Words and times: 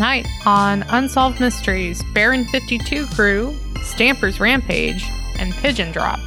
tonight 0.00 0.26
on 0.46 0.82
Unsolved 0.88 1.40
Mysteries, 1.40 2.02
Baron 2.14 2.46
52 2.46 3.06
Crew, 3.08 3.54
Stamper's 3.82 4.40
Rampage, 4.40 5.04
and 5.38 5.52
Pigeon 5.52 5.92
Drop. 5.92 6.18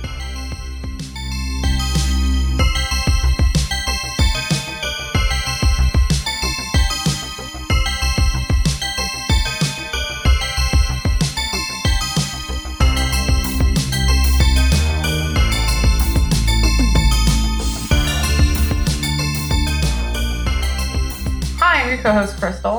Co-host 22.04 22.38
Crystal. 22.38 22.73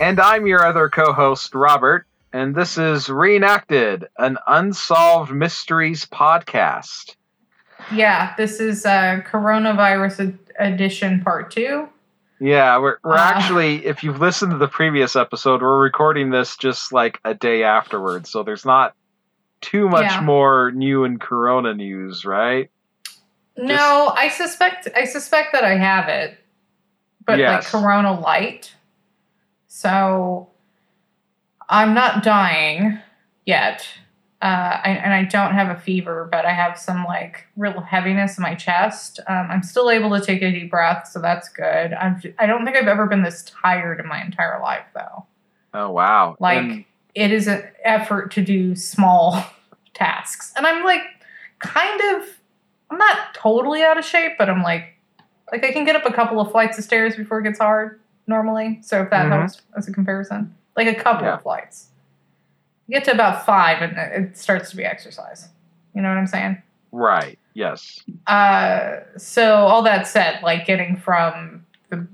And 0.00 0.20
I'm 0.20 0.46
your 0.46 0.64
other 0.64 0.88
co 0.88 1.12
host, 1.12 1.54
Robert, 1.54 2.06
and 2.32 2.54
this 2.54 2.76
is 2.76 3.08
Reenacted, 3.08 4.06
an 4.18 4.36
Unsolved 4.46 5.32
Mysteries 5.32 6.04
podcast. 6.06 7.16
Yeah, 7.92 8.34
this 8.36 8.60
is 8.60 8.84
uh, 8.84 9.22
coronavirus 9.26 10.20
ed- 10.20 10.38
edition 10.58 11.22
part 11.22 11.50
two. 11.50 11.88
Yeah, 12.40 12.78
we're, 12.78 12.98
we're 13.02 13.14
Uh. 13.14 13.18
actually, 13.34 13.86
if 13.86 14.02
you've 14.04 14.20
listened 14.20 14.52
to 14.52 14.58
the 14.58 14.68
previous 14.68 15.16
episode, 15.16 15.62
we're 15.62 15.80
recording 15.80 16.30
this 16.30 16.56
just 16.56 16.92
like 16.92 17.18
a 17.24 17.32
day 17.32 17.62
afterwards, 17.62 18.28
so 18.30 18.42
there's 18.42 18.66
not 18.66 18.94
too 19.62 19.88
much 19.88 20.10
Yeah. 20.12 20.20
more 20.20 20.70
new 20.72 21.04
and 21.04 21.18
corona 21.18 21.72
news, 21.72 22.26
right? 22.26 22.70
No, 23.56 24.12
I 24.14 24.28
suspect 24.28 24.86
I 24.94 25.04
suspect 25.06 25.52
that 25.54 25.64
I 25.64 25.76
have 25.76 26.10
it, 26.10 26.36
but 27.24 27.38
Yes. 27.38 27.72
like 27.72 27.82
Corona 27.82 28.12
Light. 28.20 28.74
So 29.76 30.48
I'm 31.68 31.92
not 31.92 32.22
dying 32.22 32.98
yet, 33.44 33.86
uh, 34.40 34.80
I, 34.82 35.00
and 35.04 35.12
I 35.12 35.24
don't 35.24 35.52
have 35.52 35.68
a 35.68 35.78
fever, 35.78 36.26
but 36.32 36.46
I 36.46 36.54
have 36.54 36.78
some 36.78 37.04
like 37.04 37.46
real 37.58 37.82
heaviness 37.82 38.38
in 38.38 38.42
my 38.42 38.54
chest. 38.54 39.20
Um, 39.28 39.48
I'm 39.50 39.62
still 39.62 39.90
able 39.90 40.18
to 40.18 40.24
take 40.24 40.40
a 40.40 40.50
deep 40.50 40.70
breath, 40.70 41.08
so 41.08 41.20
that's 41.20 41.50
good. 41.50 41.92
I'm, 41.92 42.22
I 42.38 42.46
don't 42.46 42.64
think 42.64 42.78
I've 42.78 42.88
ever 42.88 43.04
been 43.04 43.22
this 43.22 43.42
tired 43.42 44.00
in 44.00 44.08
my 44.08 44.22
entire 44.22 44.58
life, 44.62 44.86
though. 44.94 45.26
Oh, 45.74 45.90
wow. 45.90 46.36
Like 46.40 46.56
And- 46.56 46.84
it 47.14 47.30
is 47.30 47.46
an 47.46 47.62
effort 47.84 48.30
to 48.32 48.42
do 48.42 48.74
small 48.74 49.44
tasks, 49.92 50.54
and 50.56 50.66
I'm 50.66 50.84
like 50.84 51.02
kind 51.58 52.00
of 52.14 52.28
I'm 52.90 52.96
not 52.96 53.34
totally 53.34 53.82
out 53.82 53.98
of 53.98 54.06
shape, 54.06 54.38
but 54.38 54.48
I'm 54.48 54.62
like 54.62 54.94
like 55.52 55.64
I 55.64 55.72
can 55.72 55.84
get 55.84 55.96
up 55.96 56.06
a 56.06 56.14
couple 56.14 56.40
of 56.40 56.50
flights 56.50 56.78
of 56.78 56.84
stairs 56.84 57.14
before 57.14 57.40
it 57.40 57.42
gets 57.42 57.58
hard 57.58 58.00
normally. 58.26 58.80
So 58.82 59.02
if 59.02 59.10
that 59.10 59.26
Mhm. 59.26 59.38
helps 59.38 59.62
as 59.76 59.88
a 59.88 59.92
comparison, 59.92 60.54
like 60.76 60.86
a 60.88 60.94
couple 60.94 61.26
Yeah. 61.26 61.34
of 61.34 61.42
flights, 61.42 61.90
you 62.86 62.94
get 62.94 63.04
to 63.04 63.12
about 63.12 63.44
five, 63.46 63.82
and 63.82 63.96
it 63.98 64.36
starts 64.36 64.70
to 64.70 64.76
be 64.76 64.84
exercise. 64.84 65.48
You 65.94 66.02
know 66.02 66.08
what 66.08 66.18
I'm 66.18 66.26
saying? 66.26 66.62
right, 66.92 67.38
yes. 67.52 68.00
Uh, 68.26 69.00
so 69.18 69.66
all 69.66 69.82
that 69.82 70.06
said, 70.06 70.42
like 70.42 70.64
getting 70.64 70.96
from 70.96 71.66
the, 71.90 72.06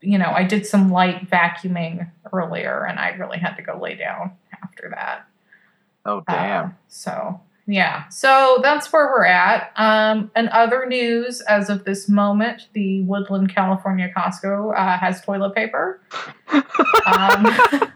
you 0.00 0.18
know, 0.18 0.32
I 0.32 0.42
did 0.42 0.66
some 0.66 0.90
light 0.90 1.28
vacuuming 1.30 2.10
earlier, 2.32 2.84
and 2.86 2.98
I 2.98 3.10
really 3.10 3.38
had 3.38 3.54
to 3.56 3.62
go 3.62 3.76
lay 3.78 3.94
down 3.94 4.32
after 4.62 4.88
that. 4.90 5.24
Oh, 6.04 6.18
Uh, 6.26 6.32
damn. 6.32 6.76
so 6.88 7.40
yeah, 7.70 8.08
so 8.08 8.60
that's 8.62 8.90
where 8.94 9.08
we're 9.08 9.26
at. 9.26 9.72
Um, 9.76 10.30
and 10.34 10.48
other 10.48 10.86
news 10.86 11.42
as 11.42 11.68
of 11.68 11.84
this 11.84 12.08
moment, 12.08 12.66
the 12.72 13.02
Woodland, 13.02 13.54
California 13.54 14.10
Costco 14.16 14.72
uh, 14.74 14.98
has 14.98 15.20
toilet 15.20 15.54
paper. 15.54 16.00
um, 16.50 17.46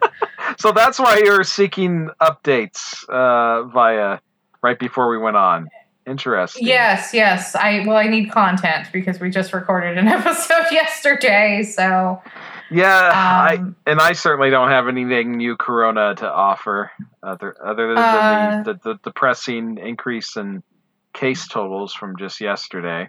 so 0.59 0.73
that's 0.73 0.99
why 0.99 1.23
you're 1.25 1.43
seeking 1.43 2.11
updates 2.21 3.09
uh, 3.09 3.63
via 3.69 4.19
right 4.63 4.79
before 4.79 5.09
we 5.09 5.17
went 5.17 5.39
on. 5.39 5.71
Interesting. 6.07 6.67
yes, 6.67 7.15
yes. 7.15 7.55
I 7.55 7.87
well, 7.87 7.97
I 7.97 8.09
need 8.09 8.31
content 8.31 8.89
because 8.93 9.21
we 9.21 9.31
just 9.31 9.55
recorded 9.55 9.97
an 9.97 10.09
episode 10.09 10.67
yesterday. 10.71 11.63
So 11.63 12.21
Yeah, 12.73 13.09
um, 13.09 13.77
I 13.87 13.91
and 13.91 14.01
I 14.01 14.13
certainly 14.13 14.51
don't 14.51 14.71
have 14.71 14.89
anything 14.89 15.37
new 15.37 15.57
Corona 15.57 16.15
to 16.17 16.31
offer 16.31 16.91
other 17.23 17.55
other 17.63 17.89
than 17.89 17.99
Uh, 17.99 18.63
the, 18.65 18.73
the, 18.75 18.81
the 18.95 18.99
depressing 19.05 19.79
increase 19.79 20.37
in 20.37 20.63
case 21.13 21.47
totals 21.49 21.93
from 21.95 22.17
just 22.17 22.41
yesterday. 22.41 23.09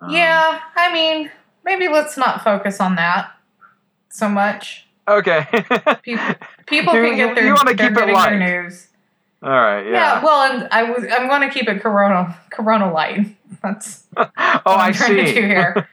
Um, 0.00 0.10
Yeah, 0.10 0.60
I 0.76 0.92
mean, 0.92 1.30
maybe 1.64 1.88
let's 1.88 2.16
not 2.16 2.42
focus 2.42 2.80
on 2.80 2.96
that 2.96 3.30
so 4.10 4.28
much. 4.28 4.86
Okay. 5.08 5.46
People, 6.02 6.24
people 6.66 6.94
You- 6.94 7.02
can 7.08 7.16
get 7.16 7.34
their, 7.34 7.46
you 7.46 7.54
wanna 7.54 7.74
keep 7.74 7.96
it 7.96 8.12
light. 8.12 8.38
news. 8.38 8.88
All 9.42 9.50
right. 9.50 9.82
Yeah. 9.84 9.90
Yeah. 9.92 10.24
well, 10.24 10.52
and 10.52 10.68
I 10.70 10.84
was 10.84 11.04
I'm 11.10 11.26
going 11.28 11.40
to 11.40 11.50
keep 11.50 11.68
it 11.68 11.82
Corona 11.82 12.38
Corona 12.50 12.92
light. 12.92 13.36
That's 13.62 14.04
oh, 14.16 14.22
what 14.22 14.66
I 14.66 14.86
I'm 14.86 14.92
trying 14.92 15.10
see. 15.26 15.34
to 15.34 15.40
do 15.40 15.46
here. 15.46 15.88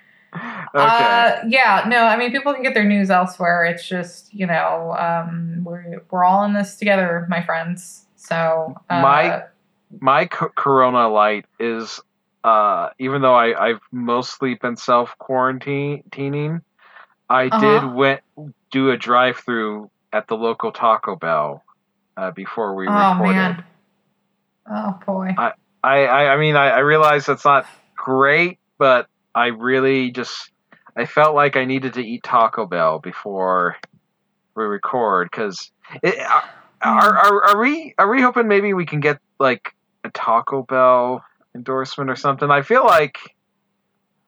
Uh, 0.76 1.42
yeah, 1.48 1.86
no, 1.88 2.04
I 2.06 2.18
mean 2.18 2.32
people 2.32 2.54
can 2.54 2.64
get 2.64 2.74
their 2.74 2.84
news 2.86 3.10
elsewhere. 3.10 3.66
It's 3.66 3.88
just 3.88 4.34
you 4.34 4.46
know 4.46 4.96
um, 4.98 5.64
we're 5.64 6.02
we're 6.12 6.24
all 6.24 6.44
in 6.46 6.54
this 6.54 6.76
together, 6.76 7.26
my 7.30 7.44
friends. 7.44 8.06
So 8.16 8.76
uh, 8.90 9.02
My- 9.02 9.44
My 10.02 10.26
co- 10.26 10.50
Corona 10.56 11.08
light 11.10 11.46
is, 11.60 12.00
uh, 12.44 12.90
even 13.00 13.22
though 13.22 13.34
I 13.36 13.70
I've 13.70 13.80
mostly 13.92 14.56
been 14.56 14.76
self 14.78 15.16
quarantining, 15.20 16.62
I 17.30 17.48
Uh-huh. 17.48 17.60
did 17.60 17.86
went 17.96 18.22
do 18.72 18.92
a 18.92 18.98
drive 18.98 19.38
through 19.38 19.90
at 20.14 20.28
the 20.28 20.36
local 20.36 20.72
Taco 20.72 21.16
Bell 21.16 21.64
uh, 22.18 22.32
before 22.32 22.76
we 22.76 22.88
oh 22.88 22.92
recorded. 22.92 23.36
man, 23.36 23.64
oh 24.72 25.00
boy, 25.06 25.36
I, 25.38 25.52
I, 25.84 26.08
I 26.28 26.38
mean, 26.38 26.56
I, 26.56 26.70
I 26.70 26.80
realize 26.80 27.26
that's 27.26 27.46
not 27.46 27.66
great, 27.96 28.60
but 28.78 29.08
I 29.34 29.48
really 29.48 30.12
just, 30.12 30.52
I 31.00 31.06
felt 31.06 31.34
like 31.34 31.56
I 31.56 31.64
needed 31.64 31.94
to 31.94 32.02
eat 32.02 32.24
Taco 32.24 32.66
Bell 32.66 33.00
before 33.00 33.78
we 34.56 34.66
record 34.66 35.30
because 35.32 35.72
are, 36.04 36.10
uh, 36.10 36.42
are, 36.82 37.18
are, 37.18 37.44
are 37.46 37.62
we, 37.62 37.96
are 37.98 38.10
we 38.12 38.22
hoping 38.22 38.48
maybe 38.50 38.74
we 38.74 38.86
can 38.86 39.00
get 39.00 39.18
like 39.40 39.74
a 40.04 40.10
Taco 40.10 40.64
Bell 40.64 41.24
endorsement 41.56 42.10
or 42.10 42.18
something? 42.18 42.52
I 42.52 42.62
feel 42.64 42.86
like 42.86 43.18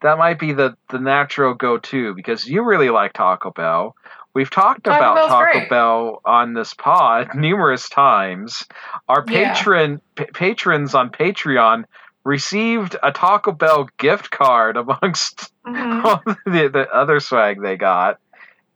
that 0.01 0.17
might 0.17 0.39
be 0.39 0.53
the, 0.53 0.75
the 0.89 0.99
natural 0.99 1.53
go-to 1.55 2.15
because 2.15 2.47
you 2.47 2.63
really 2.63 2.89
like 2.89 3.11
Taco 3.13 3.51
Bell. 3.51 3.93
We've 4.33 4.49
talked 4.49 4.85
Taco 4.85 4.97
about 4.97 5.15
Bell's 5.15 5.29
Taco 5.29 5.51
great. 5.51 5.69
Bell 5.69 6.21
on 6.23 6.53
this 6.53 6.73
pod 6.73 7.31
numerous 7.35 7.89
times. 7.89 8.63
Our 9.09 9.25
Yeah. 9.27 9.53
patron 9.53 10.01
patrons 10.33 10.95
on 10.95 11.09
Patreon 11.09 11.83
received 12.23 12.95
a 13.01 13.11
Taco 13.11 13.51
Bell 13.51 13.89
gift 13.97 14.29
card 14.31 14.77
amongst 14.77 15.51
Mhm. 15.65 16.03
all 16.05 16.21
the, 16.45 16.69
the 16.69 16.87
other 16.93 17.19
swag 17.19 17.61
they 17.61 17.77
got. 17.77 18.19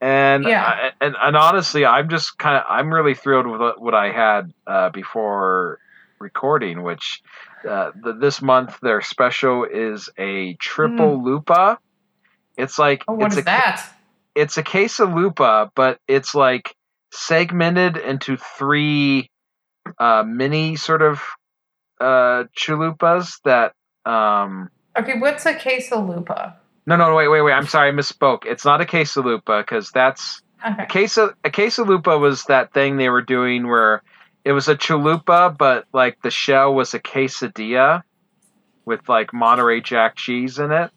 And, 0.01 0.43
Yeah. 0.43 0.63
I- 0.63 0.91
and 1.01 1.15
and 1.19 1.35
honestly, 1.37 1.85
I'm 1.85 2.09
just 2.09 2.37
kind 2.37 2.57
of 2.57 2.63
I'm 2.69 2.93
really 2.93 3.13
thrilled 3.15 3.47
with 3.47 3.61
what, 3.77 3.93
I 3.93 4.11
had 4.11 4.53
uh, 4.67 4.89
before 4.89 5.79
recording, 6.19 6.83
which 6.83 7.21
uh, 7.67 7.91
the, 8.01 8.13
this 8.13 8.41
month 8.41 8.77
their 8.81 9.01
special 9.01 9.65
is 9.65 10.09
a 10.17 10.53
triple 10.55 11.23
lupa. 11.23 11.77
It's 12.57 12.77
like 12.79 13.03
oh, 13.07 13.13
what 13.13 13.27
it's 13.27 13.35
is 13.37 13.41
a 13.41 13.45
that? 13.45 13.91
it's 14.35 14.57
a 14.57 14.63
quesalupa, 14.63 15.69
but 15.75 15.99
it's 16.07 16.35
like 16.35 16.75
segmented 17.11 17.97
into 17.97 18.37
three 18.37 19.29
uh, 19.99 20.23
mini 20.27 20.75
sort 20.75 21.01
of 21.01 21.21
uh, 21.99 22.43
chalupas 22.57 23.39
that. 23.43 23.73
Um, 24.09 24.69
Okay, 24.97 25.19
what's 25.19 25.45
a 25.45 25.53
quesalupa? 25.53 26.53
no, 26.85 26.95
no, 26.95 27.13
wait, 27.15 27.27
wait, 27.27 27.41
wait. 27.41 27.51
I'm 27.53 27.67
sorry, 27.67 27.89
I 27.89 27.91
misspoke. 27.91 28.45
It's 28.45 28.63
not 28.63 28.79
a 28.81 28.85
quesalupa 28.85 29.61
because 29.61 29.91
that's 29.91 30.41
a 30.63 30.71
Okay, 30.71 30.85
quesa. 30.85 31.33
A 31.43 31.49
quesalupa 31.49 32.19
was 32.19 32.43
that 32.45 32.73
thing 32.73 32.97
they 32.97 33.09
were 33.09 33.21
doing 33.21 33.67
where 33.67 34.01
it 34.45 34.51
was 34.53 34.67
a 34.69 34.75
chalupa, 34.75 35.55
but 35.57 35.85
like 35.93 36.21
the 36.21 36.29
shell 36.31 36.73
was 36.73 36.93
a 36.93 36.99
quesadilla 36.99 38.03
with 38.85 39.07
like 39.09 39.33
Monterey 39.33 39.81
Jack 39.81 40.15
cheese 40.15 40.59
in 40.59 40.71
it. 40.71 40.91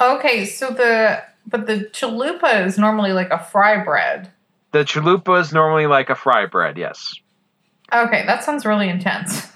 okay, 0.00 0.44
so 0.46 0.70
the 0.70 1.22
but 1.46 1.66
the 1.66 1.90
chalupa 1.92 2.64
is 2.64 2.78
normally 2.78 3.12
like 3.12 3.30
a 3.30 3.38
fry 3.38 3.82
bread. 3.82 4.30
The 4.72 4.84
chalupa 4.84 5.40
is 5.40 5.52
normally 5.52 5.86
like 5.86 6.08
a 6.08 6.14
fry 6.14 6.46
bread. 6.46 6.78
Yes. 6.78 7.14
Okay, 7.92 8.24
that 8.26 8.42
sounds 8.44 8.64
really 8.64 8.88
intense. 8.88 9.46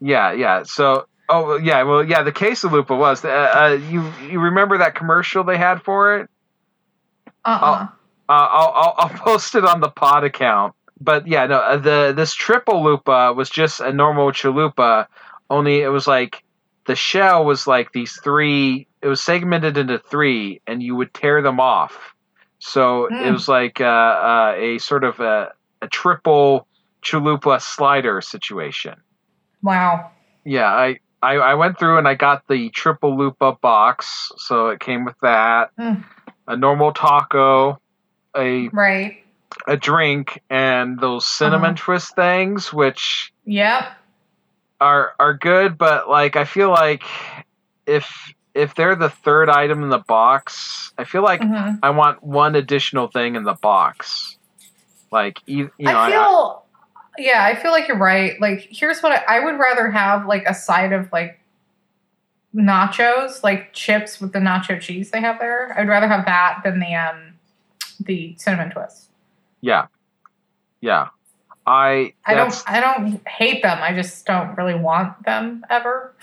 Yeah, 0.00 0.32
yeah. 0.32 0.62
So, 0.64 1.06
oh, 1.28 1.56
yeah. 1.56 1.82
Well, 1.84 2.04
yeah. 2.04 2.22
The 2.22 2.32
quesalupa 2.32 2.96
was. 2.96 3.24
Uh, 3.24 3.28
uh, 3.28 3.78
you 3.90 4.12
you 4.30 4.40
remember 4.40 4.78
that 4.78 4.94
commercial 4.94 5.44
they 5.44 5.56
had 5.56 5.82
for 5.82 6.18
it? 6.18 6.30
Uh-uh. 7.44 7.88
Uh, 8.28 8.32
I'll, 8.32 8.72
I'll 8.74 8.94
I'll 8.98 9.08
post 9.08 9.54
it 9.54 9.64
on 9.64 9.80
the 9.80 9.88
pod 9.88 10.24
account. 10.24 10.74
But 11.00 11.26
yeah, 11.26 11.46
no. 11.46 11.56
uh, 11.58 11.76
The 11.76 12.12
this 12.16 12.34
triple 12.34 12.82
lupa 12.82 13.32
was 13.34 13.48
just 13.50 13.80
a 13.80 13.92
normal 13.92 14.32
chalupa, 14.32 15.06
only 15.48 15.80
it 15.80 15.88
was 15.88 16.06
like 16.06 16.42
the 16.86 16.96
shell 16.96 17.44
was 17.44 17.66
like 17.66 17.92
these 17.92 18.18
three. 18.22 18.86
It 19.02 19.08
was 19.08 19.22
segmented 19.22 19.76
into 19.78 19.98
three, 19.98 20.60
and 20.66 20.82
you 20.82 20.96
would 20.96 21.14
tear 21.14 21.40
them 21.42 21.60
off. 21.60 22.14
So 22.58 23.06
it 23.06 23.12
Mm. 23.12 23.32
was 23.32 23.48
like 23.48 23.80
uh, 23.80 23.84
uh, 23.84 24.54
a 24.56 24.78
sort 24.78 25.04
of 25.04 25.20
a, 25.20 25.52
a 25.82 25.86
triple 25.88 26.66
chalupa 27.06 27.60
slider 27.60 28.20
situation. 28.20 28.94
Wow. 29.62 30.10
Yeah, 30.44 30.66
I, 30.68 30.98
I 31.22 31.34
I 31.36 31.54
went 31.54 31.78
through 31.78 31.98
and 31.98 32.06
I 32.08 32.14
got 32.14 32.42
the 32.48 32.70
triple 32.70 33.16
lupa 33.16 33.56
box, 33.60 34.30
so 34.36 34.68
it 34.68 34.80
came 34.80 35.04
with 35.04 35.16
that, 35.22 35.70
Mm. 35.78 36.04
a 36.46 36.56
normal 36.56 36.92
taco, 36.92 37.78
a 38.36 38.68
Right. 38.68 39.24
a 39.66 39.76
drink, 39.76 40.40
and 40.50 40.98
those 41.00 41.26
cinnamon 41.26 41.74
Uh-huh. 41.74 41.82
twist 41.84 42.14
things, 42.14 42.72
which 42.72 43.32
Yep. 43.44 43.84
are 44.80 45.14
are 45.18 45.34
good, 45.34 45.78
but 45.78 46.08
like 46.08 46.36
I 46.36 46.44
feel 46.44 46.70
like 46.70 47.02
if 47.86 48.32
if 48.54 48.74
they're 48.74 48.94
the 48.96 49.10
third 49.10 49.48
item 49.48 49.82
in 49.82 49.88
the 49.90 50.04
box, 50.06 50.92
I 50.98 51.04
feel 51.04 51.22
like 51.22 51.42
hmm 51.42 51.76
I 51.82 51.90
want 51.90 52.22
one 52.22 52.54
additional 52.54 53.08
thing 53.08 53.36
in 53.36 53.44
the 53.44 53.56
box. 53.62 54.36
Like 55.10 55.40
you, 55.46 55.70
you 55.78 55.86
know, 55.86 55.98
I 55.98 56.10
feel, 56.10 56.65
yeah, 57.18 57.44
I 57.44 57.54
feel 57.54 57.70
like 57.70 57.88
you're 57.88 57.98
right. 57.98 58.40
Like, 58.40 58.68
here's 58.70 59.00
what 59.00 59.12
I, 59.12 59.36
I 59.38 59.44
would 59.44 59.58
rather 59.58 59.90
have 59.90 60.26
like 60.26 60.44
a 60.46 60.54
side 60.54 60.92
of 60.92 61.10
like 61.12 61.40
nachos, 62.54 63.42
like 63.42 63.72
chips 63.72 64.20
with 64.20 64.32
the 64.32 64.38
nacho 64.38 64.80
cheese 64.80 65.10
they 65.10 65.20
have 65.20 65.38
there. 65.38 65.78
I'd 65.78 65.88
rather 65.88 66.08
have 66.08 66.24
that 66.26 66.60
than 66.64 66.80
the 66.80 66.94
um 66.94 67.34
the 68.00 68.34
cinnamon 68.38 68.70
twist. 68.70 69.08
yeah, 69.60 69.86
yeah. 70.80 71.08
I 71.66 72.12
I 72.24 72.34
don't 72.34 72.62
I 72.66 72.80
don't 72.80 73.26
hate 73.26 73.62
them. 73.62 73.78
I 73.82 73.92
just 73.92 74.24
don't 74.24 74.56
really 74.56 74.76
want 74.76 75.24
them 75.24 75.64
ever. 75.68 76.14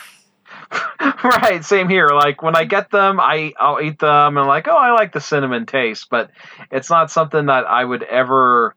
right. 1.24 1.64
Same 1.66 1.90
here. 1.90 2.08
Like 2.10 2.42
when 2.42 2.56
I 2.56 2.64
get 2.64 2.92
them, 2.92 3.20
I 3.20 3.54
I'll 3.60 3.82
eat 3.82 4.00
them 4.00 4.38
and 4.38 4.48
like, 4.48 4.68
oh, 4.68 4.76
I 4.76 4.92
like 4.92 5.12
the 5.12 5.20
cinnamon 5.20 5.66
taste, 5.66 6.08
but 6.10 6.32
it's 6.72 6.90
not 6.90 7.12
something 7.12 7.48
that 7.48 7.66
I 7.66 7.84
would 7.84 8.04
ever 8.04 8.76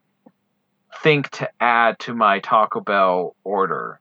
think 1.03 1.31
to 1.31 1.49
add 1.61 1.99
to 2.01 2.15
my 2.15 2.41
Taco 2.41 2.81
Bell 2.81 3.35
order. 3.45 4.01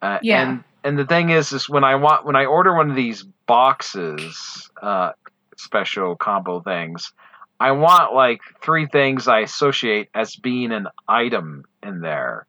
Uh, 0.00 0.18
Yeah. 0.22 0.42
And 0.42 0.64
and 0.84 0.98
the 0.98 1.06
thing 1.06 1.30
is, 1.30 1.52
is 1.52 1.68
when 1.68 1.84
I 1.84 1.94
want 1.94 2.24
when 2.26 2.34
I 2.36 2.46
order 2.46 2.74
one 2.74 2.90
of 2.90 2.96
these 2.96 3.22
boxes, 3.46 4.68
uh, 4.80 5.12
special 5.56 6.16
combo 6.16 6.60
things, 6.60 7.12
I 7.60 7.70
want 7.72 8.12
like 8.14 8.40
three 8.62 8.86
things 8.86 9.28
I 9.28 9.40
associate 9.40 10.08
as 10.14 10.34
being 10.34 10.72
an 10.72 10.88
item 11.06 11.64
in 11.82 12.00
there. 12.00 12.46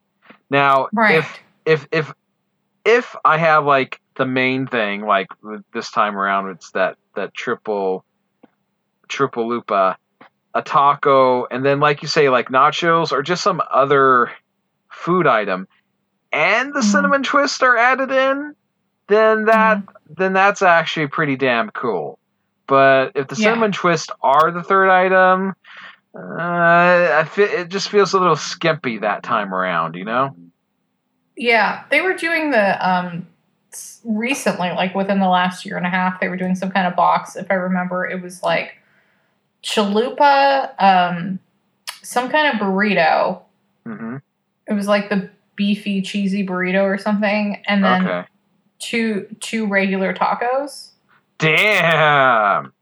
Now, 0.49 0.87
Right. 0.91 1.19
if 1.19 1.39
if 1.65 1.87
if 1.91 2.13
if 2.85 3.15
I 3.23 3.37
have 3.37 3.65
like 3.65 3.99
the 4.15 4.25
main 4.25 4.65
thing, 4.67 5.05
like 5.05 5.27
this 5.73 5.91
time 5.91 6.17
around, 6.17 6.49
it's 6.49 6.71
that 6.71 6.97
that 7.15 7.33
triple 7.35 8.03
triple 9.07 9.47
lupa, 9.47 9.97
a 10.53 10.61
taco, 10.61 11.45
and 11.45 11.65
then 11.65 11.79
like 11.79 12.01
you 12.01 12.07
say, 12.07 12.29
like 12.29 12.49
nachos 12.49 13.11
or 13.11 13.21
just 13.23 13.43
some 13.43 13.61
other 13.71 14.31
food 14.89 15.27
item, 15.27 15.67
and 16.31 16.73
the 16.73 16.79
Mhm. 16.79 16.83
cinnamon 16.83 17.23
twist 17.23 17.63
are 17.63 17.77
added 17.77 18.11
in, 18.11 18.55
then 19.07 19.45
that 19.45 19.81
then 20.15 20.33
that's 20.33 20.61
actually 20.61 21.07
pretty 21.07 21.35
damn 21.35 21.69
cool. 21.71 22.19
But 22.67 23.13
if 23.15 23.27
the 23.27 23.35
Yeah. 23.35 23.49
cinnamon 23.49 23.71
twist 23.71 24.11
are 24.21 24.51
the 24.51 24.63
third 24.63 24.89
item, 24.89 25.55
uh, 26.15 27.25
it 27.35 27.69
just 27.69 27.89
feels 27.89 28.13
a 28.13 28.19
little 28.19 28.35
skimpy 28.35 28.99
that 28.99 29.23
time 29.23 29.53
around, 29.53 29.95
you 29.95 30.05
know? 30.05 30.35
Yeah, 31.35 31.83
they 31.89 32.01
were 32.01 32.13
doing 32.13 32.51
the 32.51 32.87
um 32.87 33.27
recently, 34.05 34.69
like 34.69 34.93
within 34.93 35.19
the 35.19 35.27
last 35.27 35.65
year 35.65 35.77
and 35.77 35.85
a 35.85 35.89
half, 35.89 36.19
they 36.19 36.27
were 36.29 36.37
doing 36.37 36.53
some 36.55 36.69
kind 36.69 36.85
of 36.85 36.95
box. 36.95 37.35
If 37.35 37.49
I 37.49 37.55
remember, 37.55 38.05
it 38.05 38.21
was 38.21 38.43
like 38.43 38.77
chalupa, 39.63 40.71
um, 40.81 41.39
some 42.01 42.29
kind 42.29 42.53
of 42.53 42.59
burrito. 42.61 43.41
hmm 43.85 44.17
It 44.67 44.73
was 44.73 44.87
like 44.87 45.09
the 45.09 45.29
beefy, 45.55 46.01
cheesy 46.01 46.45
burrito 46.45 46.83
or 46.83 46.97
something, 46.97 47.61
and 47.67 47.83
then 47.83 48.07
Okay. 48.07 48.27
two 48.79 49.27
two 49.39 49.67
regular 49.67 50.13
tacos 50.13 50.89
Damn. 51.37 52.73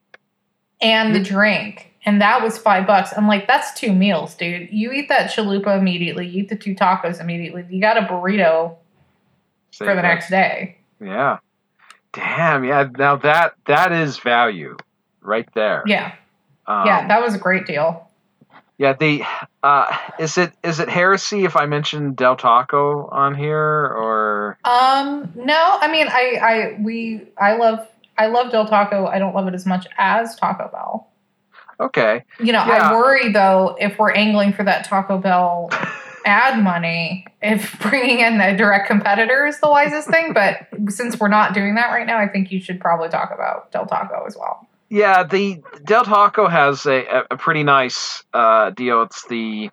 and 0.81 1.13
the 1.15 1.19
drink. 1.23 1.87
And 2.03 2.19
that 2.21 2.41
was 2.41 2.57
five 2.57 2.87
bucks. 2.87 3.11
I'm 3.15 3.27
like, 3.27 3.45
that's 3.47 3.79
two 3.79 3.93
meals, 3.93 4.33
dude. 4.33 4.69
You 4.71 4.91
eat 4.91 5.07
that 5.09 5.29
chalupa 5.29 5.77
immediately, 5.77 6.27
you 6.27 6.41
eat 6.43 6.49
the 6.49 6.55
two 6.55 6.73
tacos 6.73 7.21
immediately. 7.21 7.63
You 7.69 7.79
got 7.79 7.97
a 7.97 8.01
burrito 8.01 8.75
Say 9.71 9.85
for 9.85 9.91
the 9.95 10.01
that. 10.01 10.07
next 10.07 10.29
day. 10.31 10.77
Yeah. 10.99 11.37
Damn. 12.13 12.63
Yeah. 12.63 12.87
Now 12.97 13.17
that 13.17 13.53
that 13.65 13.91
is 13.91 14.17
value 14.17 14.77
right 15.21 15.47
there. 15.53 15.83
Yeah. 15.85 16.13
Um, 16.79 16.87
Yeah, 16.87 17.07
that 17.07 17.21
was 17.21 17.35
a 17.35 17.39
great 17.39 17.65
deal. 17.67 18.07
yeah. 18.77 18.93
The 18.93 19.23
uh, 19.63 19.95
is 20.19 20.37
it 20.37 20.53
is 20.63 20.79
it 20.79 20.89
heresy 20.89 21.45
if 21.45 21.55
I 21.55 21.65
mention 21.65 22.13
Del 22.13 22.35
Taco 22.35 23.07
on 23.11 23.35
here 23.35 23.57
or 23.57 24.57
Um, 24.63 25.31
no, 25.35 25.77
I 25.81 25.91
mean, 25.91 26.07
I, 26.09 26.39
I, 26.41 26.77
we, 26.81 27.27
I 27.39 27.55
love, 27.57 27.87
I 28.17 28.27
love 28.27 28.51
Del 28.51 28.67
Taco. 28.67 29.05
I 29.05 29.19
don't 29.19 29.35
love 29.35 29.47
it 29.47 29.53
as 29.53 29.65
much 29.65 29.85
as 29.97 30.35
Taco 30.35 30.69
Bell. 30.71 31.07
okay? 31.79 32.23
You 32.39 32.53
know, 32.53 32.63
Yeah. 32.65 32.89
I 32.91 32.93
worry 32.93 33.31
though 33.31 33.75
if 33.79 33.97
we're 33.99 34.11
angling 34.11 34.53
for 34.53 34.63
that 34.63 34.85
Taco 34.85 35.17
Bell 35.17 35.69
ad 36.25 36.63
money, 36.63 37.25
if 37.41 37.79
bringing 37.79 38.19
in 38.19 38.39
a 38.41 38.55
direct 38.55 38.87
competitor 38.87 39.45
is 39.47 39.59
the 39.59 39.69
wisest 39.69 40.07
thing. 40.09 40.33
But 40.33 40.67
since 40.89 41.19
we're 41.19 41.27
not 41.29 41.53
doing 41.53 41.75
that 41.75 41.87
right 41.89 42.05
now, 42.05 42.17
I 42.19 42.27
think 42.27 42.51
you 42.51 42.59
should 42.61 42.79
probably 42.79 43.09
talk 43.09 43.31
about 43.33 43.71
Del 43.71 43.85
Taco 43.87 44.23
as 44.27 44.35
well. 44.37 44.67
Yeah, 44.91 45.23
the 45.23 45.63
Del 45.85 46.03
Taco 46.03 46.49
has 46.49 46.85
a, 46.85 47.23
a, 47.31 47.37
pretty 47.37 47.63
nice 47.63 48.25
uh, 48.33 48.71
deal. 48.71 49.03
It's 49.03 49.25
the 49.25 49.69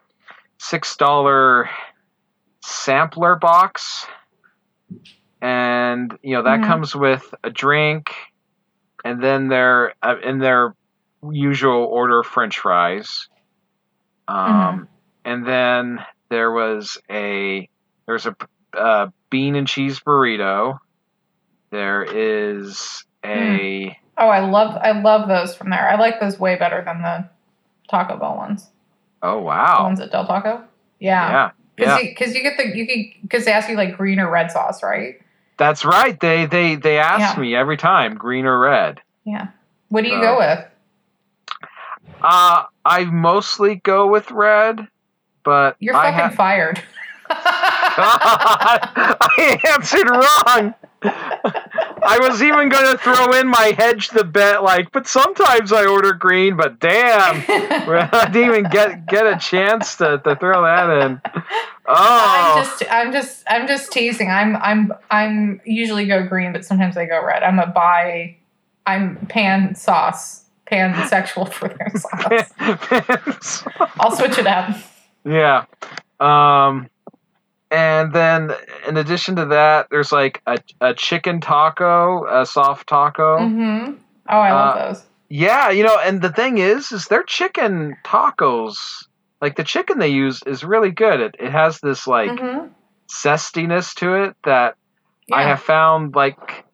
six 0.59 0.97
dollar 0.97 1.69
sampler 2.62 3.35
box, 3.35 4.06
and 5.43 6.17
you 6.23 6.37
know 6.37 6.44
that 6.44 6.61
Mhm. 6.61 6.67
comes 6.69 6.94
with 6.94 7.35
a 7.43 7.50
drink, 7.50 8.15
and 9.05 9.20
then 9.20 9.49
their 9.49 9.93
uh, 10.05 10.19
in 10.23 10.38
their 10.38 10.76
usual 11.29 11.85
order 11.87 12.21
of 12.21 12.26
French 12.26 12.61
fries, 12.61 13.29
um, 14.29 14.88
and 15.25 15.44
then 15.44 15.99
there 16.31 16.53
was 16.53 16.97
a 17.11 17.69
there's 18.06 18.26
a 18.26 18.37
uh, 18.73 19.09
bean 19.31 19.56
and 19.56 19.67
cheese 19.67 19.99
burrito. 19.99 20.79
There 21.73 22.05
is 22.05 23.05
a 23.25 23.99
Oh, 24.19 24.29
I 24.29 24.41
love, 24.41 24.76
I 24.82 24.90
love 25.00 25.28
those 25.28 25.54
from 25.54 25.71
there. 25.71 25.88
I 25.88 25.95
like 25.97 26.19
those 26.21 26.38
way 26.40 26.57
better 26.57 26.83
than 26.85 27.00
the 27.02 27.28
Taco 27.88 28.16
Bell 28.19 28.37
ones. 28.37 28.66
oh 29.23 29.40
wow! 29.40 29.76
The 29.78 29.85
ones 29.85 30.00
at 30.00 30.11
Del 30.11 30.26
Taco. 30.26 30.62
Yeah. 31.00 31.31
yeah 31.31 31.50
Because 31.76 32.35
yeah 32.35 32.40
you, 32.40 32.42
you 32.42 32.42
get 32.42 32.57
the 32.59 32.76
you 32.76 32.85
can 32.87 33.12
because 33.23 33.45
they 33.45 33.52
ask 33.52 33.69
you 33.69 33.76
like 33.76 33.97
green 33.97 34.19
or 34.19 34.28
red 34.31 34.50
sauce, 34.50 34.83
right? 34.83 35.21
That's 35.57 35.85
right. 35.85 36.19
They 36.21 36.47
they 36.47 36.75
they 36.76 36.99
ask 36.99 37.37
Yeah. 37.37 37.40
me 37.42 37.54
every 37.54 37.76
time, 37.76 38.16
green 38.16 38.45
or 38.47 38.59
red. 38.59 39.00
Yeah. 39.25 39.49
What 39.88 40.02
do 40.02 40.09
you 40.09 40.16
So- 40.16 40.21
go 40.23 40.38
with? 40.38 40.64
Uh 42.21 42.64
I 42.85 43.04
mostly 43.04 43.76
go 43.76 44.09
with 44.09 44.28
red, 44.33 44.88
but 45.45 45.76
You're 45.78 45.95
I 45.95 46.07
fucking 46.11 46.19
have 46.19 46.35
fired. 46.35 46.83
I 47.31 49.59
answered 49.69 50.09
wrong. 50.11 50.75
I 52.02 52.19
was 52.21 52.43
even 52.43 52.69
going 52.69 52.93
to 52.93 52.99
throw 52.99 53.33
in 53.33 53.49
my 53.49 53.75
hedge 53.76 54.09
the 54.09 54.25
bet, 54.25 54.62
like, 54.62 54.93
but 54.93 55.07
sometimes 55.07 55.73
I 55.73 55.87
order 55.87 56.12
green, 56.12 56.57
but 56.57 56.78
damn, 56.81 57.45
I 57.49 58.28
didn't 58.33 58.49
even 58.49 58.71
get 58.71 59.07
get 59.07 59.26
a 59.26 59.38
chance 59.38 59.97
to, 59.97 60.19
to 60.19 60.37
throw 60.37 60.62
that 60.62 61.05
in. 61.05 61.21
Oh, 61.87 61.95
I'm 61.97 62.64
just 62.64 62.83
I'm 62.90 63.12
just 63.12 63.45
I'm 63.49 63.67
just 63.67 63.93
teasing. 63.93 64.31
I'm 64.31 64.57
I'm 64.57 64.93
I'm 65.11 65.61
usually 65.64 66.07
go 66.07 66.26
green, 66.26 66.52
but 66.52 66.64
sometimes 66.64 66.97
I 66.97 67.07
go 67.07 67.25
red. 67.25 67.43
I'm 67.43 67.59
a 67.59 67.67
buy. 67.67 68.37
I'm 68.87 69.17
pan 69.26 69.75
sauce. 69.75 70.45
Pansexual 70.71 71.50
for 71.50 71.69
their 71.69 71.90
sauce. 73.40 73.64
I'll 73.99 74.14
switch 74.14 74.37
it 74.38 74.47
up. 74.47 74.76
Yeah. 75.25 75.64
Um 76.21 76.90
and 77.70 78.12
then 78.12 78.52
in 78.87 78.96
addition 78.96 79.37
to 79.37 79.46
that, 79.46 79.88
there's 79.90 80.12
like 80.12 80.40
a, 80.46 80.58
a 80.80 80.94
chicken 80.94 81.40
taco, 81.40 82.26
a 82.26 82.46
soft 82.46 82.88
taco. 82.88 83.48
hmm 83.48 83.92
Oh, 84.30 84.38
I 84.40 84.52
love 84.52 84.75
Uh, 84.75 84.88
those. 84.92 85.04
Yeah, 85.30 85.70
you 85.70 85.82
know, 85.84 85.98
and 85.98 86.20
the 86.20 86.32
thing 86.32 86.58
is, 86.58 86.92
is 86.92 87.06
their 87.06 87.22
chicken 87.22 87.96
tacos, 88.04 88.76
like 89.40 89.56
the 89.56 89.64
chicken 89.64 89.98
they 89.98 90.08
use 90.08 90.40
is 90.46 90.64
really 90.64 90.90
good. 90.90 91.20
It 91.20 91.37
it 91.38 91.50
has 91.50 91.80
this 91.80 92.06
like 92.06 92.38
hmm 92.38 92.68
zestiness 93.10 93.94
to 93.94 94.14
it 94.25 94.37
that 94.44 94.75
I 95.32 95.42
have 95.44 95.62
found 95.62 96.14
like 96.14 96.64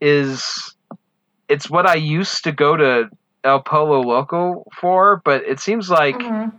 is 0.00 0.74
it's 1.48 1.68
what 1.70 1.86
I 1.86 1.94
used 1.96 2.44
to 2.44 2.52
go 2.52 2.76
to 2.76 3.08
El 3.44 3.60
Pollo 3.62 4.00
Loco 4.02 4.64
for, 4.80 5.20
but 5.24 5.42
it 5.44 5.60
seems 5.60 5.90
like 5.90 6.16
Mhm. 6.16 6.52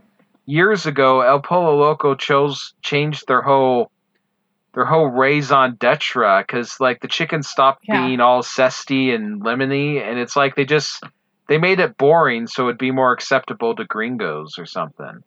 Years 0.52 0.86
ago, 0.86 1.22
El 1.22 1.40
Pollo 1.40 1.78
Loco 1.78 2.14
chose 2.14 2.74
changed 2.82 3.24
their 3.28 3.42
whole 3.42 3.90
their 4.74 4.84
whole 4.86 5.08
raison 5.08 5.76
d'etre 5.80 6.44
because 6.46 6.78
like 6.82 7.00
the 7.02 7.08
chicken 7.08 7.42
stopped 7.42 7.84
Yeah. 7.88 8.06
being 8.06 8.20
all 8.20 8.42
zesty 8.44 9.16
and 9.16 9.42
lemony, 9.42 10.02
and 10.02 10.20
it's 10.20 10.36
like 10.36 10.56
they 10.58 10.66
just 10.66 11.04
they 11.48 11.58
made 11.58 11.80
it 11.80 11.98
boring 11.98 12.48
so 12.48 12.68
it'd 12.68 12.78
be 12.78 12.92
more 12.92 13.14
acceptable 13.14 13.76
to 13.78 13.86
gringos 13.86 14.58
or 14.60 14.66
something. 14.66 15.24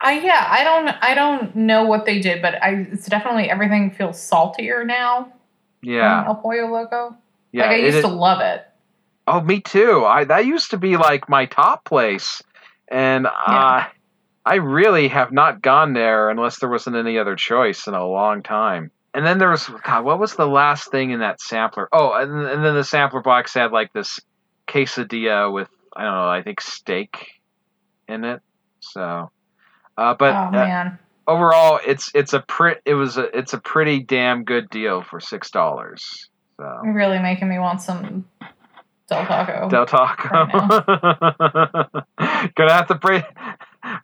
I 0.00 0.18
yeah, 0.18 0.44
I 0.50 0.64
don't 0.64 0.88
I 1.00 1.14
don't 1.14 1.54
know 1.54 1.84
what 1.84 2.04
they 2.04 2.18
did, 2.20 2.42
but 2.42 2.60
I 2.60 2.86
it's 2.90 3.06
definitely 3.08 3.48
everything 3.50 3.92
feels 3.92 4.20
saltier 4.20 4.84
now. 4.84 5.32
Yeah, 5.82 6.24
El 6.26 6.34
Pollo 6.34 6.66
Loco. 6.72 7.16
yeah. 7.52 7.62
like 7.66 7.70
I 7.70 7.76
used 7.76 7.98
is- 7.98 8.04
to 8.04 8.08
love 8.10 8.40
it. 8.40 8.66
oh, 9.28 9.40
me 9.42 9.60
too. 9.60 10.04
I 10.04 10.24
that 10.24 10.44
used 10.44 10.70
to 10.72 10.76
be 10.76 10.96
like 10.96 11.28
my 11.28 11.46
top 11.46 11.84
place, 11.84 12.42
and 12.88 13.28
uh, 13.28 13.84
I 14.44 14.56
really 14.56 15.08
have 15.08 15.32
not 15.32 15.62
gone 15.62 15.92
there 15.92 16.30
unless 16.30 16.58
there 16.58 16.68
wasn't 16.68 16.96
any 16.96 17.18
other 17.18 17.36
choice 17.36 17.86
in 17.86 17.94
a 17.94 18.06
long 18.06 18.42
time. 18.42 18.90
And 19.12 19.26
then 19.26 19.38
there 19.38 19.50
was 19.50 19.68
God, 19.84 20.04
what 20.04 20.18
was 20.18 20.36
the 20.36 20.46
last 20.46 20.90
thing 20.90 21.10
in 21.10 21.20
that 21.20 21.40
sampler? 21.40 21.88
Oh, 21.92 22.12
and, 22.12 22.46
and 22.46 22.64
then 22.64 22.74
the 22.74 22.84
sampler 22.84 23.20
box 23.20 23.54
had 23.54 23.72
like 23.72 23.92
this 23.92 24.20
quesadilla 24.68 25.52
with 25.52 25.68
I 25.94 26.04
don't 26.04 26.14
know, 26.14 26.28
I 26.28 26.42
think 26.42 26.60
steak 26.60 27.40
in 28.08 28.24
it. 28.24 28.40
So, 28.80 29.30
uh, 29.96 30.14
but 30.14 30.34
oh 30.34 30.58
uh, 30.58 30.90
overall, 31.26 31.80
it's 31.84 32.10
it's 32.14 32.32
a 32.32 32.40
pre- 32.40 32.76
it 32.84 32.94
was 32.94 33.16
a 33.16 33.36
it's 33.36 33.52
a 33.52 33.58
pretty 33.58 34.00
damn 34.00 34.44
good 34.44 34.70
deal 34.70 35.02
for 35.02 35.20
six 35.20 35.50
dollars. 35.50 36.28
So 36.56 36.80
You're 36.84 36.94
really 36.94 37.18
making 37.18 37.48
me 37.48 37.58
want 37.58 37.82
some 37.82 38.26
Del 39.08 39.26
Taco. 39.26 39.68
Del 39.68 39.86
Taco. 39.86 40.46
Gonna 42.54 42.72
have 42.72 42.86
to 42.88 42.94
break, 42.94 43.24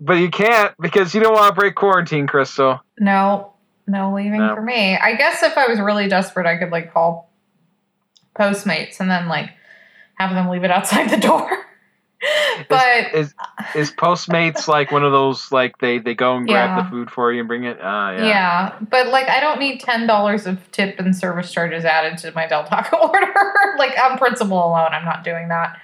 but 0.00 0.14
you 0.14 0.30
can't 0.30 0.74
because 0.80 1.14
you 1.14 1.20
don't 1.20 1.34
want 1.34 1.54
to 1.54 1.58
break 1.60 1.74
quarantine, 1.74 2.26
Crystal. 2.26 2.80
no, 2.98 3.52
no 3.86 4.12
leaving 4.14 4.40
No. 4.40 4.54
for 4.54 4.62
me. 4.62 4.96
I 4.96 5.14
guess 5.14 5.42
if 5.42 5.56
I 5.56 5.66
was 5.68 5.78
really 5.80 6.08
desperate, 6.08 6.46
I 6.46 6.56
could 6.56 6.70
like 6.70 6.92
call 6.92 7.30
Postmates 8.38 9.00
and 9.00 9.10
then 9.10 9.28
like 9.28 9.50
have 10.14 10.30
them 10.34 10.48
leave 10.48 10.64
it 10.64 10.70
outside 10.70 11.08
the 11.10 11.16
door. 11.16 11.50
but 12.68 13.14
Is 13.14 13.34
is 13.74 13.92
Postmates 13.92 14.66
like 14.68 14.90
one 14.90 15.04
of 15.04 15.12
those 15.12 15.52
like 15.52 15.78
they 15.78 15.98
they 15.98 16.14
go 16.14 16.36
and 16.36 16.46
grab 16.48 16.70
Yeah. 16.76 16.82
the 16.82 16.88
food 16.90 17.10
for 17.10 17.32
you 17.32 17.40
and 17.40 17.48
bring 17.48 17.64
it? 17.64 17.78
Uh, 17.78 18.14
yeah. 18.16 18.24
yeah. 18.26 18.78
but 18.90 19.08
like 19.08 19.28
I 19.28 19.40
don't 19.40 19.58
need 19.60 19.80
ten 19.80 20.06
dollars 20.06 20.46
of 20.46 20.70
tip 20.72 20.98
and 20.98 21.14
service 21.14 21.52
charges 21.52 21.84
added 21.84 22.18
to 22.18 22.32
my 22.32 22.46
Del 22.46 22.64
Taco 22.64 22.96
order. 23.08 23.34
like 23.78 23.92
on 23.98 24.16
principle 24.18 24.58
alone, 24.58 24.92
I'm 24.92 25.04
not 25.04 25.24
doing 25.24 25.48
that. 25.48 25.76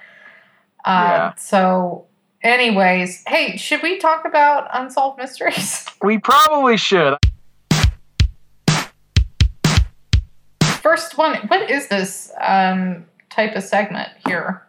Uh, 0.83 1.07
Yeah. 1.09 1.33
So, 1.35 2.05
anyways, 2.43 3.23
hey, 3.27 3.57
should 3.57 3.81
we 3.81 3.97
talk 3.97 4.25
about 4.25 4.67
unsolved 4.73 5.17
mysteries? 5.17 5.85
We 6.03 6.17
probably 6.17 6.75
should. 6.75 7.15
First 10.81 11.17
one, 11.17 11.47
what 11.47 11.71
is 11.71 11.87
this 11.87 12.29
um, 12.41 13.05
type 13.29 13.55
of 13.55 13.63
segment 13.63 14.09
here? 14.27 14.67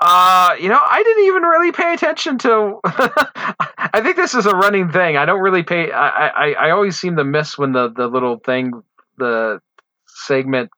Uh, 0.00 0.54
you 0.60 0.68
know, 0.68 0.78
I 0.80 1.02
didn't 1.02 1.24
even 1.24 1.42
really 1.42 1.72
pay 1.72 1.94
attention 1.94 2.38
to. 2.38 2.78
I 2.84 4.00
think 4.00 4.14
this 4.14 4.34
is 4.34 4.46
a 4.46 4.54
running 4.54 4.92
thing. 4.92 5.16
I 5.16 5.24
don't 5.24 5.40
really 5.40 5.64
pay. 5.64 5.90
I, 5.90 6.28
I 6.28 6.52
I 6.52 6.70
always 6.70 6.96
seem 6.96 7.16
to 7.16 7.24
miss 7.24 7.58
when 7.58 7.72
the 7.72 7.90
the 7.90 8.06
little 8.06 8.38
thing, 8.38 8.70
the 9.16 9.58
segment 10.06 10.70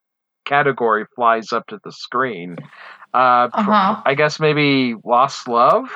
category 0.46 1.04
flies 1.14 1.52
up 1.52 1.66
to 1.66 1.78
the 1.84 1.92
screen. 1.92 2.56
Uh, 3.12 3.48
Uh 3.52 3.62
huh. 3.62 4.02
I 4.04 4.14
guess 4.14 4.38
maybe 4.40 4.94
lost 5.04 5.48
love 5.48 5.90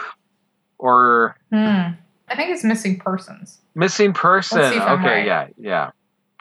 or 0.79 1.37
Hmm. 1.53 1.93
I 2.29 2.37
think 2.37 2.51
it's 2.51 2.65
missing 2.65 2.99
persons. 2.99 3.61
missing 3.75 4.13
person. 4.13 4.59
Let's 4.59 4.71
see 4.71 4.77
if 4.77 4.83
I'm 4.83 5.01
okay, 5.01 5.09
right. 5.19 5.27
yeah, 5.27 5.47
yeah, 5.59 5.91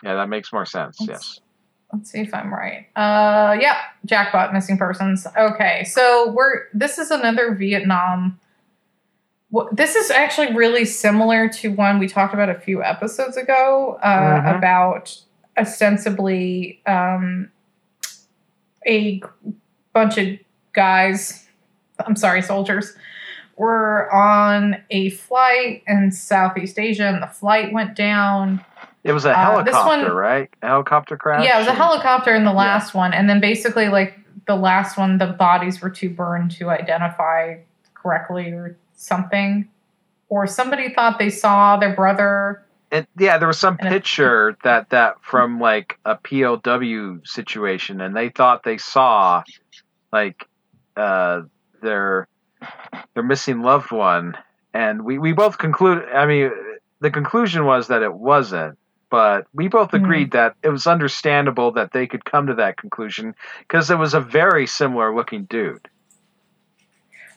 yeah. 0.03 0.15
That 0.15 0.29
makes 0.29 0.51
more 0.53 0.65
sense. 0.65 0.99
Let's- 0.99 1.09
yes. 1.09 1.39
Let's 1.91 2.09
see 2.09 2.21
if 2.21 2.33
I'm 2.33 2.51
right. 2.51 2.87
Uh, 2.95 3.55
yeah, 3.61 3.77
jackpot, 4.05 4.51
missing 4.51 4.79
persons. 4.79 5.27
Okay, 5.37 5.83
so 5.83 6.31
we're 6.31 6.63
this 6.73 6.97
is 6.97 7.11
another 7.11 7.53
Vietnam. 7.53 8.39
This 9.71 9.95
is 9.95 10.09
actually 10.09 10.55
really 10.55 10.85
similar 10.85 11.47
to 11.49 11.71
one 11.71 11.99
we 11.99 12.07
talked 12.07 12.33
about 12.33 12.49
a 12.49 12.55
few 12.59 12.81
episodes 12.83 13.37
ago 13.37 13.99
uh, 14.01 14.41
Mhm. 14.41 14.57
about 14.57 15.15
ostensibly 15.55 16.81
um, 16.87 17.51
a 18.87 19.21
bunch 19.93 20.17
of 20.17 20.27
guys. 20.73 21.47
I'm 22.05 22.15
sorry, 22.15 22.41
soldiers 22.41 22.95
were 23.55 24.11
on 24.13 24.77
a 24.89 25.11
flight 25.11 25.83
in 25.87 26.11
Southeast 26.11 26.79
Asia, 26.79 27.05
and 27.07 27.21
the 27.21 27.27
flight 27.27 27.71
went 27.71 27.95
down. 27.95 28.63
It 29.03 29.13
was 29.13 29.25
a 29.25 29.31
Uh, 29.31 29.35
helicopter, 29.63 30.07
one- 30.07 30.15
right? 30.15 30.49
A 30.63 30.67
helicopter 30.67 31.17
crash. 31.17 31.45
Yeah, 31.45 31.57
it 31.57 31.59
was 31.59 31.67
a 31.67 31.73
helicopter 31.73 32.33
in 32.33 32.45
the 32.45 32.53
last 32.53 32.93
one, 32.95 33.13
and 33.13 33.29
then 33.29 33.39
basically 33.39 33.89
like 33.89 34.19
the 34.47 34.55
last 34.55 34.97
one, 34.97 35.17
the 35.19 35.27
bodies 35.27 35.81
were 35.81 35.89
too 35.89 36.09
burned 36.09 36.51
to 36.51 36.69
identify 36.69 37.55
correctly 37.93 38.51
or 38.51 38.75
something, 38.95 39.67
or 40.29 40.47
somebody 40.47 40.93
thought 40.93 41.19
they 41.19 41.29
saw 41.29 41.77
their 41.77 41.93
brother. 41.95 42.63
it, 42.91 43.07
yeah, 43.17 43.37
there 43.39 43.47
was 43.47 43.59
some 43.59 43.75
And 43.79 43.89
picture 43.89 44.55
that 44.63 44.89
that 44.91 45.15
from 45.21 45.59
like 45.59 45.97
a 46.05 46.15
POW 46.15 47.19
situation, 47.23 48.01
and 48.01 48.15
they 48.15 48.29
thought 48.29 48.63
they 48.63 48.77
saw 48.77 49.43
like 50.11 50.47
uh, 50.97 51.41
their 51.81 52.27
their 53.13 53.23
missing 53.23 53.61
loved 53.61 53.91
one, 53.91 54.37
and 54.73 55.03
we 55.03 55.17
we 55.19 55.33
both 55.33 55.57
concluded. 55.57 56.05
I 56.13 56.25
mean, 56.25 56.51
the 57.01 57.11
conclusion 57.11 57.65
was 57.65 57.87
that 57.87 58.01
it 58.03 58.13
wasn't. 58.13 58.77
But 59.09 59.45
we 59.53 59.67
both 59.67 59.91
Mhm. 59.91 59.99
agreed 60.03 60.31
that 60.31 60.55
it 60.63 60.69
was 60.69 60.87
understandable 60.87 61.73
that 61.73 61.91
they 61.91 62.07
could 62.07 62.25
come 62.25 62.47
to 62.47 62.55
that 62.55 62.77
conclusion 62.77 63.35
because 63.59 63.91
it 63.91 63.99
was 63.99 64.15
a 64.15 64.19
very 64.19 64.65
similar 64.65 65.15
looking 65.15 65.43
dude. 65.45 65.87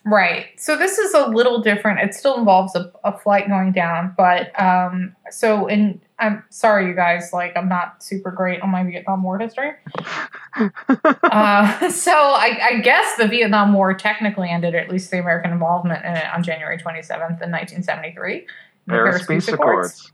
Right. 0.06 0.46
So 0.56 0.76
this 0.76 0.98
is 0.98 1.14
a 1.14 1.26
little 1.26 1.60
different. 1.60 1.98
It 1.98 2.14
still 2.14 2.38
involves 2.38 2.76
a, 2.76 2.92
a 3.02 3.18
flight 3.18 3.48
going 3.48 3.72
down, 3.72 4.14
but 4.16 4.58
um, 4.60 5.16
so 5.30 5.66
in 5.66 6.00
I'm 6.20 6.44
sorry, 6.48 6.86
you 6.86 6.94
guys. 6.94 7.30
Like 7.32 7.56
I'm 7.56 7.68
not 7.68 8.04
super 8.04 8.30
great 8.30 8.62
on 8.62 8.70
my 8.70 8.84
Vietnam 8.84 9.24
War 9.24 9.36
history. 9.36 9.72
uh, 10.56 11.90
so 11.90 12.12
I, 12.12 12.58
I 12.62 12.80
guess 12.82 13.16
the 13.16 13.26
Vietnam 13.26 13.72
War 13.72 13.94
technically 13.94 14.48
ended, 14.48 14.76
at 14.76 14.88
least 14.88 15.10
the 15.10 15.18
American 15.18 15.50
involvement 15.50 16.04
in 16.04 16.12
it, 16.12 16.26
on 16.32 16.44
January 16.44 16.78
27th 16.78 17.42
in 17.42 17.50
1973. 17.50 18.46
the 18.86 18.92
Paris 18.92 19.26
Peace 19.26 19.48
Accords. 19.48 20.12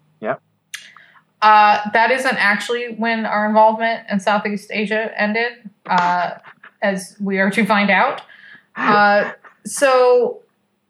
Uh, 1.42 1.90
that 1.92 2.10
isn't 2.10 2.36
actually 2.36 2.94
when 2.94 3.26
our 3.26 3.46
involvement 3.46 4.06
in 4.08 4.20
Southeast 4.20 4.70
Asia 4.72 5.12
ended, 5.20 5.52
uh, 5.86 6.38
as 6.80 7.16
we 7.20 7.38
are 7.40 7.50
to 7.50 7.66
find 7.66 7.90
out. 7.90 8.22
Uh, 8.76 9.32
so 9.64 10.40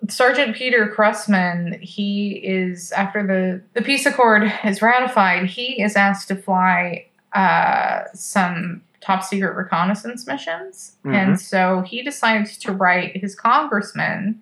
Sergeant 0.09 0.57
Peter 0.57 0.89
Cressman, 0.89 1.81
he 1.81 2.33
is 2.33 2.91
after 2.93 3.27
the 3.27 3.63
the 3.75 3.85
peace 3.85 4.07
accord 4.07 4.53
is 4.65 4.83
ratified, 4.83 5.47
he 5.47 5.83
is 5.83 5.97
asked 5.97 6.29
to 6.29 6.37
fly 6.37 7.07
uh, 7.35 8.05
some 8.13 8.83
top 9.01 9.23
secret 9.23 9.55
reconnaissance 9.57 10.27
missions, 10.27 10.97
and 11.05 11.41
so 11.41 11.83
he 11.83 12.03
decides 12.03 12.57
to 12.59 12.73
write 12.73 13.17
his 13.17 13.35
congressman. 13.35 14.41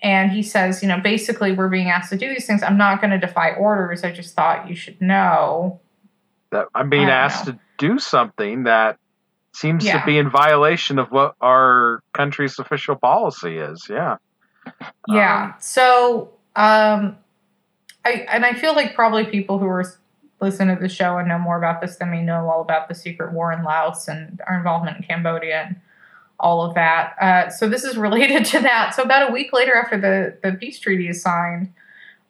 And 0.00 0.30
he 0.30 0.42
says, 0.42 0.82
you 0.82 0.88
know, 0.88 1.00
basically, 1.00 1.52
we're 1.52 1.70
being 1.70 1.88
asked 1.88 2.10
to 2.10 2.18
do 2.18 2.28
these 2.28 2.46
things. 2.46 2.62
I'm 2.62 2.76
not 2.76 3.00
going 3.00 3.12
to 3.12 3.18
defy 3.18 3.52
orders. 3.52 4.04
I 4.04 4.12
just 4.12 4.34
thought 4.34 4.68
you 4.68 4.74
should 4.74 5.00
know. 5.00 5.80
that 6.50 6.68
I'm 6.74 6.90
being 6.90 7.08
asked 7.08 7.46
to 7.46 7.58
do 7.78 7.98
something 7.98 8.64
that 8.64 8.98
seems 9.54 9.84
Yeah. 9.84 10.00
to 10.00 10.06
be 10.06 10.18
in 10.18 10.28
violation 10.30 10.98
of 10.98 11.10
what 11.10 11.34
our 11.40 12.02
country's 12.12 12.58
official 12.58 12.96
policy 12.96 13.58
is. 13.58 13.86
Yeah. 13.88 14.16
Yeah. 15.08 15.44
Um, 15.44 15.54
so, 15.58 16.30
um, 16.56 17.16
I 18.04 18.26
and 18.30 18.44
I 18.44 18.52
feel 18.54 18.74
like 18.74 18.94
probably 18.94 19.24
people 19.24 19.58
who 19.58 19.66
are 19.66 19.84
listening 20.40 20.76
to 20.76 20.82
the 20.82 20.88
show 20.88 21.18
and 21.18 21.28
know 21.28 21.38
more 21.38 21.56
about 21.56 21.80
this 21.80 21.96
than 21.96 22.10
me 22.10 22.20
know 22.22 22.48
all 22.50 22.60
about 22.60 22.88
the 22.88 22.94
secret 22.94 23.32
war 23.32 23.52
in 23.52 23.62
Laos 23.62 24.08
and 24.08 24.40
our 24.46 24.56
involvement 24.56 24.98
in 24.98 25.02
Cambodia 25.02 25.64
and 25.68 25.76
all 26.38 26.62
of 26.62 26.74
that. 26.74 27.14
Uh, 27.20 27.48
so 27.48 27.68
this 27.68 27.84
is 27.84 27.96
related 28.08 28.44
to 28.46 28.60
that. 28.60 28.94
So 28.94 29.02
about 29.02 29.30
a 29.30 29.32
week 29.32 29.52
later, 29.52 29.74
after 29.74 29.98
the 29.98 30.36
the 30.42 30.56
peace 30.56 30.78
treaty 30.78 31.08
is 31.08 31.22
signed, 31.22 31.72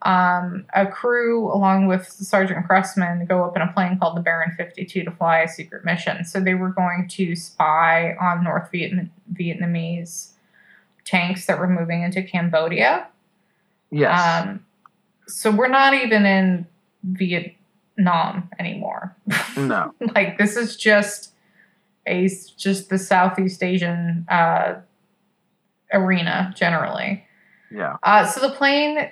um, 0.05 0.67
a 0.75 0.87
crew 0.87 1.51
along 1.51 1.87
with 1.87 2.07
Sergeant 2.07 2.67
Cressman 2.67 3.25
go 3.27 3.43
up 3.43 3.57
in 3.57 3.63
a 3.63 3.73
plane 3.73 3.99
called 3.99 4.17
the 4.17 4.21
Baron 4.21 4.53
52 4.57 5.05
to 5.05 5.11
fly 5.11 5.41
a 5.41 5.49
secret 5.49 5.85
mission. 5.85 6.25
So 6.25 6.41
they 6.41 6.55
were 6.55 6.69
going 6.69 7.09
to 7.09 7.35
spy 7.35 8.15
on 8.21 8.45
North 8.45 8.71
Vietnam- 8.71 9.11
Vietnamese 9.33 10.33
tanks 11.05 11.47
that 11.47 11.59
were 11.59 11.69
moving 11.69 12.03
into 12.03 12.23
Cambodia. 12.23 13.09
Yes. 13.91 14.47
Um, 14.47 14.65
so 15.27 15.51
we're 15.51 15.69
not 15.69 15.95
even 15.95 16.27
in 16.27 16.67
Vietnam 17.03 18.51
anymore. 18.59 19.17
no. 19.57 19.95
like 20.15 20.37
this 20.37 20.57
is 20.57 20.77
just 20.77 21.33
a 22.07 22.29
just 22.59 22.91
the 22.91 22.99
Southeast 22.99 23.63
Asian 23.63 24.27
uh, 24.29 24.75
arena 25.93 26.53
generally. 26.55 27.25
Yeah. 27.71 27.97
Uh, 28.03 28.27
so 28.27 28.47
the 28.47 28.55
plane 28.55 29.09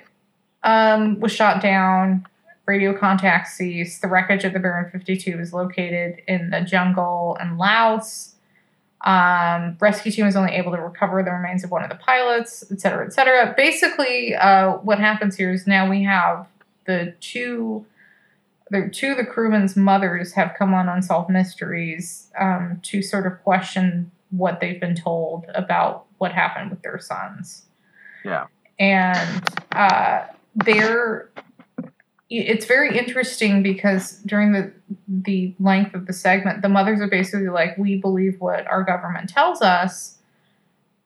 um, 0.63 1.19
was 1.19 1.31
shot 1.31 1.61
down. 1.61 2.25
Radio 2.65 2.97
contact 2.97 3.49
ceased. 3.49 4.01
The 4.01 4.07
wreckage 4.07 4.45
of 4.45 4.53
the 4.53 4.59
Baron 4.59 4.89
52 4.89 5.37
is 5.39 5.53
located 5.53 6.21
in 6.27 6.49
the 6.49 6.61
jungle 6.61 7.37
in 7.41 7.57
Laos. 7.57 8.35
Um, 9.01 9.75
rescue 9.81 10.13
team 10.13 10.25
was 10.25 10.37
only 10.37 10.53
able 10.53 10.71
to 10.71 10.81
recover 10.81 11.21
the 11.23 11.31
remains 11.31 11.65
of 11.65 11.71
one 11.71 11.83
of 11.83 11.89
the 11.89 11.97
pilots, 11.97 12.63
et 12.71 12.79
cetera, 12.79 13.05
et 13.05 13.11
cetera. 13.11 13.53
Basically, 13.57 14.33
uh, 14.35 14.77
what 14.77 14.97
happens 14.99 15.35
here 15.35 15.51
is 15.51 15.67
now 15.67 15.89
we 15.89 16.03
have 16.03 16.47
the 16.85 17.13
two, 17.19 17.85
the 18.71 18.89
two 18.89 19.11
of 19.11 19.17
the 19.17 19.25
crewmen's 19.25 19.75
mothers 19.75 20.31
have 20.33 20.55
come 20.57 20.73
on 20.73 20.87
Unsolved 20.87 21.29
Mysteries 21.29 22.31
um, 22.39 22.79
to 22.83 23.01
sort 23.01 23.27
of 23.27 23.43
question 23.43 24.09
what 24.29 24.61
they've 24.61 24.79
been 24.79 24.95
told 24.95 25.45
about 25.53 26.05
what 26.17 26.31
happened 26.31 26.71
with 26.71 26.81
their 26.81 26.97
sons. 26.97 27.63
Yeah. 28.23 28.45
And 28.79 29.43
uh, 29.73 30.27
they're 30.55 31.29
it's 32.29 32.65
very 32.65 32.97
interesting 32.97 33.61
because 33.61 34.17
during 34.25 34.53
the 34.53 34.71
the 35.07 35.53
length 35.59 35.93
of 35.93 36.07
the 36.07 36.13
segment, 36.13 36.61
the 36.61 36.69
mothers 36.69 36.99
are 36.99 37.07
basically 37.07 37.49
like, 37.49 37.77
"We 37.77 37.95
believe 37.95 38.39
what 38.39 38.65
our 38.67 38.83
government 38.83 39.29
tells 39.29 39.61
us." 39.61 40.17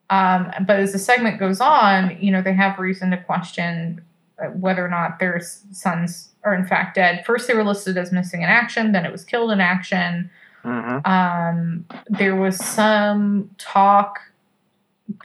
Um, 0.10 0.52
but 0.66 0.80
as 0.80 0.94
the 0.94 1.00
segment 1.00 1.38
goes 1.38 1.60
on, 1.60 2.18
you 2.22 2.32
know, 2.32 2.42
they 2.42 2.54
have 2.54 2.80
reason 2.80 3.12
to 3.12 3.18
question 3.18 4.02
uh, 4.42 4.46
whether 4.48 4.86
or 4.86 4.90
not 4.90 5.20
their 5.20 5.42
sons 5.42 6.30
are 6.44 6.56
in 6.56 6.66
fact 6.66 6.96
dead. 6.96 7.26
First, 7.26 7.48
they 7.48 7.54
were 7.54 7.64
listed 7.64 7.98
as 7.98 8.12
missing 8.12 8.42
in 8.42 8.48
action. 8.48 8.94
Then 8.94 9.06
it 9.06 9.12
was 9.12 9.26
killed 9.26 9.52
in 9.52 9.60
action. 9.60 10.30
Mm-hmm. 10.64 11.12
Um, 11.12 11.86
there 12.08 12.36
was 12.36 12.58
some 12.64 13.50
talk 13.58 14.20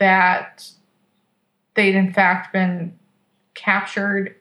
that 0.01 0.69
they'd 1.75 1.95
in 1.95 2.13
fact 2.13 2.53
been 2.53 2.97
captured 3.55 4.37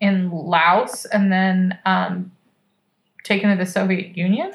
in 0.00 0.30
Laos 0.30 1.04
and 1.06 1.32
then 1.32 1.78
um, 1.86 2.32
taken 3.22 3.50
to 3.50 3.56
the 3.56 3.70
Soviet 3.70 4.16
Union. 4.16 4.52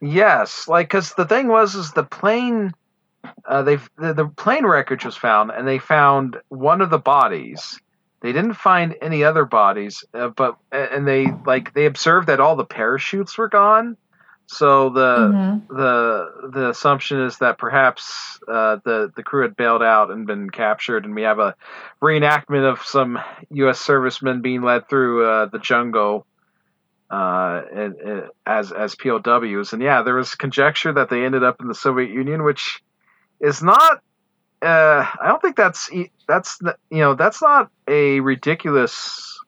Yes, 0.00 0.66
like 0.68 0.88
because 0.88 1.14
the 1.14 1.24
thing 1.24 1.48
was, 1.48 1.74
is 1.74 1.92
the 1.92 2.04
plane. 2.04 2.72
Uh, 3.46 3.62
they 3.62 3.76
the, 3.98 4.14
the 4.14 4.26
plane 4.26 4.66
wreckage 4.66 5.04
was 5.04 5.16
found, 5.16 5.50
and 5.50 5.66
they 5.66 5.78
found 5.78 6.38
one 6.48 6.80
of 6.80 6.90
the 6.90 6.98
bodies. 6.98 7.80
They 8.20 8.32
didn't 8.32 8.54
find 8.54 8.96
any 9.00 9.24
other 9.24 9.44
bodies, 9.44 10.04
uh, 10.14 10.28
but 10.28 10.56
and 10.70 11.06
they 11.06 11.26
like 11.46 11.72
they 11.74 11.86
observed 11.86 12.28
that 12.28 12.40
all 12.40 12.56
the 12.56 12.64
parachutes 12.64 13.38
were 13.38 13.48
gone. 13.48 13.96
So 14.52 14.90
the 14.90 15.16
mm-hmm. 15.16 15.74
the 15.74 16.50
the 16.52 16.68
assumption 16.68 17.22
is 17.22 17.38
that 17.38 17.56
perhaps 17.56 18.38
uh, 18.46 18.76
the 18.84 19.10
the 19.16 19.22
crew 19.22 19.42
had 19.42 19.56
bailed 19.56 19.82
out 19.82 20.10
and 20.10 20.26
been 20.26 20.50
captured, 20.50 21.06
and 21.06 21.14
we 21.14 21.22
have 21.22 21.38
a 21.38 21.54
reenactment 22.02 22.70
of 22.70 22.82
some 22.82 23.18
U.S. 23.50 23.80
servicemen 23.80 24.42
being 24.42 24.60
led 24.60 24.90
through 24.90 25.26
uh, 25.26 25.46
the 25.46 25.58
jungle 25.58 26.26
uh, 27.10 27.62
and, 27.72 27.94
and 27.96 28.22
as 28.44 28.72
as 28.72 28.94
POWs. 28.94 29.72
And 29.72 29.80
yeah, 29.80 30.02
there 30.02 30.16
was 30.16 30.34
conjecture 30.34 30.92
that 30.92 31.08
they 31.08 31.24
ended 31.24 31.42
up 31.42 31.62
in 31.62 31.68
the 31.68 31.74
Soviet 31.74 32.10
Union, 32.10 32.42
which 32.42 32.82
is 33.40 33.62
not. 33.62 34.02
Uh, 34.60 35.06
I 35.20 35.28
don't 35.28 35.40
think 35.40 35.56
that's 35.56 35.90
that's 36.28 36.60
you 36.90 36.98
know 36.98 37.14
that's 37.14 37.40
not 37.40 37.70
a 37.88 38.20
ridiculous 38.20 39.40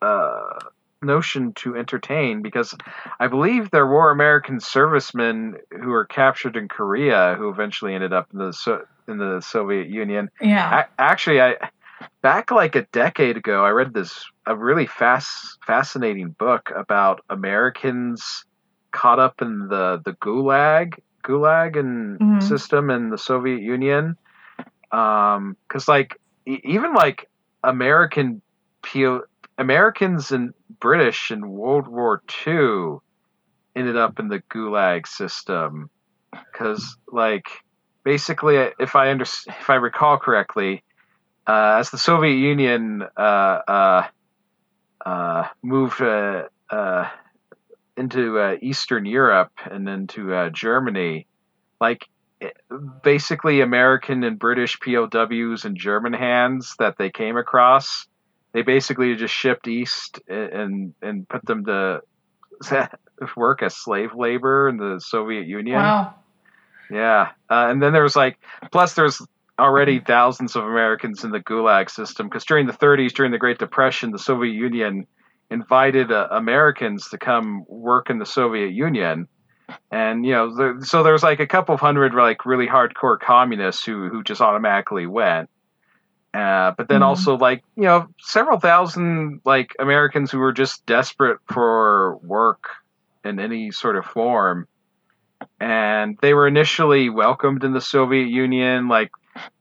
uh, 0.00 0.58
notion 1.02 1.52
to 1.54 1.76
entertain 1.76 2.42
because 2.42 2.74
I 3.20 3.28
believe 3.28 3.70
there 3.70 3.86
were 3.86 4.10
American 4.10 4.60
servicemen 4.60 5.56
who 5.70 5.88
were 5.88 6.04
captured 6.04 6.56
in 6.56 6.68
Korea 6.68 7.34
who 7.38 7.48
eventually 7.48 7.94
ended 7.94 8.12
up 8.12 8.28
in 8.32 8.38
the 8.38 8.52
so- 8.52 8.84
in 9.06 9.18
the 9.18 9.40
Soviet 9.40 9.88
Union. 9.88 10.30
Yeah. 10.40 10.80
A- 10.80 11.00
actually, 11.00 11.40
I 11.40 11.56
back 12.22 12.50
like 12.50 12.76
a 12.76 12.82
decade 12.92 13.36
ago, 13.36 13.64
I 13.64 13.70
read 13.70 13.94
this 13.94 14.24
a 14.46 14.56
really 14.56 14.86
fast 14.86 15.58
fascinating 15.66 16.30
book 16.30 16.72
about 16.74 17.20
Americans 17.30 18.44
caught 18.90 19.18
up 19.18 19.40
in 19.40 19.68
the 19.68 20.00
the 20.04 20.12
Gulag 20.14 21.00
Gulag 21.24 21.78
and 21.78 22.18
mm-hmm. 22.18 22.40
system 22.40 22.90
in 22.90 23.10
the 23.10 23.18
Soviet 23.18 23.60
Union. 23.60 24.16
Um, 24.90 25.56
because 25.66 25.86
like 25.86 26.18
e- 26.46 26.60
even 26.64 26.94
like 26.94 27.28
American 27.62 28.40
PO 28.82 29.22
Americans 29.58 30.30
and 30.30 30.54
British 30.80 31.32
in 31.32 31.50
World 31.50 31.88
War 31.88 32.22
II 32.46 32.98
ended 33.74 33.96
up 33.96 34.20
in 34.20 34.28
the 34.28 34.40
Gulag 34.50 35.06
system. 35.06 35.90
Because, 36.30 36.96
like, 37.10 37.46
basically, 38.04 38.56
if 38.78 38.94
I 38.94 39.10
under, 39.10 39.24
if 39.24 39.68
I 39.68 39.74
recall 39.74 40.18
correctly, 40.18 40.84
uh, 41.46 41.76
as 41.80 41.90
the 41.90 41.98
Soviet 41.98 42.34
Union 42.34 43.02
uh, 43.16 43.20
uh, 43.20 44.06
uh 45.04 45.44
moved 45.62 46.02
uh, 46.02 46.44
uh, 46.70 47.08
into 47.96 48.56
Eastern 48.60 49.06
Europe 49.06 49.52
and 49.68 49.88
into 49.88 50.50
Germany, 50.50 51.26
like 51.80 52.06
basically 53.02 53.60
American 53.60 54.22
and 54.22 54.38
British 54.38 54.78
POWs 54.78 55.64
and 55.64 55.76
German 55.76 56.12
hands 56.12 56.76
that 56.78 56.96
they 56.98 57.10
came 57.10 57.36
across 57.36 58.06
they 58.58 58.62
basically 58.62 59.14
just 59.14 59.32
shipped 59.32 59.68
east 59.68 60.20
and 60.26 60.92
and 61.00 61.28
put 61.28 61.44
them 61.46 61.64
to 61.64 62.00
work 63.36 63.62
as 63.62 63.76
slave 63.76 64.10
labor 64.16 64.68
in 64.68 64.78
the 64.78 64.98
Soviet 64.98 65.46
Union. 65.46 65.76
Wow. 65.76 66.16
Yeah, 66.90 67.28
uh, 67.48 67.68
and 67.68 67.80
then 67.80 67.92
there 67.92 68.02
was 68.02 68.16
like, 68.16 68.38
plus 68.72 68.94
there's 68.94 69.24
already 69.58 70.00
thousands 70.00 70.56
of 70.56 70.64
Americans 70.64 71.22
in 71.22 71.30
the 71.30 71.38
Gulag 71.38 71.88
system 71.90 72.26
because 72.26 72.44
during 72.44 72.66
the 72.66 72.72
30s, 72.72 73.12
during 73.12 73.30
the 73.30 73.38
Great 73.38 73.58
Depression, 73.58 74.10
the 74.10 74.18
Soviet 74.18 74.52
Union 74.52 75.06
invited 75.50 76.10
uh, 76.10 76.28
Americans 76.32 77.10
to 77.10 77.18
come 77.18 77.64
work 77.68 78.10
in 78.10 78.18
the 78.18 78.26
Soviet 78.26 78.72
Union, 78.72 79.28
and 79.92 80.26
you 80.26 80.32
know, 80.32 80.56
there, 80.56 80.80
so 80.80 81.04
there's 81.04 81.22
like 81.22 81.38
a 81.38 81.46
couple 81.46 81.76
of 81.76 81.80
hundred 81.80 82.12
like 82.12 82.44
really 82.44 82.66
hardcore 82.66 83.20
communists 83.20 83.84
who 83.84 84.08
who 84.08 84.24
just 84.24 84.40
automatically 84.40 85.06
went. 85.06 85.48
Uh, 86.34 86.72
but 86.76 86.88
then 86.88 86.96
mm-hmm. 86.96 87.04
also 87.04 87.36
like 87.38 87.64
you 87.74 87.84
know 87.84 88.06
several 88.20 88.60
thousand 88.60 89.40
like 89.44 89.74
Americans 89.78 90.30
who 90.30 90.38
were 90.38 90.52
just 90.52 90.84
desperate 90.84 91.38
for 91.50 92.16
work 92.18 92.68
in 93.24 93.40
any 93.40 93.70
sort 93.70 93.96
of 93.96 94.04
form, 94.04 94.68
and 95.58 96.18
they 96.20 96.34
were 96.34 96.46
initially 96.46 97.08
welcomed 97.08 97.64
in 97.64 97.72
the 97.72 97.80
Soviet 97.80 98.28
Union. 98.28 98.88
Like 98.88 99.10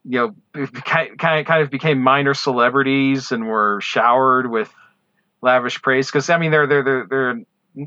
you 0.03 0.36
know, 0.53 0.65
kind 0.84 1.39
of 1.39 1.45
kind 1.45 1.63
of 1.63 1.69
became 1.69 2.01
minor 2.01 2.34
celebrities 2.34 3.32
and 3.32 3.47
were 3.47 3.80
showered 3.82 4.49
with 4.49 4.73
lavish 5.41 5.82
praise 5.82 6.08
because 6.08 6.30
I 6.30 6.38
mean 6.38 6.51
they're 6.51 6.67
they're 6.67 6.84
they're 6.84 7.06
they're 7.10 7.43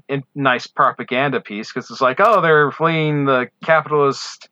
a 0.08 0.22
nice 0.34 0.66
propaganda 0.66 1.40
piece 1.40 1.70
because 1.70 1.90
it's 1.90 2.00
like 2.00 2.18
oh 2.20 2.40
they're 2.40 2.70
fleeing 2.70 3.26
the 3.26 3.48
capitalist 3.62 4.48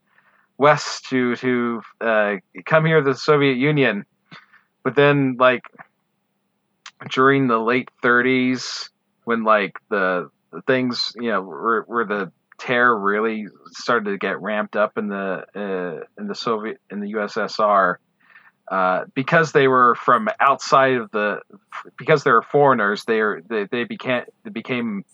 west 0.58 1.06
to 1.08 1.34
to 1.36 1.80
uh, 2.02 2.34
come 2.66 2.84
here 2.84 3.00
to 3.00 3.12
the 3.12 3.16
Soviet 3.16 3.56
Union 3.56 4.04
but 4.88 4.94
then 4.94 5.36
like 5.38 5.64
during 7.10 7.46
the 7.46 7.58
late 7.58 7.90
30s 8.02 8.88
when 9.24 9.44
like 9.44 9.76
the, 9.90 10.30
the 10.50 10.62
things 10.62 11.12
you 11.16 11.30
know 11.30 11.42
where, 11.42 11.82
where 11.82 12.06
the 12.06 12.32
terror 12.56 12.98
really 12.98 13.48
started 13.72 14.12
to 14.12 14.16
get 14.16 14.40
ramped 14.40 14.76
up 14.76 14.96
in 14.96 15.08
the 15.08 15.44
uh, 15.54 16.04
in 16.18 16.26
the 16.26 16.34
Soviet 16.34 16.80
in 16.90 17.00
the 17.00 17.12
USSR 17.12 17.96
uh, 18.70 19.04
because 19.12 19.52
they 19.52 19.68
were 19.68 19.94
from 19.94 20.30
outside 20.40 20.94
of 20.94 21.10
the 21.10 21.40
because 21.98 22.24
they 22.24 22.30
were 22.30 22.40
foreigners 22.40 23.04
they 23.04 23.20
are 23.20 23.42
they, 23.46 23.66
they 23.70 23.84
became 23.84 24.24
they 24.44 24.50
became 24.50 25.04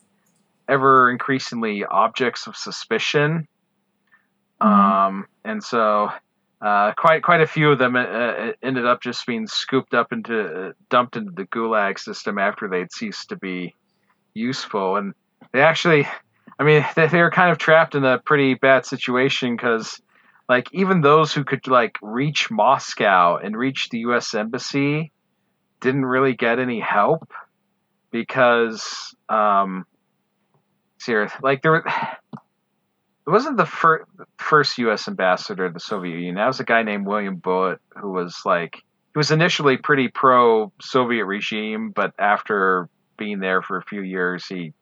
ever 0.69 1.11
increasingly 1.11 1.85
objects 1.85 2.47
of 2.47 2.55
suspicion 2.55 3.49
mm-hmm. 4.63 4.69
um, 4.69 5.27
and 5.45 5.65
so 5.65 6.11
uh, 6.65 6.93
quite 6.97 7.23
quite 7.23 7.43
a 7.43 7.47
few 7.47 7.73
of 7.73 7.79
them 7.79 7.95
uh, 7.95 8.01
uh, 8.01 8.53
ended 8.63 8.87
up 8.87 9.03
just 9.03 9.27
being 9.27 9.47
scooped 9.47 9.95
up 9.95 10.13
into 10.13 10.69
uh, 10.69 10.73
dumped 10.89 11.17
into 11.17 11.31
the 11.31 11.45
gulag 11.45 11.99
system 11.99 12.39
after 12.39 12.69
they'd 12.69 12.91
ceased 12.91 13.29
to 13.29 13.37
be 13.37 13.75
useful. 14.33 14.97
And 14.97 15.15
they 15.53 15.61
actually 15.61 16.07
i 16.59 16.65
mean 16.65 16.85
they, 16.97 17.07
they 17.07 17.23
were 17.23 17.31
kind 17.31 17.51
of 17.51 17.59
trapped 17.59 17.95
in 17.95 18.05
a 18.05 18.19
pretty 18.19 18.55
bad 18.55 18.85
situation 18.85 19.57
because 19.57 20.01
like 20.49 20.69
even 20.73 21.01
those 21.01 21.33
who 21.33 21.45
could 21.45 21.67
like 21.67 21.97
reach 22.03 22.51
moscow 22.51 23.37
and 23.37 23.57
reach 23.57 23.89
the 23.91 23.99
us 24.01 24.35
embassy 24.35 25.11
didn't 25.81 26.05
really 26.05 26.35
get 26.35 26.59
any 26.59 26.81
help 26.81 27.33
because 28.11 29.15
um 29.29 29.85
serious 30.99 31.33
like 31.43 31.63
there 31.63 31.73
were 31.73 31.85
it 33.27 33.31
wasn't 33.31 33.57
the 33.57 33.67
fir- 33.67 34.05
first 34.39 34.77
U.S. 34.79 35.09
ambassador 35.09 35.69
to 35.69 35.73
the 35.73 35.81
Soviet 35.81 36.15
Union. 36.15 36.35
That 36.35 36.47
was 36.47 36.61
a 36.61 36.65
guy 36.65 36.83
named 36.83 37.07
William 37.07 37.37
Bullitt, 37.37 37.81
who 37.97 38.13
was 38.13 38.43
like 38.45 38.77
he 38.77 39.19
was 39.19 39.31
initially 39.31 39.77
pretty 39.77 40.09
pro 40.09 40.73
Soviet 40.81 41.25
regime, 41.25 41.91
but 41.91 42.13
after 42.19 42.89
being 43.17 43.39
there 43.39 43.63
for 43.63 43.79
a 43.79 43.83
few 43.83 44.03
years, 44.03 44.47
he 44.47 44.73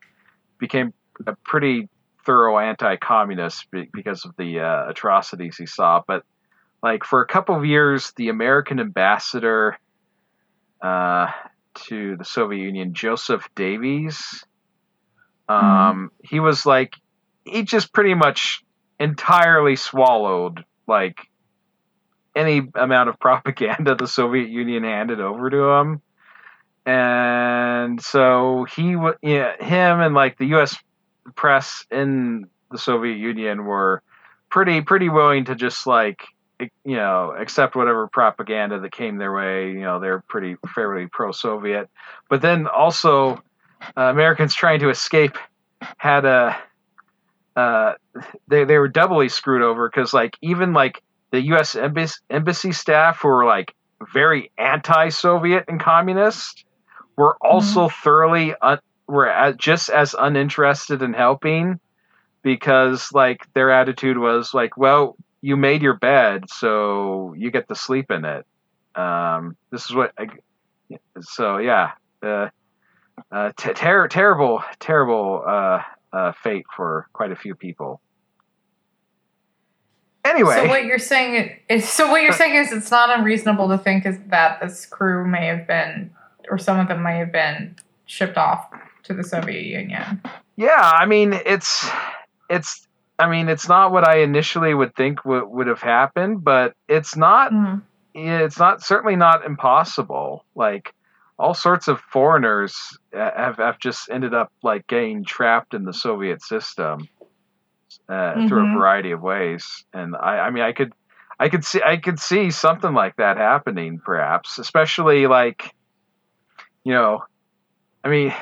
became 0.59 0.93
a 1.27 1.37
pretty 1.45 1.89
thorough 2.25 2.59
anti-communist 2.59 3.67
because 3.93 4.25
of 4.25 4.35
the 4.37 4.61
uh, 4.61 4.91
atrocities 4.91 5.57
he 5.57 5.67
saw. 5.67 6.03
But 6.07 6.25
like 6.83 7.05
for 7.05 7.21
a 7.21 7.27
couple 7.27 7.57
of 7.57 7.65
years, 7.65 8.13
the 8.17 8.29
American 8.29 8.81
ambassador 8.81 9.77
uh, 10.81 11.29
to 11.75 12.17
the 12.17 12.25
Soviet 12.25 12.65
Union, 12.65 12.95
Joseph 12.95 13.49
Davies, 13.55 14.45
mm-hmm. 15.49 15.53
um, 15.53 15.97
mm-hmm. 15.97 16.27
he 16.29 16.41
was 16.41 16.67
like 16.67 16.97
he 17.45 17.63
just 17.63 17.93
pretty 17.93 18.15
much 18.15 18.63
entirely 18.99 19.77
swallowed 19.77 20.65
like 20.87 21.19
any 22.35 22.63
amount 22.75 23.09
of 23.09 23.19
propaganda 23.21 23.95
the 23.95 24.09
Soviet 24.09 24.49
Union 24.49 24.85
handed 24.85 25.21
over 25.21 25.51
to 25.51 25.71
him. 25.71 26.03
And 26.85 28.03
so 28.03 28.67
he, 28.75 28.97
yeah, 29.23 29.57
him 29.63 30.01
and 30.01 30.15
like 30.15 30.39
the 30.39 30.47
U.S. 30.47 30.77
press 31.37 31.87
in 31.91 32.49
the 32.71 32.79
Soviet 32.79 33.19
Union 33.19 33.65
were 33.65 34.03
pretty, 34.51 34.81
pretty 34.81 35.09
willing 35.09 35.45
to 35.45 35.55
just 35.55 35.87
like, 35.87 36.23
you 36.59 36.97
know, 36.97 37.35
accept 37.39 37.77
whatever 37.77 38.09
propaganda 38.09 38.81
that 38.81 38.93
came 38.93 39.19
their 39.19 39.33
way. 39.33 39.71
You 39.71 39.81
know, 39.81 40.01
they're 40.01 40.23
pretty 40.29 40.57
fairly 40.75 41.07
pro-Soviet. 41.07 41.89
But 42.29 42.43
then 42.43 42.67
also, 42.67 43.43
uh, 43.97 44.03
Americans 44.03 44.55
trying 44.55 44.81
to 44.81 44.91
escape 44.91 45.37
had 45.99 46.25
a, 46.25 46.57
uh, 47.57 47.95
they 48.49 48.65
they 48.65 48.79
were 48.79 48.89
doubly 48.89 49.29
screwed 49.29 49.63
over 49.63 49.89
because 49.89 50.15
like 50.15 50.37
even 50.41 50.73
like 50.73 51.03
the 51.31 51.41
U.S. 51.47 51.77
Embassy, 51.77 52.21
embassy 52.31 52.73
staff 52.73 53.21
who 53.21 53.29
were 53.29 53.45
like 53.45 53.75
very 54.13 54.51
anti-Soviet 54.59 55.65
and 55.69 55.81
communist 55.81 56.65
were 57.17 57.37
also 57.41 57.87
mm-hmm. 57.87 58.03
thoroughly 58.03 58.55
un- 58.61 58.81
were 59.07 59.29
at, 59.29 59.57
just 59.57 59.91
as 59.91 60.15
uninterested 60.19 61.03
in 61.03 61.13
helping 61.13 61.79
because 62.43 63.13
like 63.13 63.47
their 63.55 63.71
attitude 63.71 64.19
was 64.19 64.53
like, 64.55 64.77
well, 64.77 65.17
you 65.41 65.57
made 65.57 65.83
your 65.83 65.95
bed, 65.95 66.49
so 66.49 67.35
you 67.37 67.51
get 67.51 67.69
to 67.69 67.75
sleep 67.75 68.11
in 68.11 68.25
it. 68.25 68.47
Um, 68.95 69.57
this 69.71 69.85
is 69.85 69.95
what. 69.95 70.13
I, 70.19 70.27
so 71.21 71.59
yeah, 71.59 71.93
uh, 72.23 72.49
uh, 73.31 73.53
t- 73.57 73.73
ter- 73.73 74.09
terrible, 74.09 74.63
terrible 74.79 75.43
uh, 75.47 75.83
uh, 76.13 76.33
fate 76.33 76.67
for 76.75 77.09
quite 77.13 77.33
a 77.33 77.37
few 77.37 77.55
people. 77.55 78.01
Anyway, 80.25 80.55
so 80.55 80.69
what 80.69 80.85
you're 80.85 80.99
saying 80.99 81.59
is 81.69 81.89
so 81.89 82.09
what 82.11 82.23
you're 82.23 82.33
saying 82.33 82.55
is 82.55 82.71
it's 82.71 82.91
not 82.91 83.17
unreasonable 83.19 83.69
to 83.69 83.79
think 83.79 84.07
is 84.07 84.19
that 84.27 84.61
this 84.61 84.87
crew 84.87 85.27
may 85.27 85.47
have 85.47 85.67
been, 85.67 86.13
or 86.49 86.59
some 86.59 86.79
of 86.79 86.87
them 86.87 87.03
may 87.03 87.19
have 87.19 87.33
been 87.33 87.75
shipped 88.07 88.37
off 88.37 88.69
to 89.03 89.15
the 89.15 89.25
Soviet 89.25 89.65
Union. 89.65 90.23
Yeah, 90.55 90.81
I 90.81 91.07
mean 91.07 91.33
it's 91.33 91.89
it's 92.49 92.87
I 93.19 93.29
mean 93.29 93.49
it's 93.49 93.69
not 93.69 93.91
what 93.91 94.07
I 94.07 94.19
initially 94.19 94.73
would 94.73 94.95
think 94.95 95.25
would 95.25 95.45
would 95.45 95.67
have 95.67 95.81
happened, 95.81 96.45
but 96.45 96.75
it's 96.89 97.17
not 97.17 97.53
mm-hmm. 97.53 97.81
it's 98.15 98.61
not 98.61 98.81
certainly 98.81 99.17
not 99.17 99.45
impossible. 99.45 100.45
Like 100.55 100.95
all 101.43 101.55
sorts 101.55 101.89
of 101.89 101.99
foreigners 102.01 102.97
have, 103.13 103.57
have 103.57 103.79
just 103.81 104.09
ended 104.09 104.33
up 104.33 104.53
like 104.63 104.87
getting 104.87 105.25
trapped 105.25 105.75
in 105.75 105.83
the 105.83 105.93
Soviet 105.93 106.41
system 106.41 107.09
uh, 108.09 108.13
mm-hmm. 108.13 108.47
through 108.47 108.61
a 108.61 108.65
mm-hmm. 108.67 108.79
variety 108.79 109.11
of 109.11 109.21
ways. 109.21 109.85
And 109.93 110.15
I, 110.15 110.39
I 110.39 110.51
mean, 110.51 110.63
I 110.63 110.71
could, 110.71 110.93
I 111.41 111.49
could 111.49 111.65
see, 111.65 111.81
I 111.85 111.97
could 111.97 112.21
see 112.21 112.53
something 112.53 112.95
like 112.95 113.17
that 113.17 113.39
happening, 113.39 113.99
perhaps, 113.99 114.61
especially 114.61 115.27
like, 115.27 115.75
you 116.85 116.93
know, 116.93 117.25
I 118.05 118.09
mean, 118.09 118.33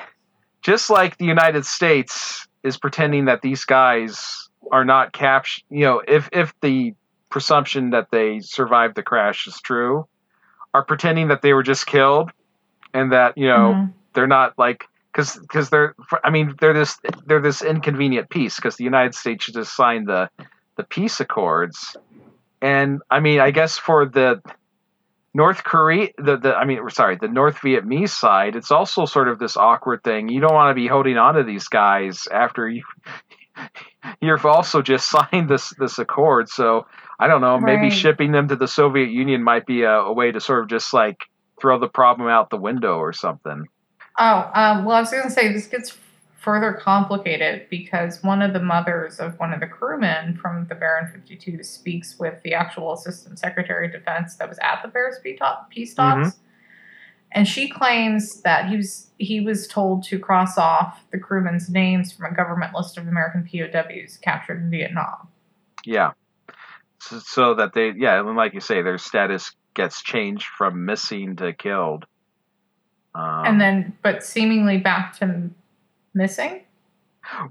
just 0.61 0.91
like 0.91 1.17
the 1.17 1.25
United 1.25 1.65
States 1.65 2.47
is 2.63 2.77
pretending 2.77 3.25
that 3.25 3.41
these 3.41 3.65
guys 3.65 4.51
are 4.71 4.85
not 4.85 5.15
captured. 5.15 5.65
You 5.71 5.85
know, 5.87 6.03
if 6.07 6.29
if 6.33 6.53
the 6.61 6.93
presumption 7.31 7.91
that 7.91 8.09
they 8.11 8.41
survived 8.41 8.95
the 8.95 9.03
crash 9.03 9.47
is 9.47 9.59
true, 9.63 10.07
are 10.75 10.85
pretending 10.85 11.29
that 11.29 11.41
they 11.41 11.55
were 11.55 11.63
just 11.63 11.87
killed 11.87 12.31
and 12.95 13.13
that 13.13 13.37
you 13.37 13.47
know 13.47 13.73
mm-hmm. 13.75 13.91
they're 14.15 14.27
not 14.27 14.59
like 14.59 14.85
because 15.13 15.37
because 15.37 15.71
they're 15.71 15.95
I 16.23 16.31
mean 16.31 16.55
they're 16.61 16.75
this 16.75 16.99
they're 17.27 17.41
this 17.41 17.63
inconvenient 17.63 18.31
piece 18.31 18.57
because 18.57 18.77
the 18.77 18.85
United 18.85 19.15
States 19.15 19.45
should 19.45 19.55
just 19.55 19.75
sign 19.75 20.05
the 20.05 20.31
the 20.77 20.85
peace 20.85 21.21
accords, 21.21 21.97
and 22.61 23.01
I 23.11 23.21
mean 23.21 23.41
I 23.41 23.51
guess 23.51 23.79
for 23.79 24.07
the 24.07 24.43
North 25.35 25.63
Korea 25.65 26.09
the, 26.19 26.37
the 26.37 26.55
I 26.55 26.65
mean 26.65 26.89
sorry 26.91 27.17
the 27.21 27.29
North 27.29 27.59
Vietnamese 27.59 28.11
side 28.11 28.57
it's 28.57 28.71
also 28.71 29.05
sort 29.05 29.29
of 29.29 29.39
this 29.39 29.57
awkward 29.57 30.03
thing 30.03 30.29
you 30.29 30.41
don't 30.41 30.55
want 30.55 30.71
to 30.71 30.75
be 30.75 30.89
holding 30.89 31.17
on 31.19 31.35
to 31.35 31.45
these 31.45 31.69
guys 31.69 32.27
after 32.31 32.69
you 32.69 32.83
you've 34.21 34.47
also 34.47 34.83
just 34.83 35.09
signed 35.33 35.49
this 35.49 35.73
this 35.79 35.99
accord 35.99 36.49
so 36.49 36.87
I 37.19 37.29
don't 37.29 37.41
know 37.41 37.61
maybe 37.61 37.83
right. 37.83 37.93
shipping 37.93 38.33
them 38.33 38.49
to 38.49 38.57
the 38.57 38.67
Soviet 38.67 39.11
Union 39.11 39.45
might 39.45 39.67
be 39.67 39.83
a, 39.83 39.93
a 39.93 40.13
way 40.13 40.33
to 40.33 40.41
sort 40.41 40.65
of 40.65 40.69
just 40.69 40.93
like 40.93 41.19
throw 41.61 41.79
the 41.79 41.89
problem 41.89 42.29
out 42.29 42.51
the 42.51 42.57
window 42.57 42.99
or 42.99 43.13
something. 43.13 43.67
Oh, 44.19 44.51
um, 44.55 44.85
well, 44.85 44.97
I 44.97 45.01
was 45.01 45.11
going 45.11 45.25
to 45.25 45.31
say 45.31 45.53
this 45.53 45.67
gets 45.67 45.97
further 46.37 46.73
complicated 46.73 47.67
because 47.69 48.23
one 48.23 48.41
of 48.41 48.53
the 48.53 48.61
mothers 48.61 49.21
of 49.21 49.39
one 49.39 49.53
of 49.53 49.61
the 49.61 49.67
crewmen 49.67 50.37
from 50.37 50.67
the 50.69 50.75
Baron 50.75 51.11
52 51.13 51.63
speaks 51.63 52.19
with 52.19 52.43
the 52.43 52.55
actual 52.55 52.93
Assistant 52.95 53.39
Secretary 53.39 53.87
of 53.87 53.93
Defense 53.93 54.37
that 54.37 54.49
was 54.49 54.59
at 54.63 54.81
the 54.83 54.89
Paris 54.89 55.19
peace 55.23 55.95
talks. 55.95 56.29
Mm-hmm. 56.29 56.29
And 57.33 57.47
she 57.47 57.69
claims 57.69 58.41
that 58.41 58.69
he 58.69 58.77
was 58.77 59.11
he 59.19 59.41
was 59.41 59.69
told 59.69 60.03
to 60.05 60.19
cross 60.19 60.59
off 60.59 61.05
the 61.13 61.19
crewmen's 61.19 61.69
names 61.69 62.13
from 62.13 62.33
a 62.33 62.35
government 62.35 62.75
list 62.75 62.99
of 62.99 63.07
American 63.07 63.47
POWs 63.47 64.17
captured 64.17 64.59
in 64.59 64.71
Vietnam. 64.71 65.29
Yeah, 65.85 66.13
so, 67.01 67.19
so 67.19 67.55
that 67.55 67.73
they 67.73 67.93
yeah, 67.97 68.21
and 68.21 68.37
like 68.37 68.55
you 68.55 68.61
say, 68.61 68.83
their 68.83 68.99
status 68.99 69.53
gets 69.75 70.03
changed 70.03 70.47
from 70.47 70.85
missing 70.85 71.37
to 71.37 71.53
killed. 71.53 72.07
Um, 73.15 73.45
and 73.45 73.61
then, 73.61 73.97
but 74.03 74.25
seemingly 74.25 74.79
back 74.79 75.19
to 75.19 75.51
missing. 76.15 76.63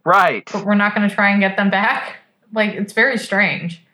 Right. 0.04 0.48
But 0.52 0.66
we're 0.66 0.76
not 0.76 0.96
going 0.96 1.08
to 1.08 1.14
try 1.14 1.30
and 1.30 1.40
get 1.40 1.58
them 1.58 1.70
back. 1.70 2.18
Like 2.52 2.74
it's 2.74 2.94
very 2.94 3.20
strange. 3.20 3.86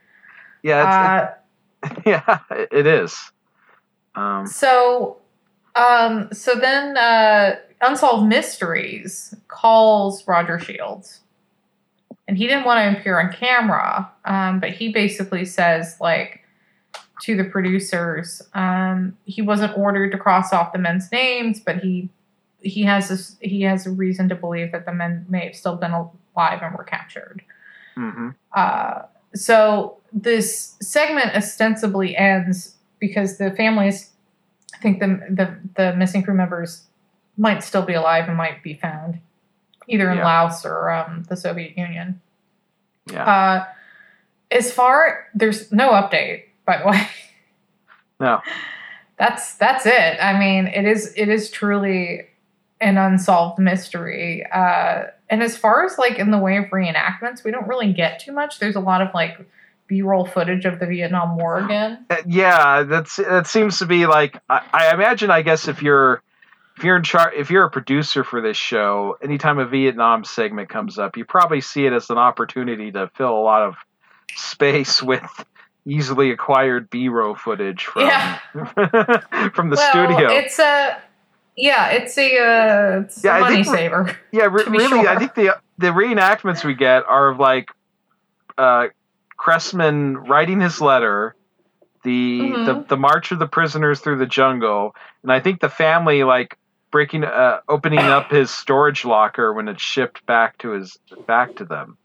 Yeah. 0.63 1.35
Uh, 1.83 1.89
it, 1.89 1.97
yeah, 2.05 2.39
it 2.71 2.87
is. 2.87 3.13
Um, 4.15 4.47
so, 4.47 5.17
um, 5.75 6.29
so 6.31 6.55
then, 6.55 6.95
uh, 6.95 7.57
Unsolved 7.81 8.27
Mysteries 8.27 9.35
calls 9.49 10.25
Roger 10.27 10.57
Shields, 10.59 11.19
and 12.27 12.37
he 12.37 12.47
didn't 12.47 12.63
want 12.63 12.79
to 12.79 12.99
appear 12.99 13.19
on 13.19 13.33
camera, 13.33 14.09
um, 14.23 14.59
but 14.59 14.71
he 14.71 14.91
basically 14.91 15.45
says 15.45 15.97
like 15.99 16.44
to 17.21 17.35
the 17.35 17.43
producers. 17.43 18.41
Um, 18.53 19.17
he 19.25 19.41
wasn't 19.41 19.77
ordered 19.77 20.11
to 20.11 20.17
cross 20.17 20.51
off 20.51 20.73
the 20.73 20.79
men's 20.79 21.11
names, 21.11 21.59
but 21.59 21.77
he 21.77 22.09
he 22.61 22.83
has 22.83 23.09
this 23.09 23.37
he 23.41 23.61
has 23.61 23.85
a 23.85 23.91
reason 23.91 24.27
to 24.29 24.35
believe 24.35 24.71
that 24.71 24.85
the 24.85 24.93
men 24.93 25.25
may 25.29 25.45
have 25.45 25.55
still 25.55 25.75
been 25.75 25.91
alive 25.91 26.59
and 26.61 26.75
were 26.75 26.83
captured. 26.83 27.43
Mm-hmm. 27.97 28.29
Uh, 28.53 29.03
so 29.33 29.97
this 30.11 30.75
segment 30.81 31.35
ostensibly 31.35 32.15
ends 32.17 32.75
because 32.99 33.37
the 33.37 33.51
families 33.51 34.11
think 34.81 34.99
the, 34.99 35.07
the 35.29 35.57
the 35.75 35.95
missing 35.95 36.23
crew 36.23 36.33
members 36.33 36.85
might 37.37 37.63
still 37.63 37.81
be 37.81 37.93
alive 37.93 38.27
and 38.27 38.37
might 38.37 38.63
be 38.63 38.73
found 38.73 39.19
either 39.87 40.09
in 40.09 40.17
yeah. 40.17 40.25
Laos 40.25 40.65
or 40.65 40.89
um, 40.89 41.23
the 41.29 41.35
Soviet 41.35 41.77
Union. 41.77 42.21
Yeah. 43.11 43.25
Uh, 43.25 43.65
as 44.51 44.71
far 44.71 45.27
there's 45.33 45.71
no 45.71 45.91
update 45.91 46.44
by 46.65 46.79
the 46.79 46.87
way. 46.87 47.07
No. 48.19 48.41
That's 49.17 49.55
that's 49.55 49.85
it. 49.85 50.17
I 50.21 50.37
mean, 50.37 50.67
it 50.67 50.83
is 50.83 51.13
it 51.15 51.29
is 51.29 51.49
truly 51.49 52.27
an 52.81 52.97
unsolved 52.97 53.59
mystery. 53.59 54.45
Uh, 54.51 55.03
and 55.29 55.41
as 55.41 55.55
far 55.55 55.85
as 55.85 55.97
like 55.97 56.19
in 56.19 56.31
the 56.31 56.37
way 56.37 56.57
of 56.57 56.65
reenactments, 56.65 57.41
we 57.43 57.51
don't 57.51 57.65
really 57.65 57.93
get 57.93 58.19
too 58.19 58.33
much. 58.33 58.59
There's 58.59 58.75
a 58.75 58.81
lot 58.81 59.01
of 59.01 59.13
like 59.13 59.37
B-roll 59.87 60.25
footage 60.25 60.65
of 60.65 60.79
the 60.79 60.85
Vietnam 60.85 61.37
War 61.37 61.59
again. 61.65 62.05
Uh, 62.09 62.17
yeah, 62.27 62.83
that's 62.83 63.15
that 63.15 63.47
seems 63.47 63.79
to 63.79 63.85
be 63.85 64.05
like 64.05 64.37
I, 64.49 64.61
I 64.73 64.93
imagine. 64.93 65.31
I 65.31 65.41
guess 65.41 65.69
if 65.69 65.81
you're 65.81 66.21
if 66.77 66.83
you're 66.83 66.97
in 66.97 67.03
char- 67.03 67.33
if 67.33 67.49
you're 67.49 67.63
a 67.63 67.71
producer 67.71 68.23
for 68.23 68.41
this 68.41 68.57
show, 68.57 69.17
anytime 69.21 69.59
a 69.59 69.65
Vietnam 69.65 70.25
segment 70.25 70.67
comes 70.67 70.99
up, 70.99 71.15
you 71.15 71.23
probably 71.23 71.61
see 71.61 71.85
it 71.85 71.93
as 71.93 72.09
an 72.09 72.17
opportunity 72.17 72.91
to 72.91 73.09
fill 73.15 73.31
a 73.31 73.39
lot 73.39 73.61
of 73.61 73.75
space 74.35 75.01
with 75.03 75.23
easily 75.85 76.31
acquired 76.31 76.89
B-roll 76.89 77.35
footage 77.35 77.85
from 77.85 78.03
yeah. 78.03 78.39
from 79.53 79.69
the 79.69 79.75
well, 79.75 79.91
studio. 79.91 80.31
It's 80.31 80.59
a 80.59 80.97
yeah, 81.55 81.91
it's 81.91 82.17
a, 82.17 82.37
uh, 82.37 83.01
it's 83.01 83.23
yeah, 83.23 83.37
a 83.37 83.39
money 83.39 83.63
saver. 83.63 84.17
Yeah, 84.31 84.45
re- 84.45 84.65
really, 84.67 84.87
sure. 84.87 85.07
I 85.07 85.17
think 85.17 85.35
the 85.35 85.57
the 85.77 85.87
reenactments 85.87 86.63
we 86.65 86.73
get 86.73 87.03
are 87.07 87.29
of 87.29 87.39
like 87.39 87.69
uh, 88.57 88.87
Cressman 89.37 90.17
writing 90.17 90.59
his 90.59 90.81
letter, 90.81 91.35
the, 92.03 92.39
mm-hmm. 92.39 92.65
the 92.65 92.85
the 92.89 92.97
march 92.97 93.31
of 93.31 93.39
the 93.39 93.47
prisoners 93.47 94.01
through 94.01 94.17
the 94.17 94.25
jungle, 94.25 94.95
and 95.23 95.31
I 95.31 95.39
think 95.39 95.61
the 95.61 95.69
family 95.69 96.23
like 96.23 96.57
breaking 96.91 97.23
uh, 97.23 97.59
opening 97.69 97.99
up 97.99 98.31
his 98.31 98.51
storage 98.51 99.05
locker 99.05 99.53
when 99.53 99.67
it's 99.67 99.81
shipped 99.81 100.25
back 100.25 100.57
to 100.59 100.71
his 100.71 100.97
back 101.25 101.55
to 101.57 101.65
them. 101.65 101.97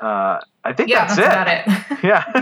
Uh, 0.00 0.40
I 0.64 0.72
think 0.72 0.88
yeah, 0.90 1.06
that's, 1.06 1.16
that's 1.16 1.92
it. 1.92 1.98
yeah. 2.04 2.24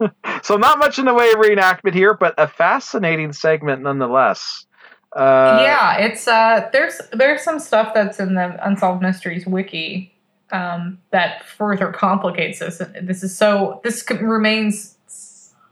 yeah. 0.00 0.10
so 0.42 0.56
not 0.56 0.78
much 0.78 0.98
in 0.98 1.06
the 1.06 1.14
way 1.14 1.30
of 1.30 1.36
reenactment 1.36 1.94
here, 1.94 2.14
but 2.14 2.34
a 2.36 2.48
fascinating 2.48 3.32
segment 3.32 3.82
nonetheless. 3.82 4.66
Uh, 5.14 5.60
yeah, 5.62 5.98
it's 5.98 6.26
uh, 6.26 6.68
there's 6.72 7.00
there's 7.12 7.42
some 7.42 7.60
stuff 7.60 7.94
that's 7.94 8.18
in 8.18 8.34
the 8.34 8.58
Unsolved 8.66 9.00
Mysteries 9.00 9.46
wiki 9.46 10.12
um, 10.50 10.98
that 11.10 11.44
further 11.44 11.92
complicates 11.92 12.58
this. 12.58 12.82
This 13.00 13.22
is 13.22 13.36
so. 13.36 13.80
This 13.84 14.04
remains 14.10 14.96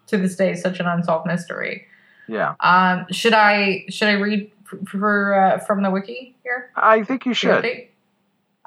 to 0.06 0.18
this 0.18 0.36
day 0.36 0.54
such 0.54 0.78
an 0.78 0.86
unsolved 0.86 1.26
mystery. 1.26 1.86
Yeah, 2.28 2.54
Um, 2.60 3.06
should 3.10 3.32
I 3.32 3.84
should 3.88 4.08
I 4.08 4.12
read 4.12 4.50
for, 4.64 4.78
for 4.86 5.34
uh, 5.34 5.58
from 5.58 5.82
the 5.82 5.90
wiki 5.90 6.36
here? 6.44 6.70
I 6.76 7.02
think 7.02 7.26
you 7.26 7.34
should. 7.34 7.64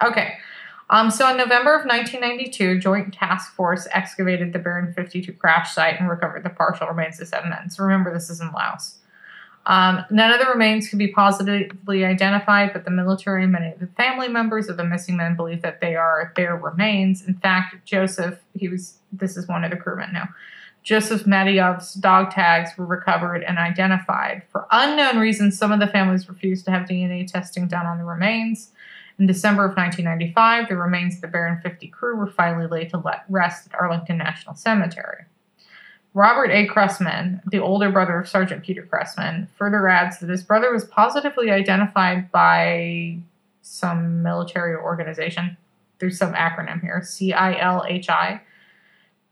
Okay. 0.03 0.37
Um, 0.89 1.09
so 1.09 1.29
in 1.29 1.37
November 1.37 1.73
of 1.73 1.85
1992, 1.85 2.79
Joint 2.79 3.13
Task 3.13 3.53
Force 3.53 3.87
excavated 3.91 4.53
the 4.53 4.59
Baron 4.59 4.93
52 4.93 5.33
crash 5.33 5.73
site 5.73 5.99
and 5.99 6.09
recovered 6.09 6.43
the 6.43 6.49
partial 6.49 6.87
remains 6.87 7.19
of 7.19 7.27
seven 7.27 7.49
men. 7.49 7.69
So 7.69 7.83
remember, 7.83 8.13
this 8.13 8.29
is 8.29 8.39
in 8.39 8.51
Laos. 8.51 8.99
Um, 9.67 10.05
none 10.11 10.31
of 10.31 10.39
the 10.39 10.45
remains 10.45 10.87
could 10.89 10.99
be 10.99 11.07
positively 11.07 12.05
identified, 12.05 12.71
but 12.71 12.85
the 12.85 12.91
military 12.91 13.43
and 13.43 13.51
many 13.51 13.71
of 13.71 13.79
the 13.79 13.87
family 13.87 14.27
members 14.27 14.69
of 14.69 14.77
the 14.77 14.83
missing 14.83 15.17
men 15.17 15.35
believe 15.35 15.63
that 15.63 15.81
they 15.81 15.95
are 15.95 16.31
their 16.35 16.55
remains. 16.55 17.25
In 17.25 17.33
fact, 17.33 17.83
Joseph, 17.83 18.39
he 18.53 18.67
was, 18.67 18.99
this 19.11 19.35
is 19.35 19.47
one 19.47 19.63
of 19.63 19.71
the 19.71 19.77
crewmen 19.77 20.13
now. 20.13 20.29
Joseph 20.83 21.23
Matejov's 21.23 21.95
dog 21.95 22.29
tags 22.29 22.77
were 22.77 22.85
recovered 22.85 23.41
and 23.41 23.57
identified. 23.57 24.43
For 24.51 24.67
unknown 24.69 25.17
reasons, 25.17 25.57
some 25.57 25.71
of 25.71 25.79
the 25.79 25.87
families 25.87 26.29
refused 26.29 26.65
to 26.65 26.71
have 26.71 26.87
DNA 26.87 27.25
testing 27.25 27.67
done 27.67 27.87
on 27.87 27.97
the 27.97 28.03
remains. 28.03 28.69
In 29.17 29.27
December 29.27 29.63
of 29.63 29.77
1995, 29.77 30.67
the 30.67 30.75
remains 30.75 31.15
of 31.15 31.21
the 31.21 31.27
Baron 31.27 31.61
50 31.61 31.87
crew 31.87 32.17
were 32.17 32.27
finally 32.27 32.67
laid 32.67 32.89
to 32.89 33.01
rest 33.29 33.67
at 33.67 33.79
Arlington 33.79 34.17
National 34.17 34.55
Cemetery. 34.55 35.23
Robert 36.13 36.49
A. 36.49 36.65
Cressman, 36.67 37.41
the 37.49 37.59
older 37.59 37.91
brother 37.91 38.19
of 38.19 38.27
Sergeant 38.27 38.63
Peter 38.63 38.83
Cressman, 38.83 39.47
further 39.57 39.87
adds 39.87 40.19
that 40.19 40.29
his 40.29 40.43
brother 40.43 40.71
was 40.71 40.85
positively 40.85 41.51
identified 41.51 42.31
by 42.31 43.17
some 43.61 44.21
military 44.21 44.75
organization. 44.75 45.57
There's 45.99 46.17
some 46.17 46.33
acronym 46.33 46.81
here 46.81 47.01
CILHI, 47.01 48.41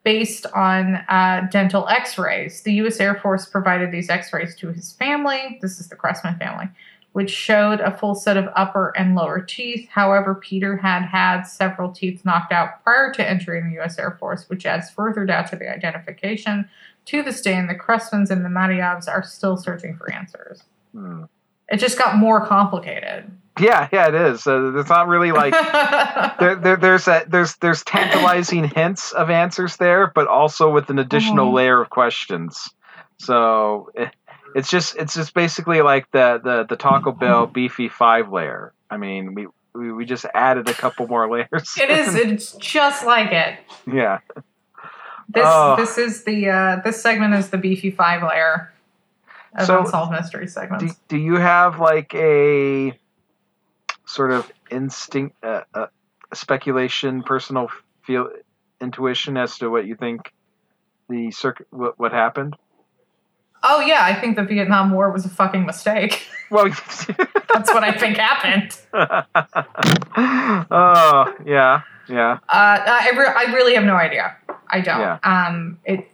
based 0.03 0.45
on 0.53 0.95
uh, 1.07 1.47
dental 1.51 1.87
x 1.87 2.17
rays. 2.17 2.61
The 2.63 2.73
U.S. 2.73 2.99
Air 2.99 3.15
Force 3.15 3.45
provided 3.45 3.91
these 3.91 4.09
x 4.09 4.33
rays 4.33 4.55
to 4.57 4.71
his 4.73 4.91
family. 4.93 5.59
This 5.61 5.79
is 5.79 5.87
the 5.87 5.95
Cressman 5.95 6.37
family 6.37 6.69
which 7.13 7.29
showed 7.31 7.79
a 7.79 7.95
full 7.97 8.13
set 8.15 8.37
of 8.37 8.49
upper 8.55 8.89
and 8.97 9.15
lower 9.15 9.39
teeth. 9.39 9.87
However, 9.89 10.35
Peter 10.35 10.77
had 10.77 11.03
had 11.03 11.43
several 11.43 11.91
teeth 11.91 12.25
knocked 12.25 12.51
out 12.51 12.83
prior 12.83 13.11
to 13.13 13.27
entering 13.27 13.69
the 13.69 13.75
U.S. 13.75 13.97
Air 13.97 14.17
Force, 14.19 14.49
which 14.49 14.65
adds 14.65 14.89
further 14.89 15.25
doubt 15.25 15.47
to 15.51 15.55
the 15.55 15.69
identification. 15.73 16.69
To 17.07 17.21
this 17.21 17.41
day, 17.41 17.55
and 17.55 17.69
the 17.69 17.75
Cressmans 17.75 18.29
and 18.29 18.45
the 18.45 18.49
Matejovs 18.49 19.09
are 19.09 19.23
still 19.23 19.57
searching 19.57 19.95
for 19.97 20.09
answers. 20.11 20.63
Hmm. 20.93 21.23
It 21.69 21.77
just 21.77 21.97
got 21.97 22.15
more 22.17 22.45
complicated. 22.45 23.29
Yeah, 23.59 23.87
yeah, 23.91 24.07
it 24.07 24.15
is. 24.15 24.47
Uh, 24.47 24.73
it's 24.79 24.89
not 24.89 25.07
really 25.07 25.31
like 25.31 25.51
there, 26.39 26.55
there, 26.55 26.77
there's 26.77 27.07
a, 27.07 27.25
there's 27.27 27.55
there's 27.57 27.83
tantalizing 27.83 28.63
hints 28.63 29.11
of 29.11 29.29
answers 29.29 29.75
there, 29.77 30.11
but 30.15 30.27
also 30.27 30.71
with 30.71 30.89
an 30.89 30.97
additional 30.97 31.51
Mhm. 31.51 31.53
layer 31.55 31.81
of 31.81 31.89
questions. 31.89 32.69
So 33.19 33.91
eh, 33.95 34.09
it's 34.55 34.69
just 34.69 34.95
it's 34.95 35.13
just 35.13 35.33
basically 35.33 35.81
like 35.81 36.09
the 36.11 36.39
the, 36.43 36.65
the 36.67 36.75
Taco 36.75 37.11
Bell 37.11 37.47
beefy 37.47 37.89
five 37.89 38.31
layer. 38.31 38.73
I 38.89 38.97
mean, 38.97 39.33
we, 39.33 39.47
we 39.73 39.91
we 39.91 40.05
just 40.05 40.25
added 40.33 40.69
a 40.69 40.73
couple 40.73 41.07
more 41.07 41.29
layers. 41.31 41.75
it 41.79 41.89
is. 41.89 42.15
It's 42.15 42.51
just 42.53 43.05
like 43.05 43.31
it. 43.31 43.59
yeah. 43.91 44.19
This 45.29 45.45
Oh. 45.45 45.75
this 45.77 45.97
is 45.97 46.23
the 46.25 46.49
uh, 46.49 46.75
this 46.83 47.01
segment 47.01 47.33
is 47.33 47.49
the 47.49 47.57
beefy 47.57 47.91
five 47.91 48.21
layer 48.21 48.71
of 49.57 49.65
So, 49.65 49.79
unsolved 49.79 50.11
mystery 50.11 50.47
segments. 50.47 50.83
Do, 50.83 50.91
do 51.07 51.17
you 51.17 51.35
have 51.37 51.79
like 51.79 52.13
a 52.13 52.97
sort 54.05 54.31
of 54.31 54.51
instinct, 54.69 55.35
uh, 55.43 55.61
uh, 55.73 55.87
speculation, 56.33 57.23
personal 57.23 57.69
feel, 58.01 58.29
intuition 58.81 59.37
as 59.37 59.57
to 59.59 59.69
what 59.69 59.85
you 59.87 59.95
think 59.95 60.33
the 61.09 61.31
circuit 61.31 61.67
what, 61.71 61.97
what 61.97 62.11
happened? 62.11 62.55
Oh 63.63 63.79
yeah, 63.79 64.03
I 64.03 64.13
think 64.13 64.35
the 64.35 64.43
Vietnam 64.43 64.91
War 64.91 65.11
was 65.11 65.25
a 65.25 65.29
fucking 65.29 65.65
mistake. 65.65 66.27
Well, 66.51 66.65
That's 67.51 67.73
what 67.73 67.83
I 67.83 67.93
think 67.97 68.17
happened. 68.17 68.77
oh 68.93 69.23
yeah, 71.43 71.81
yeah, 72.07 72.37
Uh, 72.47 72.47
I, 72.47 73.11
re- 73.17 73.33
I 73.35 73.45
really 73.55 73.73
have 73.73 73.85
no 73.85 73.95
idea. 73.95 74.37
I 74.69 74.81
don't. 74.81 74.99
Yeah. 74.99 75.17
Um, 75.23 75.79
it 75.83 76.07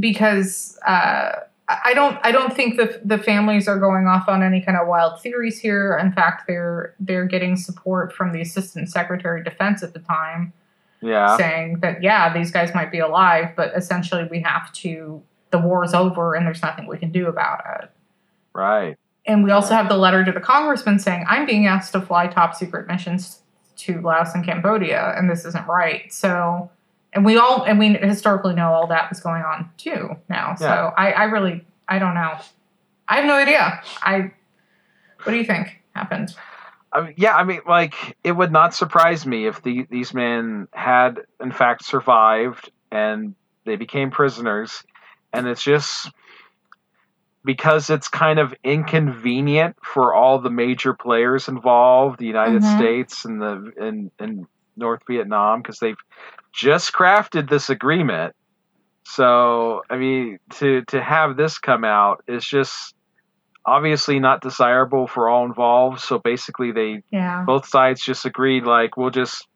because 0.00 0.78
uh, 0.86 1.32
I 1.68 1.94
don't 1.94 2.18
I 2.22 2.32
don't 2.32 2.54
think 2.54 2.76
the 2.76 3.00
the 3.04 3.18
families 3.18 3.68
are 3.68 3.78
going 3.78 4.06
off 4.06 4.28
on 4.28 4.42
any 4.42 4.60
kind 4.60 4.76
of 4.76 4.88
wild 4.88 5.20
theories 5.20 5.58
here. 5.58 5.98
In 5.98 6.12
fact, 6.12 6.46
they're 6.46 6.94
they're 6.98 7.26
getting 7.26 7.56
support 7.56 8.12
from 8.12 8.32
the 8.32 8.40
assistant 8.40 8.90
secretary 8.90 9.40
of 9.40 9.44
defense 9.44 9.82
at 9.82 9.92
the 9.92 10.00
time, 10.00 10.52
yeah, 11.00 11.36
saying 11.36 11.80
that 11.80 12.02
yeah, 12.02 12.32
these 12.32 12.50
guys 12.50 12.74
might 12.74 12.90
be 12.90 12.98
alive, 12.98 13.50
but 13.56 13.72
essentially 13.76 14.26
we 14.30 14.40
have 14.40 14.72
to. 14.74 15.22
The 15.52 15.58
war 15.58 15.84
is 15.84 15.94
over, 15.94 16.34
and 16.34 16.44
there's 16.44 16.62
nothing 16.62 16.86
we 16.86 16.98
can 16.98 17.12
do 17.12 17.28
about 17.28 17.60
it. 17.82 17.90
right. 18.52 18.98
And 19.24 19.44
we 19.44 19.52
also 19.52 19.72
have 19.74 19.88
the 19.88 19.96
letter 19.96 20.24
to 20.24 20.32
the 20.32 20.40
congressman 20.40 20.98
saying, 20.98 21.24
I'm 21.28 21.46
being 21.46 21.68
asked 21.68 21.92
to 21.92 22.00
fly 22.00 22.26
top 22.26 22.56
secret 22.56 22.88
missions 22.88 23.42
to 23.76 24.00
Laos 24.00 24.34
and 24.34 24.44
Cambodia, 24.44 25.14
and 25.16 25.30
this 25.30 25.44
isn't 25.44 25.66
right. 25.68 26.12
So, 26.12 26.68
and 27.12 27.24
we 27.24 27.36
all, 27.36 27.62
and 27.62 27.78
we 27.78 27.94
historically 27.94 28.54
know 28.54 28.72
all 28.72 28.88
that 28.88 29.08
was 29.10 29.20
going 29.20 29.42
on 29.42 29.70
too 29.76 30.16
now. 30.28 30.56
So 30.56 30.92
I, 30.96 31.12
I 31.12 31.24
really, 31.24 31.64
I 31.86 32.00
don't 32.00 32.14
know. 32.14 32.36
I 33.08 33.16
have 33.16 33.24
no 33.24 33.34
idea. 33.34 33.80
I, 34.02 34.32
what 35.22 35.32
do 35.32 35.36
you 35.36 35.44
think 35.44 35.80
happened? 35.94 36.34
I 36.92 37.02
mean, 37.02 37.14
yeah, 37.16 37.36
I 37.36 37.44
mean, 37.44 37.60
like 37.66 38.16
it 38.24 38.32
would 38.32 38.50
not 38.50 38.74
surprise 38.74 39.24
me 39.24 39.46
if 39.46 39.62
the, 39.62 39.86
these 39.88 40.12
men 40.12 40.66
had 40.72 41.20
in 41.40 41.52
fact 41.52 41.84
survived 41.84 42.70
and 42.90 43.34
they 43.64 43.76
became 43.76 44.10
prisoners, 44.10 44.82
and 45.32 45.46
it's 45.46 45.62
just 45.62 46.10
because 47.44 47.90
it's 47.90 48.08
kind 48.08 48.38
of 48.38 48.54
inconvenient 48.64 49.76
for 49.82 50.14
all 50.14 50.40
the 50.40 50.50
major 50.50 50.94
players 50.94 51.48
involved, 51.48 52.18
the 52.18 52.26
United 52.26 52.62
Mhm. 52.62 52.74
States 52.74 53.24
and 53.24 53.40
the 53.40 53.72
and, 53.78 54.10
and 54.18 54.46
North 54.76 55.02
Vietnam, 55.08 55.60
because 55.62 55.78
they've 55.78 55.96
just 56.54 56.92
crafted 56.92 57.48
this 57.48 57.70
agreement. 57.70 58.34
So, 59.06 59.82
I 59.90 59.96
mean, 59.96 60.38
to 60.56 60.82
to 60.88 61.02
have 61.02 61.36
this 61.36 61.58
come 61.58 61.84
out 61.84 62.22
is 62.28 62.44
just 62.46 62.94
obviously 63.66 64.18
not 64.20 64.40
desirable 64.40 65.06
for 65.06 65.28
all 65.28 65.44
involved. 65.44 66.00
So 66.00 66.18
basically, 66.18 66.72
they 66.72 67.02
Yeah. 67.10 67.44
both 67.46 67.66
sides 67.66 68.02
just 68.02 68.24
agreed 68.26 68.64
like 68.64 68.96
we'll 68.96 69.10
just 69.10 69.46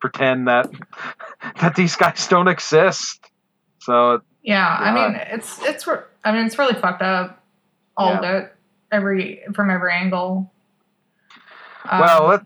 pretend 0.00 0.48
that 0.48 0.68
that 1.60 1.76
these 1.76 1.96
guys 1.96 2.26
don't 2.28 2.48
exist. 2.48 3.20
So 3.80 4.20
Yeah. 4.46 4.66
I 4.66 4.94
mean, 4.94 5.20
it's, 5.32 5.60
it's, 5.62 5.86
I 6.24 6.32
mean, 6.32 6.46
it's 6.46 6.58
really 6.58 6.80
fucked 6.80 7.02
up. 7.02 7.42
All 7.98 8.12
of 8.12 8.24
it, 8.24 8.54
every, 8.92 9.42
from 9.54 9.70
every 9.70 9.92
angle. 9.92 10.50
Um, 11.90 12.00
well, 12.00 12.26
let, 12.28 12.42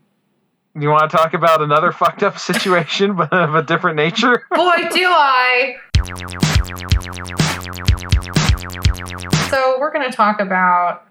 you 0.75 0.89
want 0.89 1.11
to 1.11 1.17
talk 1.17 1.35
about 1.35 1.61
another 1.61 1.93
fucked 2.01 2.23
up 2.23 2.39
situation, 2.39 3.15
but 3.17 3.33
of 3.33 3.55
a 3.55 3.63
different 3.63 3.97
nature? 3.97 4.47
Boy, 4.55 4.77
do 4.93 5.07
I! 5.09 5.77
So, 9.51 9.79
we're 9.81 9.93
going 9.93 10.09
to 10.09 10.17
talk 10.17 10.41
about 10.41 11.07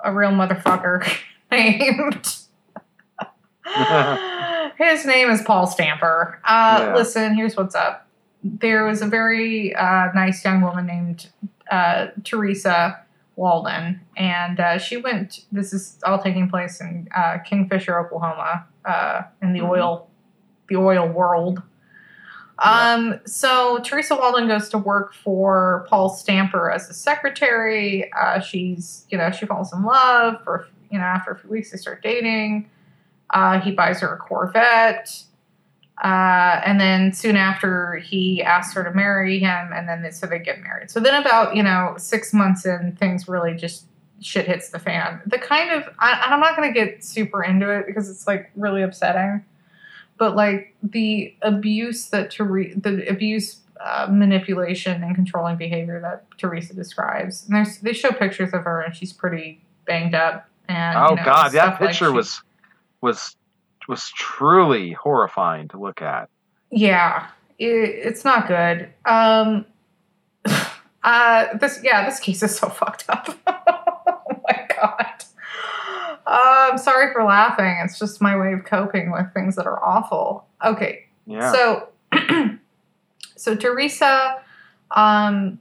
a 0.00 0.12
real 0.12 0.30
motherfucker 0.30 1.06
named. 1.50 2.36
His 4.78 5.04
name 5.04 5.30
is 5.30 5.42
Paul 5.42 5.66
Stamper. 5.66 6.40
Uh, 6.44 6.78
Yeah. 6.80 6.94
Listen, 6.94 7.34
here's 7.34 7.56
what's 7.56 7.74
up. 7.74 8.06
There 8.44 8.84
was 8.84 9.02
a 9.02 9.06
very 9.06 9.74
uh, 9.74 10.12
nice 10.14 10.44
young 10.44 10.62
woman 10.62 10.86
named 10.86 11.28
uh, 11.70 12.08
Teresa 12.24 13.00
Walden, 13.36 14.00
and 14.16 14.58
uh, 14.60 14.78
she 14.78 14.96
went. 14.96 15.44
This 15.52 15.72
is 15.72 15.98
all 16.04 16.18
taking 16.18 16.50
place 16.50 16.80
in 16.80 17.08
uh, 17.16 17.38
Kingfisher, 17.44 17.98
Oklahoma, 17.98 18.66
uh, 18.84 19.22
in 19.40 19.52
the 19.52 19.60
Mhm. 19.60 19.70
oil, 19.70 20.08
the 20.68 20.76
oil 20.76 21.06
world. 21.08 21.62
Um, 22.58 23.18
so 23.26 23.78
Teresa 23.82 24.14
Walden 24.14 24.46
goes 24.46 24.68
to 24.68 24.78
work 24.78 25.14
for 25.14 25.86
Paul 25.88 26.08
Stamper 26.10 26.70
as 26.70 26.88
a 26.90 26.94
secretary. 26.94 28.12
Uh, 28.12 28.38
she's, 28.40 29.06
you 29.08 29.18
know, 29.18 29.30
she 29.30 29.46
falls 29.46 29.72
in 29.72 29.82
love 29.82 30.42
for, 30.44 30.68
you 30.90 30.98
know, 30.98 31.04
after 31.04 31.32
a 31.32 31.38
few 31.38 31.50
weeks 31.50 31.70
they 31.72 31.78
start 31.78 32.02
dating. 32.02 32.68
Uh, 33.30 33.58
he 33.60 33.72
buys 33.72 34.00
her 34.00 34.14
a 34.14 34.18
Corvette. 34.18 35.24
Uh, 36.02 36.60
and 36.64 36.80
then 36.80 37.12
soon 37.12 37.36
after 37.36 37.96
he 37.96 38.42
asks 38.42 38.74
her 38.74 38.82
to 38.82 38.90
marry 38.92 39.38
him 39.38 39.70
and 39.72 39.88
then 39.88 40.02
they, 40.02 40.10
so 40.10 40.26
they 40.26 40.38
get 40.38 40.60
married. 40.60 40.90
So 40.90 40.98
then 40.98 41.20
about, 41.20 41.54
you 41.54 41.62
know, 41.62 41.94
six 41.96 42.32
months 42.32 42.66
in, 42.66 42.96
things 42.98 43.28
really 43.28 43.54
just 43.54 43.86
shit 44.20 44.46
hits 44.46 44.70
the 44.70 44.80
fan. 44.80 45.20
The 45.26 45.38
kind 45.38 45.70
of, 45.70 45.84
I, 46.00 46.12
I'm 46.26 46.40
not 46.40 46.56
going 46.56 46.72
to 46.72 46.78
get 46.78 47.04
super 47.04 47.44
into 47.44 47.70
it 47.70 47.86
because 47.86 48.10
it's 48.10 48.26
like 48.26 48.50
really 48.56 48.82
upsetting 48.82 49.44
but 50.22 50.36
like 50.36 50.72
the 50.84 51.34
abuse 51.42 52.06
that 52.10 52.30
Theresa, 52.30 52.78
the 52.78 53.08
abuse, 53.08 53.58
uh, 53.80 54.06
manipulation, 54.08 55.02
and 55.02 55.16
controlling 55.16 55.56
behavior 55.56 56.00
that 56.00 56.26
Teresa 56.38 56.74
describes. 56.74 57.44
And 57.44 57.56
there's 57.56 57.78
they 57.78 57.92
show 57.92 58.10
pictures 58.10 58.52
of 58.52 58.62
her, 58.62 58.82
and 58.82 58.94
she's 58.94 59.12
pretty 59.12 59.60
banged 59.84 60.14
up. 60.14 60.48
And 60.68 60.96
oh 60.96 61.10
you 61.10 61.16
know, 61.16 61.24
God, 61.24 61.48
that 61.48 61.50
stuff 61.50 61.80
like 61.80 61.90
picture 61.90 62.06
she- 62.06 62.12
was 62.12 62.40
was 63.00 63.36
was 63.88 64.10
truly 64.10 64.92
horrifying 64.92 65.68
to 65.68 65.78
look 65.78 66.02
at. 66.02 66.28
Yeah, 66.70 67.26
it, 67.58 67.66
it's 67.66 68.24
not 68.24 68.48
good. 68.48 68.88
Um, 69.04 69.66
uh, 71.04 71.56
this 71.58 71.80
yeah, 71.82 72.04
this 72.04 72.20
case 72.20 72.42
is 72.42 72.56
so 72.56 72.68
fucked 72.70 73.04
up. 73.08 73.28
oh 73.46 74.40
my 74.48 74.66
god. 74.76 75.06
Uh, 76.24 76.68
I'm 76.72 76.78
sorry 76.78 77.12
for 77.12 77.24
laughing. 77.24 77.76
It's 77.84 77.98
just 77.98 78.22
my 78.22 78.36
way 78.38 78.52
of 78.52 78.64
coping 78.64 79.10
with 79.10 79.32
things 79.34 79.56
that 79.56 79.66
are 79.66 79.82
awful. 79.84 80.46
Okay, 80.64 81.06
Yeah. 81.26 81.52
so 81.52 81.88
so 83.36 83.54
Teresa 83.56 84.40
um 84.92 85.58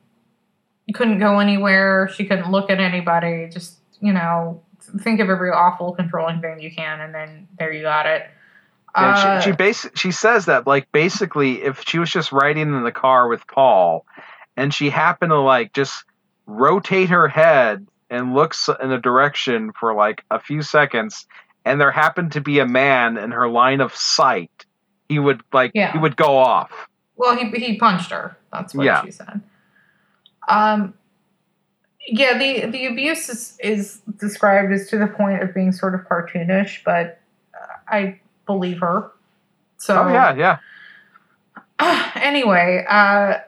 couldn't 0.93 1.19
go 1.19 1.39
anywhere. 1.39 2.09
She 2.13 2.25
couldn't 2.25 2.51
look 2.51 2.69
at 2.69 2.79
anybody. 2.79 3.49
Just 3.51 3.77
you 4.01 4.13
know, 4.13 4.61
think 4.99 5.19
of 5.19 5.29
every 5.29 5.51
awful 5.51 5.93
controlling 5.93 6.41
thing 6.41 6.59
you 6.59 6.71
can, 6.71 6.99
and 7.01 7.13
then 7.13 7.47
there 7.57 7.71
you 7.71 7.81
got 7.83 8.05
it. 8.05 8.23
And 8.95 9.05
Uh, 9.15 9.39
she 9.41 9.49
she 9.49 9.55
bas- 9.55 9.89
she 9.95 10.11
says 10.11 10.45
that 10.47 10.67
like 10.67 10.91
basically 10.91 11.61
if 11.63 11.83
she 11.87 11.97
was 11.99 12.09
just 12.11 12.31
riding 12.31 12.73
in 12.73 12.83
the 12.83 12.91
car 12.91 13.27
with 13.29 13.45
Paul 13.47 14.05
and 14.57 14.73
she 14.73 14.89
happened 14.89 15.29
to 15.29 15.39
like 15.39 15.71
just 15.73 16.03
rotate 16.45 17.09
her 17.09 17.29
head 17.29 17.87
and 18.09 18.33
looks 18.33 18.67
in 18.81 18.91
a 18.91 18.99
direction 18.99 19.71
for 19.79 19.93
like 19.93 20.25
a 20.29 20.39
few 20.39 20.61
seconds 20.61 21.25
and 21.63 21.79
there 21.79 21.91
happened 21.91 22.33
to 22.33 22.41
be 22.41 22.59
a 22.59 22.65
man 22.67 23.17
in 23.17 23.31
her 23.31 23.47
line 23.47 23.79
of 23.79 23.95
sight 23.95 24.65
he 25.07 25.19
would 25.19 25.41
like 25.53 25.71
Yeah. 25.73 25.93
he 25.93 25.97
would 25.97 26.17
go 26.17 26.37
off 26.37 26.71
Well, 27.15 27.37
he 27.37 27.49
he 27.51 27.77
punched 27.77 28.11
her. 28.11 28.35
That's 28.51 28.75
what 28.75 28.85
Yeah. 28.85 29.03
she 29.05 29.11
said. 29.11 29.39
Um, 30.49 30.95
yeah, 32.07 32.37
the 32.37 32.65
the 32.67 32.87
abuse 32.87 33.29
is 33.29 33.57
is 33.59 34.01
described 34.19 34.71
as 34.71 34.89
to 34.89 34.97
the 34.97 35.07
point 35.07 35.41
of 35.43 35.53
being 35.53 35.71
sort 35.71 35.95
of 35.95 36.01
cartoonish, 36.01 36.83
but 36.83 37.19
uh, 37.53 37.75
I 37.87 38.19
believe 38.45 38.79
her. 38.79 39.11
So 39.77 40.03
oh 40.03 40.07
yeah 40.09 40.35
yeah 40.35 40.57
anyway, 42.15 42.85
uh, 42.87 43.39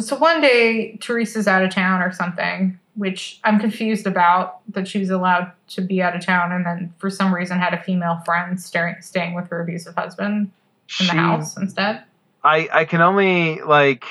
so 0.00 0.16
one 0.16 0.40
day 0.40 0.96
Teresa's 1.00 1.48
out 1.48 1.62
of 1.62 1.70
town 1.70 2.02
or 2.02 2.12
something, 2.12 2.78
which 2.94 3.40
I'm 3.44 3.58
confused 3.58 4.06
about 4.06 4.60
that 4.72 4.86
she 4.86 4.98
was 4.98 5.10
allowed 5.10 5.52
to 5.68 5.80
be 5.80 6.02
out 6.02 6.14
of 6.14 6.24
town, 6.24 6.52
and 6.52 6.64
then 6.66 6.94
for 6.98 7.10
some 7.10 7.34
reason 7.34 7.58
had 7.58 7.74
a 7.74 7.82
female 7.82 8.20
friend 8.24 8.60
staring, 8.60 9.00
staying 9.00 9.34
with 9.34 9.48
her 9.48 9.60
abusive 9.60 9.94
husband 9.94 10.36
in 10.36 10.50
she 10.86 11.06
the 11.06 11.12
house 11.12 11.56
instead. 11.56 12.02
I 12.44 12.68
I 12.72 12.84
can 12.84 13.00
only 13.00 13.60
like 13.62 14.04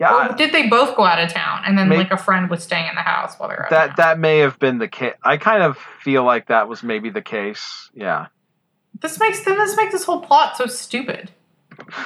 yeah 0.00 0.34
did 0.36 0.52
they 0.52 0.66
both 0.66 0.96
go 0.96 1.04
out 1.04 1.22
of 1.22 1.30
town 1.30 1.62
and 1.66 1.78
then 1.78 1.88
May- 1.88 1.98
like 1.98 2.10
a 2.10 2.16
friend 2.16 2.50
was 2.50 2.62
staying 2.62 2.88
in 2.88 2.94
the 2.94 3.02
house 3.02 3.38
while 3.38 3.48
they 3.48 3.54
were 3.54 3.64
out 3.64 3.70
that 3.70 3.96
that 3.98 4.18
may 4.18 4.38
have 4.38 4.58
been 4.58 4.78
the 4.78 4.88
case 4.88 5.14
I 5.22 5.36
kind 5.36 5.62
of 5.62 5.76
feel 6.02 6.24
like 6.24 6.48
that 6.48 6.68
was 6.68 6.82
maybe 6.82 7.10
the 7.10 7.22
case 7.22 7.90
yeah. 7.94 8.26
This 9.00 9.18
makes 9.18 9.44
this 9.44 9.76
makes 9.76 9.92
this 9.92 10.04
whole 10.04 10.20
plot 10.20 10.56
so 10.56 10.66
stupid. 10.66 11.30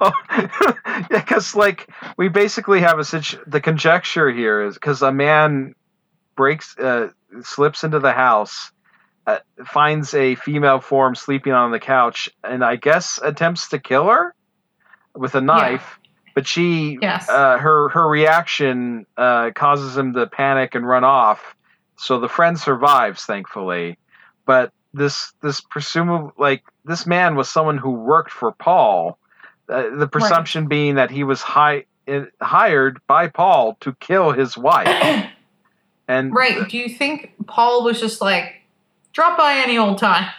oh, 0.00 0.12
yeah, 0.30 1.06
because 1.10 1.54
like 1.54 1.88
we 2.16 2.28
basically 2.28 2.80
have 2.80 2.98
a 2.98 3.04
situ- 3.04 3.42
the 3.46 3.60
conjecture 3.60 4.30
here 4.30 4.62
is 4.62 4.74
because 4.74 5.02
a 5.02 5.12
man 5.12 5.74
breaks 6.36 6.78
uh, 6.78 7.08
slips 7.42 7.84
into 7.84 7.98
the 7.98 8.12
house, 8.12 8.70
uh, 9.26 9.38
finds 9.66 10.14
a 10.14 10.36
female 10.36 10.80
form 10.80 11.14
sleeping 11.14 11.52
on 11.52 11.70
the 11.70 11.80
couch, 11.80 12.30
and 12.42 12.64
I 12.64 12.76
guess 12.76 13.18
attempts 13.22 13.70
to 13.70 13.78
kill 13.78 14.06
her 14.06 14.34
with 15.18 15.34
a 15.34 15.40
knife. 15.40 15.98
But 16.34 16.46
she, 16.46 16.98
Yes. 17.02 17.28
uh, 17.28 17.58
her 17.58 17.88
her 17.88 18.06
reaction 18.08 19.06
uh, 19.16 19.50
causes 19.54 19.96
him 19.96 20.14
to 20.14 20.26
panic 20.26 20.74
and 20.74 20.86
run 20.86 21.04
off. 21.04 21.56
So 21.96 22.20
the 22.20 22.28
friend 22.28 22.58
survives, 22.58 23.24
thankfully. 23.24 23.98
But 24.46 24.72
this 24.94 25.32
this 25.42 25.60
presumably 25.60 26.32
like 26.38 26.62
this 26.84 27.06
man 27.06 27.34
was 27.34 27.48
someone 27.48 27.76
who 27.78 27.90
worked 27.90 28.30
for 28.30 28.52
Paul. 28.52 29.18
Uh, 29.68 29.96
the 29.96 30.06
presumption 30.06 30.68
being 30.68 30.94
that 30.94 31.10
he 31.10 31.24
was 31.24 31.42
hi- 31.42 31.84
uh, 32.06 32.22
hired 32.40 33.00
by 33.06 33.28
Paul 33.28 33.76
to 33.80 33.92
kill 33.94 34.32
his 34.32 34.56
wife. 34.56 35.26
And 36.10 36.34
right. 36.34 36.66
Do 36.66 36.78
you 36.78 36.88
think 36.88 37.34
Paul 37.46 37.84
was 37.84 38.00
just 38.00 38.22
like, 38.22 38.62
drop 39.12 39.36
by 39.36 39.56
any 39.56 39.76
old 39.76 39.98
time 39.98 40.30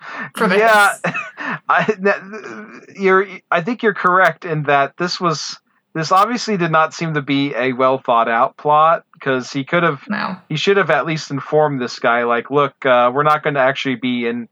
for 0.36 0.48
this? 0.48 0.58
Yeah, 0.58 0.96
I, 1.68 2.84
you're. 2.96 3.26
I 3.50 3.62
think 3.62 3.82
you're 3.82 3.94
correct 3.94 4.44
in 4.44 4.64
that 4.64 4.96
this 4.96 5.20
was. 5.20 5.58
This 5.92 6.12
obviously 6.12 6.56
did 6.56 6.70
not 6.70 6.94
seem 6.94 7.14
to 7.14 7.22
be 7.22 7.52
a 7.54 7.72
well 7.72 7.98
thought 7.98 8.28
out 8.28 8.56
plot 8.56 9.04
because 9.12 9.52
he 9.52 9.64
could 9.64 9.82
have. 9.82 10.02
No. 10.08 10.36
He 10.48 10.56
should 10.56 10.76
have 10.76 10.90
at 10.90 11.04
least 11.04 11.32
informed 11.32 11.80
this 11.80 11.98
guy, 11.98 12.22
like, 12.22 12.48
look, 12.50 12.86
uh, 12.86 13.10
we're 13.12 13.24
not 13.24 13.42
going 13.42 13.54
to 13.54 13.60
actually 13.60 13.96
be 13.96 14.26
in 14.26 14.48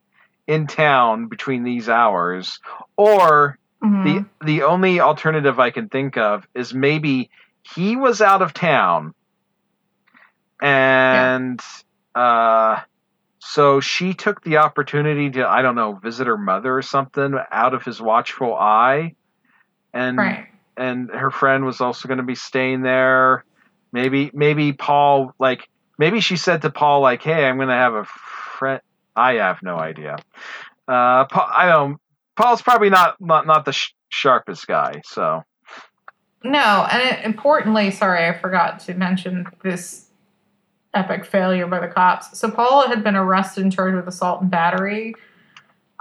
in 0.48 0.66
town 0.66 1.28
between 1.28 1.62
these 1.62 1.88
hours, 1.88 2.58
or 2.96 3.58
Mhm. 3.84 4.26
the 4.40 4.44
the 4.44 4.62
only 4.64 4.98
alternative 4.98 5.60
I 5.60 5.70
can 5.70 5.88
think 5.88 6.16
of 6.16 6.44
is 6.54 6.74
maybe 6.74 7.30
he 7.62 7.94
was 7.94 8.20
out 8.20 8.42
of 8.42 8.52
town, 8.52 9.14
and 10.60 11.60
uh, 12.14 12.80
so 13.50 13.80
she 13.80 14.12
took 14.12 14.44
the 14.44 14.58
opportunity 14.58 15.30
to 15.30 15.48
I 15.48 15.62
don't 15.62 15.74
know 15.74 15.94
visit 15.94 16.26
her 16.26 16.36
mother 16.36 16.76
or 16.76 16.82
something 16.82 17.34
out 17.50 17.72
of 17.72 17.82
his 17.82 17.98
watchful 17.98 18.54
eye, 18.54 19.14
and 19.94 20.18
right. 20.18 20.48
and 20.76 21.08
her 21.08 21.30
friend 21.30 21.64
was 21.64 21.80
also 21.80 22.08
going 22.08 22.18
to 22.18 22.24
be 22.24 22.34
staying 22.34 22.82
there. 22.82 23.46
Maybe 23.90 24.30
maybe 24.34 24.74
Paul 24.74 25.32
like 25.38 25.66
maybe 25.96 26.20
she 26.20 26.36
said 26.36 26.60
to 26.60 26.70
Paul 26.70 27.00
like, 27.00 27.22
"Hey, 27.22 27.46
I'm 27.46 27.56
going 27.56 27.68
to 27.68 27.74
have 27.74 27.94
a 27.94 28.04
friend." 28.04 28.82
I 29.16 29.36
have 29.36 29.62
no 29.62 29.78
idea. 29.78 30.16
Uh, 30.86 31.24
Paul, 31.24 31.48
I 31.50 31.70
don't. 31.70 31.98
Paul's 32.36 32.60
probably 32.60 32.90
not 32.90 33.18
not 33.18 33.46
not 33.46 33.64
the 33.64 33.72
sh- 33.72 33.94
sharpest 34.10 34.66
guy. 34.66 35.00
So 35.06 35.42
No, 36.44 36.86
and 36.92 37.02
it, 37.02 37.24
importantly, 37.24 37.92
sorry, 37.92 38.26
I 38.26 38.38
forgot 38.38 38.80
to 38.80 38.94
mention 38.94 39.46
this 39.62 40.07
epic 40.94 41.24
failure 41.24 41.66
by 41.66 41.80
the 41.80 41.88
cops. 41.88 42.38
So 42.38 42.50
Paul 42.50 42.88
had 42.88 43.04
been 43.04 43.16
arrested 43.16 43.62
and 43.62 43.72
charged 43.72 43.96
with 43.96 44.08
assault 44.08 44.42
and 44.42 44.50
battery, 44.50 45.14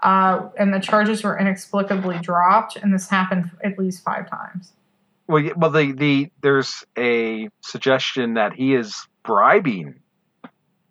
uh, 0.04 0.50
and 0.58 0.73
the 0.73 0.80
charges 0.80 1.23
were 1.23 1.38
inexplicably 1.38 2.19
dropped. 2.19 2.76
And 2.78 2.93
this 2.93 3.10
happened 3.10 3.52
at 3.63 3.78
least 3.78 4.04
five 4.04 4.30
times. 4.30 4.73
well, 5.28 5.43
well 5.56 5.71
the 5.71 5.91
the 5.91 6.32
there's 6.41 6.84
a 6.97 7.50
suggestion 7.62 8.36
that 8.36 8.54
he 8.54 8.73
is 8.73 9.08
bribing. 9.23 10.00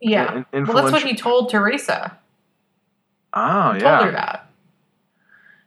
Yeah. 0.00 0.44
Well, 0.52 0.74
that's 0.74 0.92
what 0.92 1.02
he 1.02 1.14
told 1.14 1.50
Teresa. 1.50 2.18
Oh 3.32 3.72
He 3.72 3.80
told 3.80 4.04
her 4.04 4.12
that. 4.12 4.50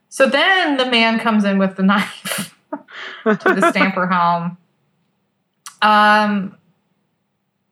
So 0.10 0.28
then 0.28 0.78
the 0.78 0.86
man 0.86 1.20
comes 1.20 1.44
in 1.44 1.60
with 1.60 1.76
the 1.76 1.84
knife 1.84 2.56
to 3.24 3.36
the 3.36 3.70
Stamper 3.72 4.08
home. 4.08 4.58
Um. 5.82 6.58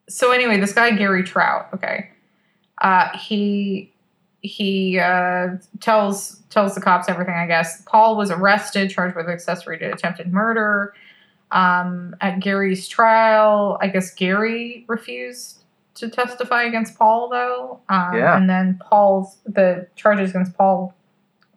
So 0.10 0.32
anyway, 0.32 0.60
this 0.60 0.74
guy 0.74 0.91
Gary 0.91 1.24
Trout, 1.24 1.67
okay, 1.74 2.10
uh, 2.82 3.17
he 3.17 3.93
he 4.41 5.00
uh, 5.00 5.58
tells 5.80 6.41
tells 6.50 6.76
the 6.76 6.82
cops 6.82 7.10
everything. 7.10 7.36
I 7.36 7.48
guess 7.48 7.82
Paul 7.84 8.15
was 8.15 8.32
arrested, 8.32 8.89
charged 8.89 9.15
with 9.15 9.28
accessory 9.28 9.78
to 9.80 9.86
attempted 9.91 10.32
murder. 10.32 10.93
Um, 11.52 12.15
at 12.20 12.39
Gary's 12.39 12.88
trial, 12.88 13.78
I 13.82 13.88
guess 13.88 14.13
Gary 14.13 14.84
refused 14.88 15.63
to 15.96 16.10
testify 16.10 16.63
against 16.63 16.98
Paul, 16.98 17.30
though. 17.30 17.80
Um, 17.89 18.15
Yeah. 18.15 18.38
And 18.38 18.50
then 18.50 18.80
Paul's 18.89 19.38
the 19.46 19.88
charges 19.96 20.32
against 20.32 20.58
Paul 20.58 20.93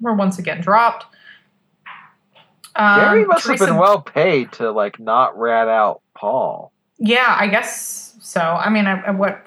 were 0.01 0.15
once 0.15 0.39
again 0.39 0.61
dropped. 0.61 1.07
Um, 2.77 3.01
Gary 3.01 3.25
must 3.25 3.47
have 3.47 3.59
been 3.59 3.77
well 3.77 4.01
paid 4.01 4.53
to 4.53 4.71
like 4.71 4.99
not 4.99 5.39
rat 5.39 5.69
out 5.69 6.01
Paul. 6.15 6.73
Yeah, 6.99 7.37
I 7.39 7.49
guess 7.49 8.10
so. 8.21 8.41
I 8.41 8.71
mean, 8.71 8.87
I, 8.87 9.01
I 9.01 9.11
what 9.11 9.45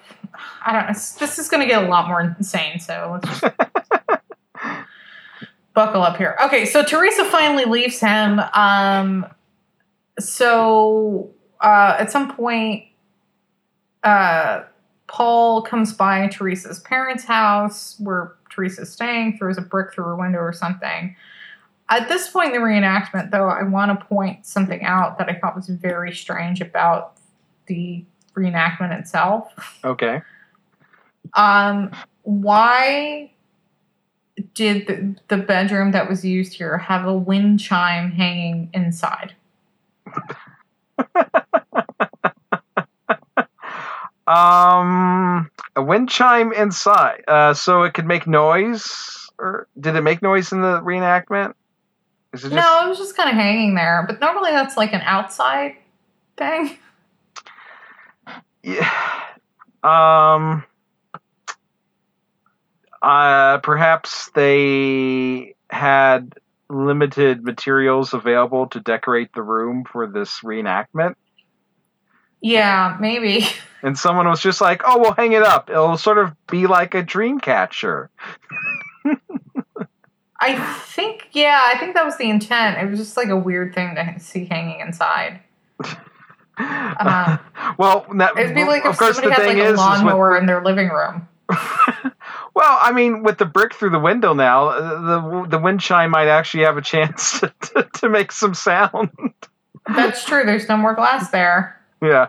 I 0.66 0.74
don't. 0.74 0.90
It's, 0.90 1.14
this 1.14 1.40
is 1.40 1.48
going 1.48 1.62
to 1.62 1.68
get 1.68 1.84
a 1.84 1.88
lot 1.88 2.08
more 2.08 2.22
insane. 2.22 2.80
So 2.80 3.20
let's 3.24 3.40
just 3.40 3.56
buckle 5.74 6.02
up 6.02 6.18
here. 6.18 6.38
Okay, 6.44 6.66
so 6.66 6.84
Teresa 6.84 7.26
finally 7.26 7.66
leaves 7.66 8.00
him. 8.00 8.42
Um, 8.54 9.26
so 10.20 11.32
uh, 11.62 11.96
at 12.00 12.12
some 12.12 12.36
point, 12.36 12.86
uh, 14.04 14.64
Paul 15.08 15.62
comes 15.62 15.94
by 15.94 16.28
Teresa's 16.28 16.80
parents' 16.80 17.24
house 17.24 17.96
where 18.00 18.36
Teresa's 18.50 18.92
staying, 18.92 19.38
throws 19.38 19.58
a 19.58 19.62
brick 19.62 19.94
through 19.94 20.06
her 20.06 20.16
window 20.16 20.40
or 20.40 20.54
something. 20.54 21.16
At 21.90 22.08
this 22.08 22.30
point 22.30 22.54
in 22.54 22.62
the 22.62 22.66
reenactment, 22.66 23.32
though, 23.32 23.48
I 23.48 23.64
want 23.64 23.98
to 23.98 24.06
point 24.06 24.46
something 24.46 24.84
out 24.84 25.18
that 25.18 25.30
I 25.30 25.36
thought 25.36 25.56
was 25.56 25.68
very 25.68 26.14
strange 26.14 26.62
about 26.62 27.18
the 27.68 28.06
reenactment 28.36 29.00
itself. 29.00 29.80
Okay. 29.84 30.22
Um, 31.34 31.92
why 32.24 33.32
did 34.54 34.88
the, 34.88 35.16
the 35.28 35.38
bedroom 35.42 35.92
that 35.92 36.10
was 36.10 36.26
used 36.26 36.54
here 36.54 36.78
have 36.78 37.06
a 37.06 37.14
wind 37.14 37.60
chime 37.60 38.12
hanging 38.12 38.70
inside? 38.74 39.34
Um, 44.26 45.52
a 45.76 45.84
wind 45.84 46.10
chime 46.10 46.54
inside, 46.54 47.24
uh, 47.28 47.54
so 47.54 47.84
it 47.84 47.94
could 47.94 48.06
make 48.06 48.26
noise. 48.26 49.30
Or 49.38 49.68
did 49.80 49.96
it 49.96 50.02
make 50.02 50.22
noise 50.22 50.52
in 50.52 50.62
the 50.62 50.80
reenactment? 50.82 51.54
Is 52.34 52.46
it 52.46 52.50
just, 52.50 52.56
No, 52.56 52.86
it 52.86 52.90
was 52.90 52.98
just 52.98 53.18
kind 53.18 53.30
of 53.30 53.36
hanging 53.36 53.76
there. 53.76 54.06
But 54.08 54.20
normally 54.20 54.52
that's 54.52 54.78
like 54.78 54.94
an 54.94 55.02
outside 55.02 55.76
thing. 56.38 56.78
Yeah. 58.64 58.90
Um. 59.84 60.64
Uh, 63.02 63.58
perhaps 63.58 64.30
they 64.34 65.56
had 65.70 66.36
limited 66.70 67.44
materials 67.44 68.14
available 68.14 68.68
to 68.68 68.80
decorate 68.80 69.34
the 69.34 69.42
room 69.42 69.84
for 69.84 70.08
this 70.08 70.40
reenactment, 70.42 71.16
Yeah, 72.40 72.96
maybe. 73.02 73.46
and 73.84 74.00
someone 74.00 74.30
was 74.30 74.40
just 74.42 74.62
like, 74.62 74.84
"Oh, 74.86 75.00
we'll 75.00 75.12
hang 75.14 75.34
it 75.34 75.44
up. 75.44 75.70
It'll 75.70 75.98
sort 75.98 76.18
of 76.18 76.32
be 76.48 76.66
like 76.66 76.96
a 76.96 77.04
dream 77.04 77.40
catcher." 77.42 78.10
I 80.40 80.56
think, 80.88 81.28
yeah, 81.34 81.72
I 81.74 81.78
think 81.78 81.96
that 81.96 82.04
was 82.06 82.18
the 82.18 82.30
intent. 82.30 82.78
It 82.78 82.90
was 82.90 83.00
just 83.00 83.16
like 83.18 83.30
a 83.30 83.38
weird 83.38 83.74
thing 83.76 83.96
to 83.96 84.16
see 84.20 84.46
hanging 84.46 84.80
inside. 84.80 85.42
Uh-huh. 86.58 87.38
well, 87.78 88.06
that, 88.18 88.38
It'd 88.38 88.56
be 88.56 88.64
like 88.64 88.86
of 88.86 88.94
if 88.94 89.00
course 89.00 89.16
somebody 89.16 89.36
the 89.36 89.42
had 89.42 89.50
thing 89.50 89.58
like 89.60 89.68
a 89.68 89.70
is, 89.70 89.72
with- 89.72 89.80
lawnmower 89.80 90.38
in 90.38 90.46
their 90.46 90.64
living 90.64 90.90
room. 90.90 91.28
well, 92.56 92.80
I 92.82 92.92
mean, 92.94 93.22
with 93.24 93.38
the 93.38 93.46
brick 93.46 93.74
through 93.74 93.90
the 93.92 94.00
window 94.00 94.34
now, 94.34 94.68
uh, 94.70 95.02
the 95.02 95.48
the 95.50 95.60
wind 95.60 95.82
chime 95.82 96.12
might 96.12 96.28
actually 96.28 96.64
have 96.64 96.78
a 96.78 96.82
chance 96.82 97.40
to, 97.42 97.54
to, 97.62 97.84
to 97.96 98.10
make 98.10 98.32
some 98.32 98.54
sound. 98.54 99.10
That's 99.94 100.24
true. 100.26 100.44
There's 100.46 100.70
no 100.70 100.78
more 100.78 100.96
glass 100.96 101.30
there. 101.32 101.80
yeah. 102.02 102.28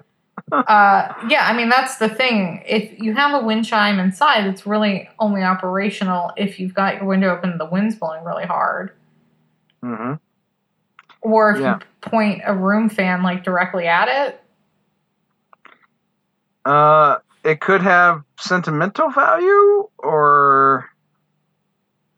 Uh, 0.51 1.15
yeah, 1.29 1.47
I 1.49 1.57
mean 1.57 1.69
that's 1.69 1.97
the 1.99 2.09
thing. 2.09 2.63
If 2.67 2.99
you 3.01 3.15
have 3.15 3.41
a 3.41 3.47
wind 3.47 3.65
chime 3.65 3.99
inside, 4.01 4.47
it's 4.47 4.67
really 4.67 5.09
only 5.21 5.43
operational 5.43 6.33
if 6.37 6.59
you've 6.59 6.75
got 6.75 6.97
your 6.97 7.05
window 7.05 7.35
open 7.35 7.51
and 7.53 7.61
the 7.61 7.65
wind's 7.65 7.95
blowing 7.95 8.25
really 8.25 8.45
hard, 8.45 8.91
hmm 9.83 10.15
or 11.25 11.51
if 11.53 11.61
Yeah. 11.61 11.79
you 11.79 11.81
point 12.03 12.43
a 12.45 12.55
room 12.55 12.89
fan 12.89 13.23
like 13.25 13.43
directly 13.43 13.89
at 13.89 14.09
it. 14.09 14.41
Uh, 16.65 17.19
it 17.43 17.61
could 17.61 17.83
have 17.83 18.23
sentimental 18.39 19.11
value, 19.11 19.89
or 19.99 20.89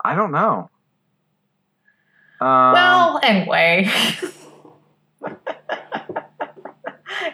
I 0.04 0.14
don't 0.14 0.30
know. 0.32 0.70
Um, 2.40 2.72
well, 2.72 3.20
anyway. 3.22 3.88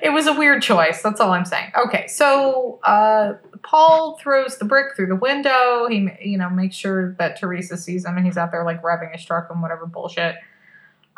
it 0.03 0.11
was 0.13 0.27
a 0.27 0.33
weird 0.33 0.63
choice. 0.63 1.03
That's 1.03 1.21
all 1.21 1.33
I'm 1.33 1.45
saying. 1.45 1.73
Okay, 1.87 2.07
so 2.07 2.79
uh, 2.85 3.35
Paul 3.63 4.19
throws 4.23 4.59
the 4.59 4.65
brick 4.65 4.97
through 4.97 5.09
the 5.09 5.17
window. 5.17 5.87
He, 5.89 6.09
you 6.23 6.39
know, 6.39 6.49
makes 6.49 6.77
sure 6.77 7.13
that 7.19 7.39
Teresa 7.39 7.77
sees 7.77 8.07
him, 8.07 8.17
and 8.17 8.25
he's 8.25 8.39
out 8.39 8.53
there 8.53 8.65
like 8.65 8.81
revving 8.83 9.13
his 9.13 9.25
truck 9.25 9.49
and 9.51 9.61
whatever 9.61 9.87
bullshit. 9.87 10.37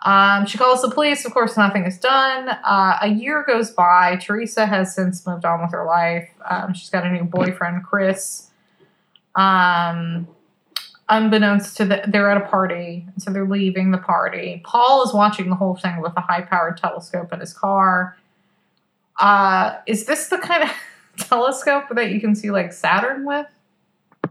Um, 0.02 0.46
she 0.46 0.58
calls 0.58 0.82
the 0.82 0.90
police. 0.90 1.24
Of 1.24 1.32
course, 1.32 1.56
nothing 1.56 1.84
is 1.84 1.98
done. 1.98 2.48
Uh, 2.48 2.98
a 3.00 3.08
year 3.08 3.44
goes 3.46 3.70
by. 3.70 4.16
Teresa 4.16 4.66
has 4.66 4.94
since 4.94 5.26
moved 5.26 5.44
on 5.44 5.62
with 5.62 5.72
her 5.72 5.84
life. 5.86 6.28
Um, 6.48 6.74
she's 6.74 6.90
got 6.90 7.06
a 7.06 7.10
new 7.10 7.24
boyfriend, 7.24 7.84
Chris. 7.84 8.50
Um, 9.34 10.28
unbeknownst 11.08 11.76
to 11.78 11.84
the, 11.84 12.02
they're 12.06 12.30
at 12.30 12.36
a 12.36 12.46
party, 12.48 13.06
so 13.18 13.30
they're 13.30 13.48
leaving 13.48 13.90
the 13.90 13.98
party. 13.98 14.62
Paul 14.64 15.04
is 15.04 15.14
watching 15.14 15.48
the 15.48 15.56
whole 15.56 15.76
thing 15.76 16.00
with 16.00 16.12
a 16.16 16.20
high-powered 16.20 16.76
telescope 16.76 17.32
in 17.32 17.40
his 17.40 17.52
car. 17.52 18.16
Uh, 19.18 19.76
is 19.86 20.06
this 20.06 20.28
the 20.28 20.38
kind 20.38 20.64
of 20.64 20.70
telescope 21.16 21.84
that 21.92 22.10
you 22.10 22.20
can 22.20 22.34
see 22.34 22.50
like 22.50 22.72
Saturn 22.72 23.24
with? 23.24 23.46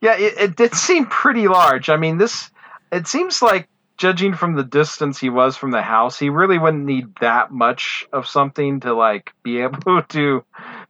yeah, 0.00 0.16
it, 0.16 0.38
it 0.38 0.56
did 0.56 0.74
seem 0.74 1.06
pretty 1.06 1.48
large. 1.48 1.88
I 1.88 1.96
mean, 1.96 2.18
this. 2.18 2.50
It 2.90 3.06
seems 3.06 3.42
like, 3.42 3.68
judging 3.98 4.32
from 4.34 4.54
the 4.54 4.62
distance 4.64 5.18
he 5.18 5.28
was 5.28 5.56
from 5.56 5.72
the 5.72 5.82
house, 5.82 6.18
he 6.18 6.30
really 6.30 6.58
wouldn't 6.58 6.84
need 6.84 7.14
that 7.20 7.50
much 7.50 8.06
of 8.12 8.26
something 8.26 8.80
to 8.80 8.94
like 8.94 9.32
be 9.42 9.60
able 9.60 10.02
to 10.08 10.44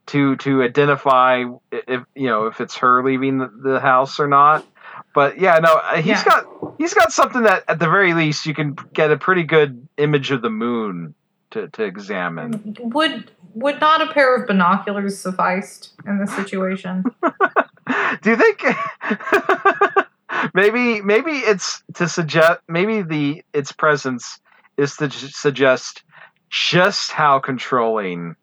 to 0.07 0.37
to 0.37 0.63
identify 0.63 1.45
if 1.73 2.03
you 2.15 2.29
know 2.29 2.47
if 2.47 2.61
it's 2.61 2.77
her 2.77 3.03
leaving 3.05 3.39
the, 3.39 3.51
the 3.63 3.81
house 3.81 4.21
or 4.21 4.29
not. 4.29 4.65
But 5.15 5.39
yeah, 5.41 5.59
no, 5.59 5.75
uh, 5.75 5.97
he's 5.97 6.07
Yeah. 6.07 6.25
got 6.25 6.45
he's 6.79 6.95
got 6.95 7.13
something 7.13 7.43
that 7.43 7.65
at 7.69 7.79
the 7.79 7.89
very 7.89 8.15
least 8.15 8.47
you 8.47 8.55
can 8.55 8.77
get 8.93 9.11
a 9.11 9.17
pretty 9.17 9.43
good 9.43 9.89
image 9.97 10.31
of 10.31 10.43
the 10.43 10.51
moon 10.51 11.15
to 11.51 11.69
to 11.69 11.85
examine. 11.85 12.77
Would 12.81 13.31
would 13.55 13.81
not 13.81 14.03
a 14.03 14.13
pair 14.13 14.37
of 14.37 14.47
binoculars 14.47 15.19
suffice 15.19 15.93
in 16.07 16.19
this 16.19 16.35
situation? 16.37 17.05
Do 18.23 18.31
you 18.31 18.37
think 18.37 18.63
maybe 20.55 21.01
maybe 21.03 21.33
it's 21.33 21.83
to 21.95 22.09
suggest 22.09 22.61
maybe 22.69 23.03
the 23.03 23.43
its 23.53 23.73
presence 23.73 24.39
is 24.77 24.97
to 24.97 25.09
j- 25.09 25.29
suggest 25.29 26.03
just 26.51 27.11
how 27.13 27.39
controlling 27.39 28.35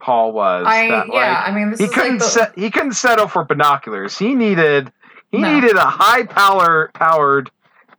Paul 0.00 0.32
was. 0.32 0.64
I 0.68 0.88
that, 0.88 1.06
yeah, 1.08 1.14
like, 1.14 1.48
I 1.48 1.52
mean 1.52 1.70
this 1.70 1.80
he 1.80 1.86
is 1.86 1.92
couldn't 1.92 2.10
like 2.12 2.18
the, 2.20 2.24
set, 2.24 2.58
he 2.58 2.70
couldn't 2.70 2.92
settle 2.92 3.26
for 3.28 3.44
binoculars. 3.44 4.16
He 4.18 4.34
needed 4.34 4.92
he 5.30 5.38
No. 5.38 5.52
needed 5.54 5.76
a 5.76 5.80
high 5.86 6.24
power 6.24 6.90
powered 6.94 7.50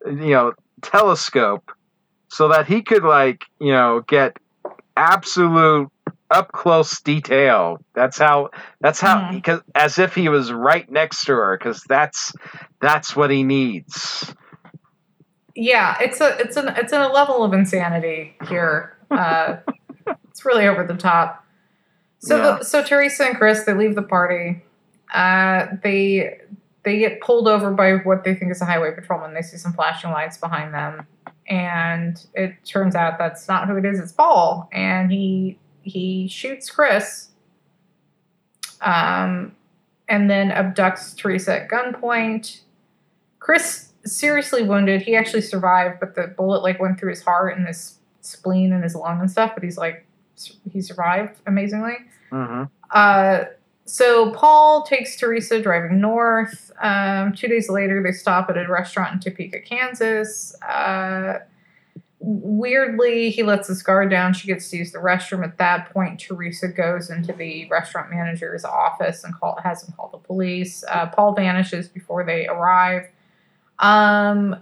you 0.06 0.14
know 0.32 0.54
telescope 0.82 1.72
so 2.30 2.48
that 2.50 2.68
he 2.68 2.82
could 2.82 3.04
like 3.04 3.44
you 3.60 3.72
know 3.72 4.02
get 4.08 4.38
absolute 4.96 5.90
up 6.32 6.52
close 6.52 7.00
detail. 7.02 7.78
That's 7.96 8.18
how 8.18 8.50
that's 8.82 9.00
how 9.00 9.22
Mhm. 9.22 9.32
because 9.34 9.62
as 9.76 9.98
if 10.00 10.14
he 10.16 10.30
was 10.30 10.52
right 10.52 10.90
next 10.90 11.26
to 11.26 11.34
her 11.34 11.58
because 11.58 11.84
that's 11.88 12.34
that's 12.82 13.16
what 13.16 13.30
he 13.32 13.44
needs. 13.44 14.34
yeah, 15.56 15.98
it's 16.00 16.22
a 16.22 16.38
it's 16.40 16.56
an 16.58 16.70
it's 16.78 16.94
in 16.94 17.02
a 17.02 17.12
level 17.12 17.44
of 17.44 17.54
insanity 17.54 18.36
here. 18.48 18.96
Uh, 19.12 19.58
it's 20.30 20.46
really 20.46 20.68
over 20.68 20.84
the 20.84 20.94
top. 20.96 21.44
So 22.20 22.38
Yeah. 22.38 22.58
the, 22.60 22.64
so 22.64 22.84
Teresa 22.84 23.26
and 23.26 23.36
Chris 23.36 23.64
they 23.64 23.74
leave 23.74 23.96
the 23.96 24.04
party. 24.04 24.64
Uh, 25.12 25.66
they 25.82 26.38
they 26.84 27.00
get 27.00 27.20
pulled 27.20 27.48
over 27.48 27.72
by 27.72 27.94
what 27.96 28.24
they 28.24 28.36
think 28.36 28.52
is 28.52 28.62
a 28.62 28.66
highway 28.66 28.92
patrolman. 28.94 29.34
They 29.34 29.42
see 29.42 29.58
some 29.58 29.74
flashing 29.74 30.12
lights 30.12 30.38
behind 30.38 30.76
them, 30.76 31.08
and 31.48 32.24
it 32.36 32.54
turns 32.66 32.94
out 32.94 33.18
that's 33.18 33.48
not 33.48 33.68
who 33.68 33.78
it 33.78 33.86
is. 33.86 34.00
It's 34.00 34.12
Paul, 34.12 34.70
and 34.72 35.12
he 35.12 35.58
he 35.90 36.28
shoots 36.28 36.70
Chris, 36.70 37.30
um, 38.82 39.56
and 40.08 40.30
then 40.30 40.50
abducts 40.50 41.16
Teresa 41.18 41.62
at 41.62 41.70
gunpoint. 41.70 42.62
Chris 43.40 43.94
seriously 44.06 44.64
wounded. 44.64 45.02
He 45.02 45.16
actually 45.16 45.42
survived, 45.42 46.00
but 46.00 46.16
the 46.16 46.28
bullet 46.28 46.64
like 46.64 46.80
went 46.80 47.00
through 47.00 47.10
his 47.12 47.22
heart 47.24 47.58
and 47.58 47.68
his 47.68 48.00
spleen 48.22 48.72
and 48.74 48.84
his 48.84 48.96
lung 48.96 49.20
and 49.20 49.30
stuff. 49.30 49.52
But 49.54 49.64
he's 49.64 49.78
like 49.78 50.06
he 50.72 50.82
survived 50.82 51.40
amazingly. 51.46 51.98
hmm 52.32 52.64
Uh, 52.92 53.46
so 53.86 54.32
Paul 54.32 54.84
takes 54.84 55.18
Teresa 55.18 55.62
driving 55.62 56.00
north. 56.00 56.72
Um, 56.80 57.34
two 57.34 57.48
days 57.48 57.70
later, 57.70 58.04
they 58.04 58.12
stop 58.12 58.50
at 58.50 58.58
a 58.58 58.68
restaurant 58.68 59.14
in 59.14 59.20
Topeka, 59.20 59.62
Kansas. 59.62 60.56
Uh, 60.62 61.40
weirdly, 62.20 63.30
he 63.30 63.44
lets 63.44 63.68
his 63.68 63.82
guard 63.82 64.10
down. 64.10 64.34
She 64.34 64.48
gets 64.48 64.70
to 64.70 64.78
use 64.78 64.92
the 64.92 65.00
restroom. 65.00 65.44
At 65.44 65.58
that 65.58 65.94
point, 65.94 66.20
Teresa 66.20 66.68
goes 66.68 67.10
into 67.10 67.34
the 67.34 67.68
restaurant 67.70 68.10
manager's 68.12 68.66
office 68.66 69.24
and 69.24 69.34
call, 69.34 69.60
has 69.64 69.84
him 69.84 69.94
call 69.96 70.10
the 70.10 70.18
police. 70.18 70.84
Uh, 70.90 71.08
Paul 71.08 71.34
vanishes 71.34 71.88
before 71.88 72.24
they 72.24 72.48
arrive. 72.48 73.08
Um, 73.80 74.58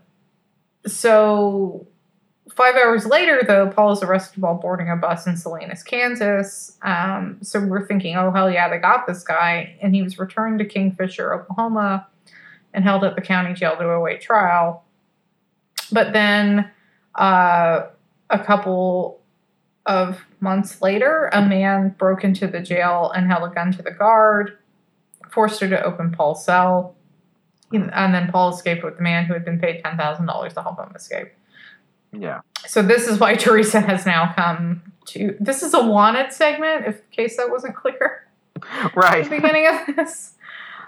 so 0.85 1.87
Five 2.57 2.75
hours 2.75 3.05
later, 3.05 3.43
though, 3.45 3.67
Paul 3.67 3.91
is 3.91 4.01
arrested 4.01 4.41
while 4.41 4.55
boarding 4.55 4.89
a 4.89 4.95
bus 4.95 5.27
in 5.27 5.37
Salinas, 5.37 5.83
Kansas. 5.83 6.75
Um, 6.81 7.37
so 7.43 7.59
we're 7.59 7.85
thinking, 7.85 8.15
oh, 8.15 8.31
hell 8.31 8.49
yeah, 8.49 8.67
they 8.67 8.79
got 8.79 9.05
this 9.05 9.23
guy. 9.23 9.77
And 9.79 9.93
he 9.93 10.01
was 10.01 10.17
returned 10.17 10.57
to 10.57 10.65
Kingfisher, 10.65 11.35
Oklahoma, 11.35 12.07
and 12.73 12.83
held 12.83 13.03
at 13.03 13.13
the 13.15 13.21
county 13.21 13.53
jail 13.53 13.77
to 13.77 13.87
await 13.87 14.21
trial. 14.21 14.83
But 15.91 16.13
then 16.13 16.71
uh, 17.17 17.87
a 18.29 18.39
couple 18.43 19.21
of 19.85 20.19
months 20.39 20.81
later, 20.81 21.29
a 21.33 21.41
man 21.45 21.95
broke 21.97 22.23
into 22.23 22.47
the 22.47 22.59
jail 22.59 23.11
and 23.15 23.27
held 23.27 23.49
a 23.49 23.53
gun 23.53 23.71
to 23.73 23.81
the 23.81 23.91
guard, 23.91 24.57
forced 25.29 25.61
her 25.61 25.69
to 25.69 25.81
open 25.83 26.11
Paul's 26.11 26.43
cell. 26.43 26.95
And 27.71 28.13
then 28.13 28.29
Paul 28.31 28.49
escaped 28.53 28.83
with 28.83 28.97
the 28.97 29.03
man 29.03 29.25
who 29.25 29.33
had 29.33 29.43
been 29.43 29.59
paid 29.59 29.83
$10,000 29.83 30.53
to 30.53 30.61
help 30.61 30.79
him 30.79 30.95
escape. 30.95 31.33
Yeah. 32.13 32.41
So 32.65 32.81
this 32.81 33.07
is 33.07 33.19
why 33.19 33.35
Teresa 33.43 33.81
has 33.81 34.05
now 34.05 34.33
come 34.33 34.93
to. 35.07 35.35
This 35.39 35.63
is 35.63 35.73
a 35.73 35.85
wanted 35.85 36.31
segment, 36.31 36.85
if 36.87 36.95
in 36.95 37.01
case 37.11 37.37
that 37.37 37.49
wasn't 37.49 37.75
clear 37.75 38.27
at 38.55 38.95
Right. 38.95 39.23
the 39.23 39.29
beginning 39.29 39.67
of 39.67 39.95
this. 39.95 40.33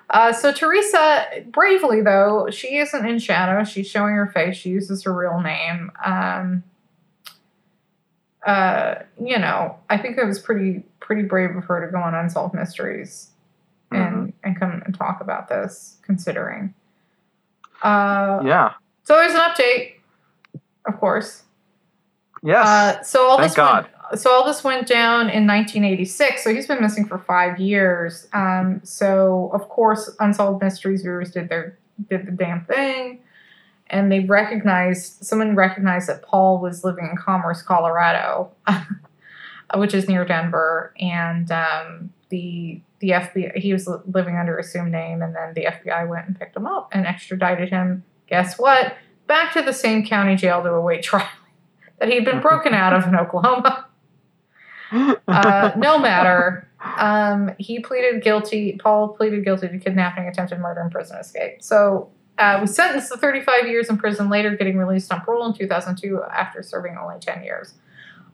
Uh, 0.09 0.33
so 0.33 0.51
Teresa, 0.51 1.25
bravely 1.47 2.01
though, 2.01 2.49
she 2.51 2.77
isn't 2.77 3.05
in 3.07 3.19
shadow. 3.19 3.63
She's 3.63 3.87
showing 3.87 4.15
her 4.15 4.27
face. 4.27 4.57
She 4.57 4.69
uses 4.69 5.03
her 5.03 5.13
real 5.13 5.39
name. 5.39 5.91
Um, 6.03 6.63
uh, 8.45 8.95
you 9.23 9.37
know, 9.37 9.77
I 9.89 9.97
think 9.97 10.17
it 10.17 10.25
was 10.25 10.39
pretty 10.39 10.83
pretty 10.99 11.23
brave 11.23 11.55
of 11.55 11.63
her 11.65 11.85
to 11.85 11.91
go 11.91 11.99
on 11.99 12.15
unsolved 12.15 12.53
mysteries. 12.55 13.29
and 14.43 14.59
come 14.59 14.81
and 14.85 14.95
talk 14.95 15.19
about 15.21 15.49
this, 15.49 15.97
considering. 16.03 16.73
Uh, 17.81 18.39
Yeah. 18.43 18.73
So 19.03 19.15
there's 19.15 19.33
an 19.33 19.39
update, 19.39 19.93
of 20.85 20.99
course. 20.99 21.43
Yes. 22.43 22.67
Uh, 22.67 23.03
so 23.03 23.25
all 23.27 23.37
Thank 23.37 23.49
this 23.49 23.55
God. 23.55 23.83
went, 23.85 23.95
so 24.15 24.31
all 24.31 24.45
this 24.45 24.63
went 24.63 24.87
down 24.87 25.29
in 25.29 25.45
1986. 25.45 26.43
So 26.43 26.53
he's 26.53 26.67
been 26.67 26.81
missing 26.81 27.05
for 27.05 27.17
five 27.19 27.59
years. 27.59 28.27
Um, 28.33 28.81
so 28.83 29.51
of 29.53 29.69
course, 29.69 30.09
Unsolved 30.19 30.63
Mysteries 30.63 31.01
viewers 31.01 31.31
did 31.31 31.49
their 31.49 31.77
did 32.09 32.25
the 32.25 32.31
damn 32.31 32.65
thing, 32.65 33.19
and 33.87 34.11
they 34.11 34.21
recognized 34.21 35.23
someone 35.25 35.55
recognized 35.55 36.07
that 36.07 36.21
Paul 36.21 36.59
was 36.59 36.83
living 36.83 37.07
in 37.11 37.17
Commerce, 37.17 37.61
Colorado, 37.61 38.51
which 39.75 39.93
is 39.93 40.07
near 40.07 40.25
Denver, 40.25 40.93
and 40.99 41.51
um, 41.51 42.13
the 42.29 42.81
the 42.99 43.09
FBI 43.09 43.57
he 43.57 43.73
was 43.73 43.87
living 44.07 44.37
under 44.37 44.57
assumed 44.57 44.91
name, 44.91 45.21
and 45.21 45.35
then 45.35 45.53
the 45.53 45.65
FBI 45.65 46.07
went 46.07 46.27
and 46.27 46.39
picked 46.39 46.55
him 46.55 46.65
up 46.65 46.89
and 46.91 47.05
extradited 47.05 47.69
him. 47.69 48.03
Guess 48.27 48.57
what? 48.57 48.95
Back 49.27 49.53
to 49.53 49.61
the 49.61 49.73
same 49.73 50.05
county 50.05 50.35
jail 50.35 50.63
to 50.63 50.69
await 50.69 51.03
trial 51.03 51.27
that 51.99 52.09
he'd 52.09 52.25
been 52.25 52.41
broken 52.41 52.73
out 52.73 52.93
of 52.93 53.07
in 53.07 53.15
Oklahoma. 53.15 53.88
Uh, 54.91 55.71
no 55.77 55.99
matter. 55.99 56.67
Um, 56.97 57.51
he 57.57 57.79
pleaded 57.79 58.23
guilty. 58.23 58.79
Paul 58.81 59.09
pleaded 59.09 59.43
guilty 59.43 59.67
to 59.67 59.77
kidnapping, 59.77 60.27
attempted 60.27 60.59
murder, 60.59 60.81
and 60.81 60.91
prison 60.91 61.17
escape. 61.17 61.61
So 61.61 62.09
uh, 62.37 62.57
was 62.61 62.73
sentenced 62.73 63.11
to 63.11 63.17
35 63.17 63.67
years 63.67 63.89
in 63.89 63.97
prison. 63.97 64.29
Later, 64.29 64.55
getting 64.55 64.77
released 64.77 65.11
on 65.11 65.21
parole 65.21 65.45
in 65.47 65.53
2002 65.53 66.23
after 66.23 66.63
serving 66.63 66.97
only 66.97 67.19
10 67.19 67.43
years. 67.43 67.73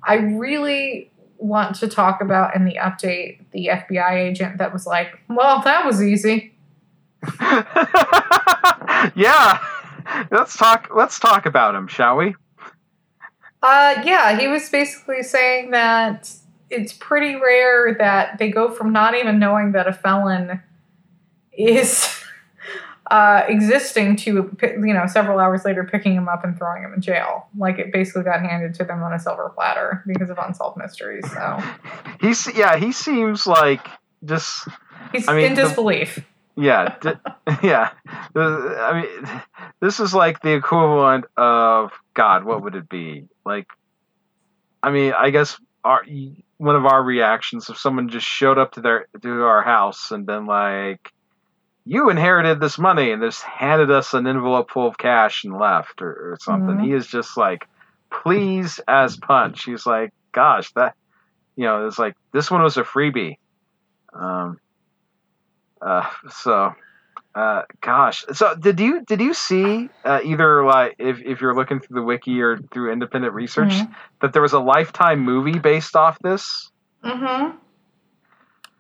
I 0.04 0.16
really 0.16 1.12
want 1.38 1.76
to 1.78 1.88
talk 1.88 2.22
about 2.22 2.56
in 2.56 2.66
the 2.66 2.78
update 2.82 3.40
the 3.52 3.68
FBI 3.68 4.14
agent 4.14 4.60
that 4.60 4.72
was 4.72 4.86
like, 4.86 5.20
"Well, 5.28 5.62
that 5.64 5.86
was 5.86 6.02
easy." 6.02 6.54
yeah. 9.16 9.60
Let's 10.32 10.56
talk. 10.56 10.90
Let's 10.96 11.20
talk 11.20 11.46
about 11.46 11.76
him, 11.76 11.88
shall 11.88 12.18
we? 12.18 12.36
Uh, 13.64 14.02
yeah, 14.06 14.38
he 14.40 14.48
was 14.48 14.70
basically 14.70 15.24
saying 15.24 15.72
that 15.72 16.32
it's 16.70 16.94
pretty 16.94 17.36
rare 17.36 17.96
that 18.00 18.38
they 18.40 18.50
go 18.50 18.70
from 18.72 18.92
not 18.92 19.16
even 19.16 19.40
knowing 19.40 19.72
that 19.74 19.88
a 19.88 19.94
felon 19.94 20.62
is 21.58 22.24
uh, 23.12 23.44
existing 23.48 24.16
to 24.18 24.56
you 24.62 24.94
know 24.94 25.06
several 25.08 25.40
hours 25.40 25.64
later 25.64 25.84
picking 25.84 26.14
him 26.16 26.28
up 26.28 26.44
and 26.44 26.58
throwing 26.58 26.84
him 26.84 26.94
in 26.94 27.02
jail. 27.02 27.48
Like 27.58 27.78
it 27.80 27.94
basically 27.94 28.24
got 28.24 28.42
handed 28.42 28.74
to 28.76 28.84
them 28.84 29.04
on 29.04 29.14
a 29.14 29.20
silver 29.20 29.52
platter 29.56 30.04
because 30.08 30.30
of 30.30 30.38
unsolved 30.40 30.78
mysteries. 30.78 31.24
So 31.32 31.60
He's 32.20 32.48
yeah. 32.56 32.78
He 32.78 32.92
seems 32.92 33.46
like 33.46 33.88
just 34.24 34.68
he's 35.12 35.28
I 35.28 35.36
mean, 35.36 35.46
in 35.46 35.54
the- 35.56 35.64
disbelief. 35.64 36.26
yeah 36.58 36.96
d- 37.02 37.12
yeah. 37.64 37.92
I 38.36 39.02
mean, 39.02 39.42
this 39.82 40.00
is 40.00 40.14
like 40.16 40.42
the 40.42 40.54
equivalent 40.54 41.26
of 41.38 41.92
God. 42.16 42.44
What 42.44 42.64
would 42.64 42.76
it 42.76 42.90
be 42.90 43.28
like? 43.46 43.68
I 44.82 44.90
mean, 44.92 45.14
I 45.18 45.30
guess 45.30 45.60
our 45.84 46.04
one 46.66 46.76
of 46.76 46.86
our 46.86 47.02
reactions 47.04 47.70
if 47.70 47.78
someone 47.78 48.10
just 48.10 48.26
showed 48.26 48.58
up 48.58 48.74
to 48.74 48.82
their 48.82 49.08
to 49.22 49.44
our 49.44 49.62
house 49.62 50.12
and 50.12 50.26
been 50.26 50.46
like, 50.48 51.12
"You 51.86 52.10
inherited 52.10 52.60
this 52.60 52.80
money," 52.80 53.12
and 53.12 53.22
just 53.22 53.44
handed 53.44 53.92
us 53.92 54.14
an 54.14 54.26
envelope 54.26 54.72
full 54.72 54.88
of 54.88 54.98
cash 54.98 55.44
and 55.44 55.58
left, 55.58 56.02
or, 56.02 56.12
or 56.34 56.38
something. 56.42 56.78
Mhm. 56.78 56.84
He 56.86 56.94
is 56.94 57.06
just 57.08 57.38
like, 57.38 57.68
"Please 58.10 58.80
as 58.88 59.16
punch." 59.16 59.64
He's 59.66 59.86
like, 59.86 60.12
"Gosh, 60.32 60.72
that." 60.74 60.96
You 61.56 61.66
know, 61.66 61.88
it's 61.88 62.00
like 62.00 62.16
this 62.34 62.50
one 62.52 62.64
was 62.64 62.78
a 62.78 62.84
freebie. 62.84 63.38
Um, 64.14 64.60
uh, 65.82 66.10
so, 66.30 66.74
uh, 67.36 67.64
gosh. 67.82 68.24
So, 68.34 68.56
did 68.56 68.80
you 68.80 69.04
did 69.06 69.20
you 69.22 69.34
see 69.34 69.90
uh, 70.06 70.22
either 70.24 70.64
like 70.66 70.96
if 71.00 71.20
if 71.22 71.42
you're 71.42 71.54
looking 71.54 71.80
through 71.82 71.96
the 72.00 72.06
wiki 72.06 72.42
or 72.42 72.58
through 72.72 72.94
independent 72.94 73.34
research 73.34 73.74
Mhm. 73.74 73.94
that 74.22 74.32
there 74.34 74.42
was 74.42 74.54
a 74.54 74.60
lifetime 74.60 75.20
movie 75.20 75.60
based 75.60 75.96
off 75.96 76.18
this? 76.20 76.72
Mm-hmm. 77.04 77.58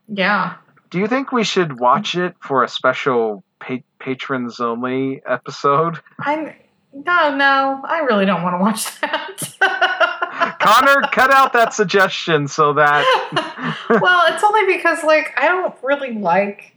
Yeah. 0.07 0.55
Do 0.89 0.99
you 0.99 1.07
think 1.07 1.31
we 1.31 1.43
should 1.43 1.79
watch 1.79 2.15
it 2.15 2.35
for 2.39 2.63
a 2.63 2.67
special 2.67 3.43
pa- 3.59 3.77
patrons 3.99 4.59
only 4.59 5.21
episode? 5.27 5.99
I'm 6.19 6.53
no, 6.93 7.35
no. 7.35 7.81
I 7.85 7.99
really 8.07 8.25
don't 8.25 8.41
want 8.41 8.53
to 8.53 8.59
watch 8.59 9.01
that. 9.01 10.55
Connor, 10.61 11.01
cut 11.11 11.31
out 11.31 11.51
that 11.53 11.73
suggestion 11.73 12.47
so 12.47 12.73
that 12.73 13.03
well, 14.01 14.23
it's 14.29 14.43
only 14.43 14.73
because 14.77 15.03
like 15.03 15.33
I 15.37 15.47
don't 15.47 15.75
really 15.83 16.13
like, 16.13 16.74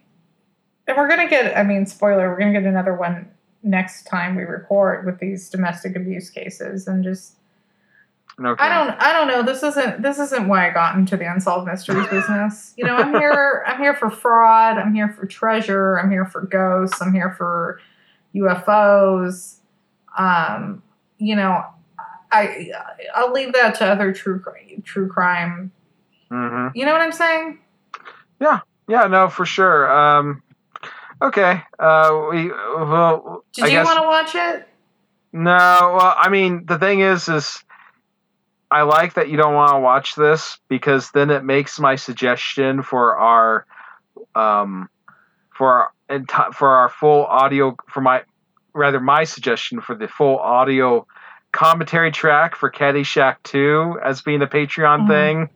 and 0.89 0.97
we're 0.97 1.09
gonna 1.09 1.29
get. 1.29 1.57
I 1.57 1.63
mean, 1.63 1.87
spoiler, 1.87 2.29
we're 2.29 2.39
gonna 2.39 2.53
get 2.53 2.65
another 2.65 2.95
one 2.95 3.31
next 3.63 4.05
time 4.05 4.35
we 4.37 4.43
record 4.43 5.05
with 5.07 5.19
these 5.19 5.49
domestic 5.49 5.95
abuse 5.95 6.31
cases, 6.31 6.89
and 6.89 7.05
just 7.05 7.37
okay. 8.41 8.65
I 8.65 8.69
don't, 8.69 9.01
I 9.01 9.13
don't 9.13 9.29
know. 9.29 9.43
This 9.43 9.63
isn't, 9.63 10.03
this 10.03 10.19
isn't 10.19 10.49
why 10.49 10.69
I 10.69 10.73
got 10.73 10.97
into 10.97 11.17
the 11.17 11.31
unsolved 11.31 11.67
mysteries 11.67 12.07
business. 12.11 12.75
You 12.77 12.87
know, 12.87 12.97
I'm 12.97 13.13
here, 13.15 13.65
I'm 13.67 13.79
here 13.79 13.95
for 13.95 14.11
fraud. 14.11 14.79
I'm 14.79 14.95
here 14.95 15.09
for 15.09 15.27
treasure. 15.27 15.99
I'm 15.99 16.11
here 16.11 16.25
for 16.25 16.43
ghosts. 16.43 17.01
I'm 17.03 17.13
here 17.13 17.35
for 17.37 17.81
UFOs. 18.35 19.57
Um, 20.17 20.83
you 21.19 21.37
know, 21.37 21.65
I, 22.31 22.71
I'll 23.15 23.33
leave 23.33 23.53
that 23.55 23.75
to 23.77 23.87
other 23.87 24.13
true, 24.13 24.43
true 24.85 25.09
crime. 25.09 25.73
Mhm. 26.31 26.73
You 26.75 26.85
know 26.85 26.93
what 26.93 27.01
I'm 27.01 27.13
saying? 27.13 27.59
Yeah. 28.41 28.61
Yeah, 28.87 29.07
no, 29.07 29.29
for 29.29 29.45
sure. 29.45 29.91
Um, 29.91 30.43
okay. 31.23 31.63
Uh, 31.79 32.27
we 32.31 32.49
well. 32.51 33.45
Did 33.53 33.65
I 33.65 33.67
you 33.69 33.73
guess- 33.75 33.87
want 33.87 33.99
to 34.01 34.07
watch 34.07 34.35
it? 34.35 34.69
No, 35.33 35.51
well, 35.53 36.15
I 36.17 36.31
mean, 36.31 36.65
the 36.67 36.79
thing 36.79 37.01
is, 37.01 37.29
is 37.29 37.63
I 38.71 38.83
like 38.83 39.15
that 39.15 39.29
you 39.29 39.37
don't 39.37 39.55
want 39.55 39.73
to 39.73 39.79
watch 39.79 40.15
this 40.15 40.59
because 40.69 41.11
then 41.11 41.31
it 41.31 41.45
makes 41.45 41.79
my 41.79 41.97
suggestion 41.97 42.83
for 42.83 43.17
our, 43.19 43.67
um, 44.35 44.89
for 45.55 45.91
our 46.09 46.53
for 46.53 46.69
our 46.71 46.89
full 46.89 47.25
audio 47.27 47.77
for 47.91 48.01
my 48.01 48.23
rather 48.73 49.01
my 49.01 49.25
suggestion 49.25 49.81
for 49.83 49.95
the 49.95 50.09
full 50.09 50.39
audio 50.39 51.07
commentary 51.53 52.11
track 52.11 52.55
for 52.57 52.71
Caddyshack 52.71 53.37
Two 53.43 53.99
as 54.03 54.23
being 54.23 54.41
a 54.43 54.47
Patreon 54.47 55.01
Mhm. 55.03 55.09
thing, 55.09 55.49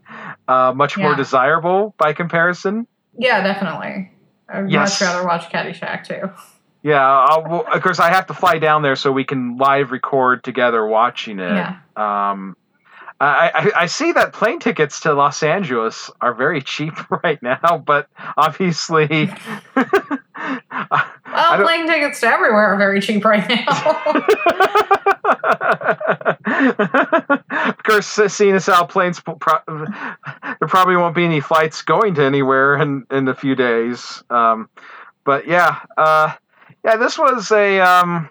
uh, 0.49 0.73
much 0.75 0.99
more 0.99 1.15
desirable 1.15 1.95
by 1.99 2.13
comparison. 2.13 2.87
Yeah, 3.17 3.43
definitely. 3.43 4.11
I'd 4.53 4.71
Yes. 4.71 5.01
much 5.01 5.09
rather 5.09 5.27
watch 5.27 5.51
Caddyshack 5.51 6.07
too. 6.07 6.31
Yeah, 6.83 7.01
I'll, 7.01 7.43
well, 7.43 7.65
of 7.73 7.83
course 7.83 8.01
I 8.01 8.11
have 8.11 8.27
to 8.27 8.35
fly 8.35 8.59
down 8.59 8.83
there 8.83 8.97
so 8.97 9.13
we 9.13 9.25
can 9.25 9.57
live 9.57 9.93
record 9.93 10.43
together 10.43 10.85
watching 10.85 11.39
it. 11.39 11.53
Yeah. 11.55 11.77
Um, 11.97 12.57
I, 13.21 13.51
I, 13.55 13.83
I 13.83 13.87
see 13.87 14.11
that 14.13 14.33
plane 14.33 14.59
tickets 14.59 15.01
to 15.01 15.15
Los 15.15 15.45
Angeles 15.45 16.11
are 16.21 16.35
very 16.35 16.61
cheap 16.61 16.95
right 17.23 17.41
now, 17.41 17.79
but 17.79 18.09
obviously, 18.37 19.31
I 19.77 20.19
Well, 21.33 21.65
plane 21.65 21.87
tickets 21.87 22.21
to 22.21 22.27
everywhere 22.27 22.75
are 22.75 22.77
very 22.77 23.01
cheap 23.01 23.25
right 23.25 23.49
now. 23.49 23.67
of 27.69 27.83
course, 27.83 28.07
seeing 28.07 28.55
as 28.55 28.67
how 28.67 28.85
planes, 28.85 29.23
there 29.25 30.69
probably 30.69 30.97
won't 30.97 31.15
be 31.15 31.25
any 31.25 31.41
flights 31.41 31.83
going 31.83 32.15
to 32.15 32.23
anywhere 32.23 32.77
in, 32.77 33.07
in 33.11 33.29
a 33.29 33.35
few 33.35 33.55
days. 33.55 34.23
Um, 34.29 34.69
but 35.25 35.47
yeah, 35.47 35.79
uh, 35.97 36.35
yeah, 36.85 36.97
this 36.97 37.19
was 37.19 37.51
a. 37.51 37.81
Um, 37.81 38.29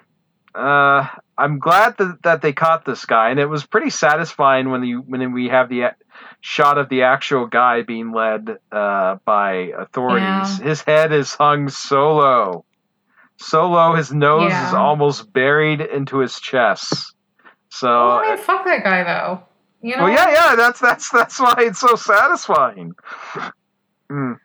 uh, 0.53 1.07
I'm 1.37 1.59
glad 1.59 1.97
that, 1.97 2.19
that 2.23 2.41
they 2.41 2.53
caught 2.53 2.85
this 2.85 3.05
guy, 3.05 3.29
and 3.29 3.39
it 3.39 3.47
was 3.47 3.65
pretty 3.65 3.89
satisfying 3.89 4.69
when 4.69 4.83
you 4.83 5.01
when 5.01 5.31
we 5.31 5.47
have 5.47 5.69
the 5.69 5.95
shot 6.41 6.77
of 6.77 6.89
the 6.89 7.03
actual 7.03 7.45
guy 7.45 7.83
being 7.83 8.11
led 8.11 8.57
uh, 8.71 9.17
by 9.23 9.71
authorities. 9.77 10.59
Yeah. 10.59 10.65
His 10.65 10.81
head 10.81 11.13
is 11.13 11.33
hung 11.33 11.69
so 11.69 12.15
low, 12.17 12.65
so 13.37 13.69
low. 13.69 13.93
His 13.93 14.11
nose 14.11 14.51
is 14.51 14.73
almost 14.73 15.31
buried 15.31 15.79
into 15.81 16.17
his 16.17 16.39
chest. 16.39 17.13
So, 17.69 17.87
I 17.89 18.35
mean, 18.35 18.37
fuck 18.37 18.65
that 18.65 18.83
guy 18.83 19.03
though. 19.03 19.43
You 19.81 19.97
know? 19.97 20.03
well, 20.03 20.13
yeah, 20.13 20.31
yeah, 20.31 20.55
that's 20.55 20.79
that's 20.79 21.09
that's 21.09 21.39
why 21.39 21.55
it's 21.59 21.79
so 21.79 21.95
satisfying. 21.95 22.93
Mm. 24.11 24.37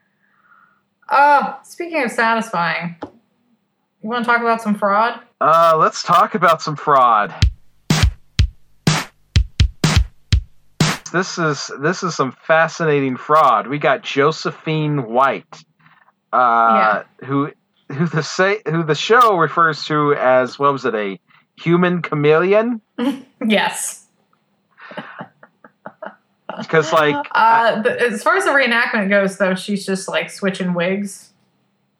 Oh, 1.10 1.58
speaking 1.64 2.02
of 2.02 2.10
satisfying, 2.10 2.96
you 3.02 4.08
want 4.08 4.24
to 4.24 4.30
talk 4.30 4.40
about 4.40 4.62
some 4.62 4.76
fraud? 4.76 5.20
Uh, 5.40 5.76
let's 5.78 6.02
talk 6.02 6.34
about 6.34 6.62
some 6.62 6.76
fraud. 6.76 7.34
This 11.10 11.38
is 11.38 11.70
this 11.80 12.02
is 12.02 12.14
some 12.14 12.32
fascinating 12.32 13.16
fraud. 13.16 13.66
We 13.68 13.78
got 13.78 14.02
Josephine 14.02 15.04
White, 15.10 15.64
uh, 16.32 17.02
who 17.24 17.52
who 17.92 18.06
the 18.06 18.22
say 18.22 18.58
who 18.68 18.82
the 18.82 18.94
show 18.94 19.36
refers 19.36 19.84
to 19.86 20.14
as 20.14 20.58
what 20.58 20.72
was 20.72 20.84
it 20.84 20.94
a 20.94 21.18
human 21.58 22.02
chameleon? 22.02 22.80
Yes. 23.46 24.02
Because 26.58 26.92
like 26.92 27.14
Uh, 27.32 27.82
the, 27.82 28.00
as 28.00 28.22
far 28.22 28.36
as 28.36 28.44
the 28.44 28.50
reenactment 28.50 29.08
goes, 29.10 29.36
though, 29.36 29.54
she's 29.54 29.84
just 29.84 30.08
like 30.08 30.30
switching 30.30 30.72
wigs. 30.74 31.32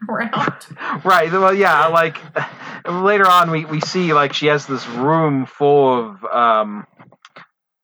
around. 0.08 0.66
right. 1.04 1.30
Well, 1.30 1.52
yeah. 1.54 1.86
Like 1.88 2.18
later 2.88 3.26
on, 3.28 3.50
we 3.50 3.64
we 3.66 3.80
see 3.80 4.14
like 4.14 4.32
she 4.32 4.46
has 4.46 4.66
this 4.66 4.86
room 4.88 5.44
full 5.46 5.98
of 5.98 6.24
um 6.24 6.86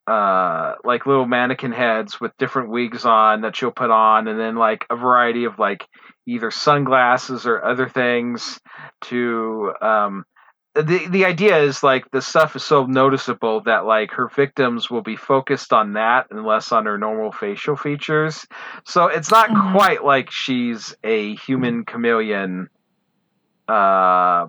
uh 0.07 0.75
like 0.85 1.07
little 1.07 1.27
mannequin 1.27 1.73
heads 1.73 2.21
with 2.21 2.37
different 2.37 2.71
wigs 2.71 3.05
on 3.05 3.43
that 3.43 3.55
she'll 3.55 3.71
put 3.71 3.91
on 3.91 4.27
and 4.27 4.39
then 4.39 4.57
like 4.57 4.85
a 4.91 4.97
variety 4.97 5.45
of 5.45 5.59
like 5.59 5.87
either 6.27 6.51
sunglasses 6.51 7.47
or 7.47 7.65
other 7.65 7.89
things 7.89 8.59
to 9.01 9.73
um 9.81 10.25
the 10.75 11.07
the 11.09 11.25
idea 11.27 11.59
is 11.59 11.83
like 11.83 12.11
the 12.13 12.23
stuff 12.23 12.57
is 12.57 12.65
so 12.65 12.87
noticeable 12.87 13.61
that 13.63 13.85
like 13.85 14.13
her 14.13 14.29
victims 14.29 14.91
will 14.91 15.03
be 15.03 15.17
focused 15.17 15.73
on 15.73 15.93
that 15.95 16.27
and 16.31 16.45
less 16.47 16.73
on 16.73 16.87
her 16.87 16.97
normal 16.97 17.31
facial 17.31 17.77
features. 17.77 18.47
So 18.87 19.07
it's 19.07 19.31
not 19.31 19.51
Mhm. 19.51 19.73
quite 19.73 20.03
like 20.03 20.31
she's 20.31 20.97
a 21.05 21.35
human 21.37 21.85
chameleon 21.85 22.71
uh 23.69 24.47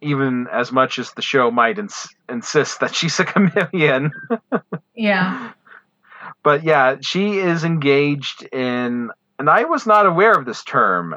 even 0.00 0.46
as 0.52 0.72
much 0.72 0.98
as 0.98 1.12
the 1.12 1.22
show 1.22 1.50
might 1.50 1.78
ins- 1.78 2.08
insist 2.28 2.80
that 2.80 2.94
she's 2.98 3.18
a 3.20 3.24
chameleon. 3.24 4.12
Yeah. 4.94 5.52
But 6.42 6.64
yeah, 6.64 6.96
she 7.02 7.36
is 7.38 7.64
engaged 7.64 8.44
in 8.50 9.10
and 9.38 9.50
I 9.50 9.64
was 9.64 9.86
not 9.86 10.06
aware 10.06 10.32
of 10.32 10.46
this 10.46 10.62
term, 10.64 11.14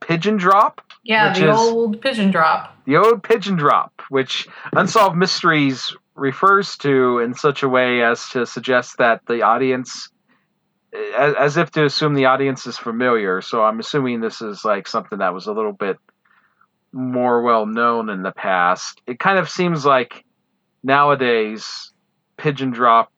pigeon 0.00 0.36
drop. 0.36 0.80
Yeah, 1.04 1.32
the 1.32 1.52
old 1.52 2.00
pigeon 2.00 2.30
drop. 2.30 2.76
the 2.84 2.96
old 2.96 3.22
pigeon 3.22 3.56
drop, 3.56 4.02
which 4.08 4.48
Unsolved 4.72 5.16
Mysteries 5.16 5.94
refers 6.16 6.76
to 6.78 7.18
in 7.18 7.34
such 7.34 7.62
a 7.62 7.68
way 7.68 8.02
as 8.02 8.28
to 8.30 8.46
suggest 8.46 8.98
that 8.98 9.20
the 9.26 9.42
audience, 9.42 10.08
as, 11.16 11.34
as 11.34 11.56
if 11.56 11.70
to 11.72 11.84
assume 11.84 12.14
the 12.14 12.26
audience 12.26 12.66
is 12.66 12.78
familiar. 12.78 13.40
So 13.42 13.62
I'm 13.62 13.80
assuming 13.80 14.20
this 14.20 14.40
is 14.40 14.64
like 14.64 14.88
something 14.88 15.18
that 15.18 15.34
was 15.34 15.46
a 15.46 15.52
little 15.52 15.72
bit 15.72 15.98
more 16.94 17.42
well 17.42 17.66
known 17.66 18.08
in 18.08 18.22
the 18.22 18.32
past. 18.32 19.00
It 19.06 19.18
kind 19.18 19.38
of 19.38 19.50
seems 19.50 19.84
like 19.84 20.24
nowadays 20.82 21.92
pigeon 22.36 22.70
drop 22.70 23.12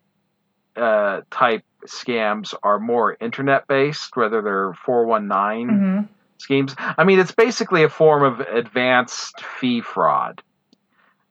uh, 0.77 1.21
type 1.31 1.63
scams 1.87 2.55
are 2.63 2.79
more 2.81 3.17
internet 3.21 3.69
based, 3.69 4.17
whether 4.17 4.43
they're 4.43 4.73
419 4.85 5.69
hmm 5.69 6.01
schemes. 6.39 6.75
I 6.79 7.05
mean, 7.05 7.19
it's 7.19 7.33
basically 7.33 7.83
a 7.83 7.89
form 7.89 8.23
of 8.23 8.41
advanced 8.41 9.41
fee 9.41 9.81
fraud. 9.81 10.43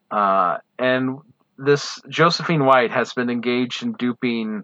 Uh, 0.10 0.58
and 0.80 1.20
this 1.60 2.02
Josephine 2.10 2.66
White 2.66 2.90
has 2.90 3.14
been 3.14 3.30
engaged 3.30 3.84
in 3.84 3.94
duping 3.94 4.64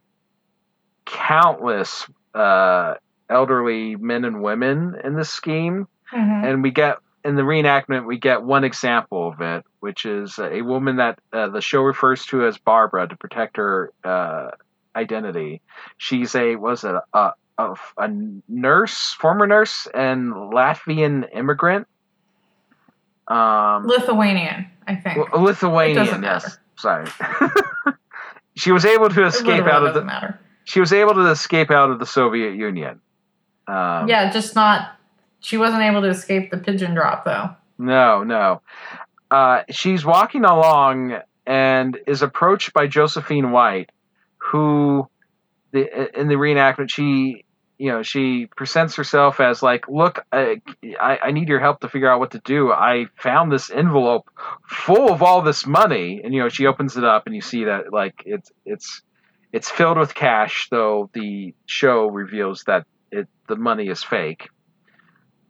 countless 1.06 2.08
uh, 2.34 2.96
elderly 3.30 3.96
men 3.96 4.26
and 4.26 4.42
women 4.42 4.96
in 5.04 5.16
this 5.16 5.30
scheme. 5.30 5.88
hmm 6.10 6.44
And 6.44 6.64
we 6.64 6.72
get 6.72 6.98
in 7.24 7.36
the 7.36 7.42
reenactment, 7.42 8.06
we 8.06 8.18
get 8.18 8.44
one 8.44 8.64
example 8.64 9.30
of 9.30 9.42
it, 9.42 9.64
which 9.80 10.06
is 10.06 10.40
a 10.40 10.62
woman 10.62 10.98
that 10.98 11.20
uh, 11.32 11.50
the 11.50 11.62
show 11.62 11.82
refers 11.82 12.26
to 12.28 12.46
as 12.46 12.58
Barbara 12.58 13.08
to 13.08 13.16
protect 13.16 13.58
her 13.58 13.92
uh, 14.04 14.52
identity. 14.96 15.62
She's 15.98 16.36
a 16.36 16.56
was 16.56 16.84
it 16.84 16.96
a, 17.14 17.34
a 17.58 17.76
a 17.98 18.10
nurse, 18.48 19.14
former 19.20 19.46
nurse, 19.46 19.88
and 19.94 20.34
Latvian 20.34 21.28
immigrant. 21.34 21.88
Um, 23.28 23.86
Lithuanian, 23.88 24.68
I 24.88 24.96
think. 24.96 25.32
well, 25.32 25.44
Lithuanian, 25.44 26.24
yes. 26.24 26.58
Sorry. 26.76 27.08
she 28.56 28.72
was 28.72 28.86
able 28.86 29.10
to 29.10 29.26
escape 29.26 29.66
out 29.66 29.86
of 29.86 29.94
the. 29.94 30.04
matter. 30.04 30.40
She 30.64 30.80
was 30.80 30.94
able 30.94 31.14
to 31.14 31.30
escape 31.30 31.72
out 31.72 31.92
of 31.92 32.00
the 32.00 32.06
Soviet 32.06 32.56
Union. 32.56 33.00
Um, 33.68 34.08
yeah, 34.08 34.32
just 34.32 34.56
not. 34.56 34.98
She 35.42 35.58
wasn't 35.58 35.84
able 35.84 36.02
to 36.02 36.08
escape 36.08 36.52
the 36.52 36.58
pigeon 36.58 36.94
drop 36.94 37.26
though. 37.26 37.56
No, 37.78 38.24
no. 38.24 38.62
Uh, 39.30 39.64
she's 39.70 40.06
walking 40.06 40.46
along 40.46 41.20
and 41.46 41.98
is 42.06 42.22
approached 42.22 42.74
by 42.74 42.88
Josephine 42.88 43.52
White, 43.52 43.92
who, 44.38 45.08
the, 45.72 46.20
in 46.20 46.28
the 46.28 46.36
reenactment, 46.36 46.92
she, 46.92 47.46
you 47.78 47.92
know, 47.92 48.04
she 48.04 48.48
presents 48.56 48.96
herself 48.96 49.40
as 49.40 49.64
like, 49.64 49.88
"Look, 49.88 50.24
I, 50.32 50.62
I, 51.00 51.18
I 51.24 51.32
need 51.32 51.50
your 51.50 51.60
help 51.60 51.82
to 51.82 51.90
figure 51.90 52.10
out 52.10 52.20
what 52.20 52.32
to 52.32 52.40
do. 52.40 52.72
I 52.72 53.06
found 53.16 53.52
this 53.52 53.72
envelope 53.72 54.30
full 54.68 55.12
of 55.12 55.24
all 55.24 55.42
this 55.42 55.66
money." 55.66 56.22
And 56.24 56.34
you 56.34 56.42
know, 56.42 56.50
she 56.50 56.68
opens 56.68 56.98
it 56.98 57.04
up, 57.04 57.26
and 57.26 57.34
you 57.34 57.42
see 57.42 57.64
that 57.66 57.92
like 57.92 58.22
it's 58.26 58.52
it's 58.66 59.02
it's 59.52 59.70
filled 59.70 59.98
with 59.98 60.14
cash, 60.14 60.68
though 60.70 61.10
the 61.14 61.56
show 61.66 62.06
reveals 62.08 62.64
that 62.68 62.86
it 63.12 63.28
the 63.48 63.56
money 63.56 63.88
is 63.88 64.04
fake. 64.04 64.50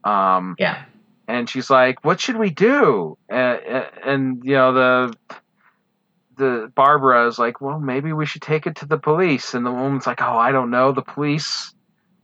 Um, 0.03 0.55
Yeah. 0.57 0.83
and 1.27 1.49
she's 1.49 1.69
like, 1.69 2.03
"What 2.03 2.19
should 2.19 2.37
we 2.37 2.49
do?" 2.49 3.17
And, 3.29 3.59
and 4.05 4.43
you 4.43 4.53
know 4.55 4.73
the 4.73 5.15
the 6.37 6.71
Barbara 6.75 7.27
is 7.27 7.37
like, 7.37 7.61
"Well, 7.61 7.79
maybe 7.79 8.13
we 8.13 8.25
should 8.25 8.41
take 8.41 8.65
it 8.67 8.77
to 8.77 8.85
the 8.85 8.97
police." 8.97 9.53
And 9.53 9.65
the 9.65 9.71
woman's 9.71 10.07
like, 10.07 10.21
"Oh, 10.21 10.37
I 10.37 10.51
don't 10.51 10.71
know. 10.71 10.91
The 10.91 11.01
police, 11.03 11.73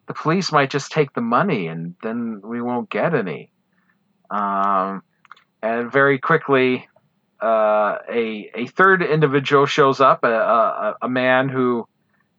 the 0.08 0.14
police 0.14 0.52
might 0.52 0.70
just 0.70 0.92
take 0.92 1.14
the 1.14 1.22
money, 1.22 1.68
and 1.68 1.96
then 2.02 2.42
we 2.44 2.62
won't 2.62 2.90
get 2.90 3.14
any." 3.14 3.52
Um, 4.30 5.04
and 5.62 5.92
very 5.92 6.20
quickly, 6.20 6.88
uh, 7.42 7.98
a 8.10 8.50
a 8.56 8.68
third 8.68 9.04
individual 9.04 9.66
shows 9.66 10.02
up, 10.02 10.24
a, 10.24 10.32
a, 10.32 10.96
a 11.04 11.10
man 11.10 11.50
who 11.50 11.88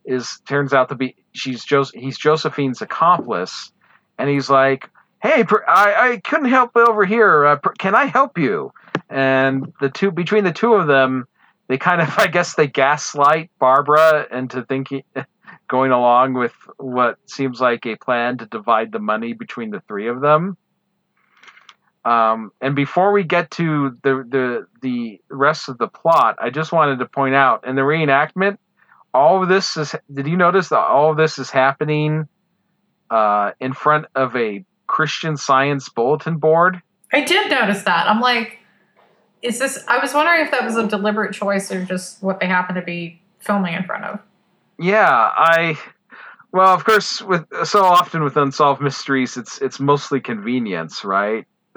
is 0.04 0.40
turns 0.48 0.72
out 0.72 0.88
to 0.88 0.94
be 0.94 1.16
she's 1.32 1.64
Jos- 1.64 1.92
he's 1.92 2.18
Josephine's 2.18 2.82
accomplice, 2.82 3.72
and 4.18 4.28
he's 4.28 4.48
like, 4.50 4.88
"Hey, 5.20 5.44
I, 5.66 6.12
I 6.12 6.20
couldn't 6.22 6.50
help 6.50 6.76
over 6.76 7.04
here. 7.04 7.44
Uh, 7.44 7.58
can 7.78 7.94
I 7.94 8.06
help 8.06 8.38
you?" 8.38 8.72
And 9.08 9.72
the 9.80 9.90
two 9.90 10.10
between 10.10 10.44
the 10.44 10.52
two 10.52 10.74
of 10.74 10.86
them, 10.86 11.26
they 11.68 11.78
kind 11.78 12.00
of 12.00 12.12
I 12.18 12.26
guess 12.26 12.54
they 12.54 12.66
gaslight 12.66 13.50
Barbara 13.58 14.26
into 14.30 14.62
thinking 14.62 15.02
going 15.68 15.92
along 15.92 16.34
with 16.34 16.54
what 16.76 17.18
seems 17.26 17.60
like 17.60 17.86
a 17.86 17.96
plan 17.96 18.38
to 18.38 18.46
divide 18.46 18.92
the 18.92 18.98
money 18.98 19.32
between 19.34 19.70
the 19.70 19.80
three 19.86 20.08
of 20.08 20.20
them. 20.20 20.56
Um, 22.04 22.52
and 22.60 22.74
before 22.74 23.12
we 23.12 23.24
get 23.24 23.50
to 23.52 23.98
the, 24.02 24.24
the 24.28 24.66
the 24.80 25.20
rest 25.28 25.68
of 25.68 25.78
the 25.78 25.88
plot, 25.88 26.36
I 26.40 26.50
just 26.50 26.72
wanted 26.72 27.00
to 27.00 27.06
point 27.06 27.34
out 27.34 27.66
in 27.66 27.76
the 27.76 27.82
reenactment, 27.82 28.56
all 29.12 29.42
of 29.42 29.48
this 29.48 29.76
is. 29.76 29.94
Did 30.12 30.26
you 30.26 30.36
notice 30.36 30.70
that 30.70 30.78
all 30.78 31.10
of 31.10 31.16
this 31.16 31.38
is 31.38 31.50
happening 31.50 32.28
uh, 33.10 33.50
in 33.60 33.72
front 33.74 34.06
of 34.14 34.34
a 34.36 34.64
Christian 34.98 35.36
Science 35.36 35.88
bulletin 35.88 36.38
board? 36.38 36.82
I 37.12 37.20
did 37.20 37.52
notice 37.52 37.84
that. 37.84 38.08
I'm 38.08 38.20
like, 38.20 38.58
is 39.42 39.60
this? 39.60 39.84
I 39.86 39.98
was 39.98 40.12
wondering 40.12 40.44
if 40.44 40.50
that 40.50 40.64
was 40.64 40.74
a 40.74 40.88
deliberate 40.88 41.32
choice 41.32 41.70
or 41.70 41.84
just 41.84 42.20
what 42.20 42.40
they 42.40 42.46
happen 42.46 42.74
to 42.74 42.82
be 42.82 43.22
filming 43.38 43.74
in 43.74 43.84
front 43.84 44.02
of. 44.06 44.18
Yeah, 44.76 45.08
I. 45.08 45.78
Well, 46.50 46.74
of 46.74 46.84
course, 46.84 47.22
with 47.22 47.46
so 47.62 47.84
often 47.84 48.24
with 48.24 48.36
unsolved 48.36 48.82
mysteries, 48.82 49.36
it's 49.36 49.62
it's 49.62 49.78
mostly 49.78 50.20
convenience, 50.20 51.04
right? 51.04 51.46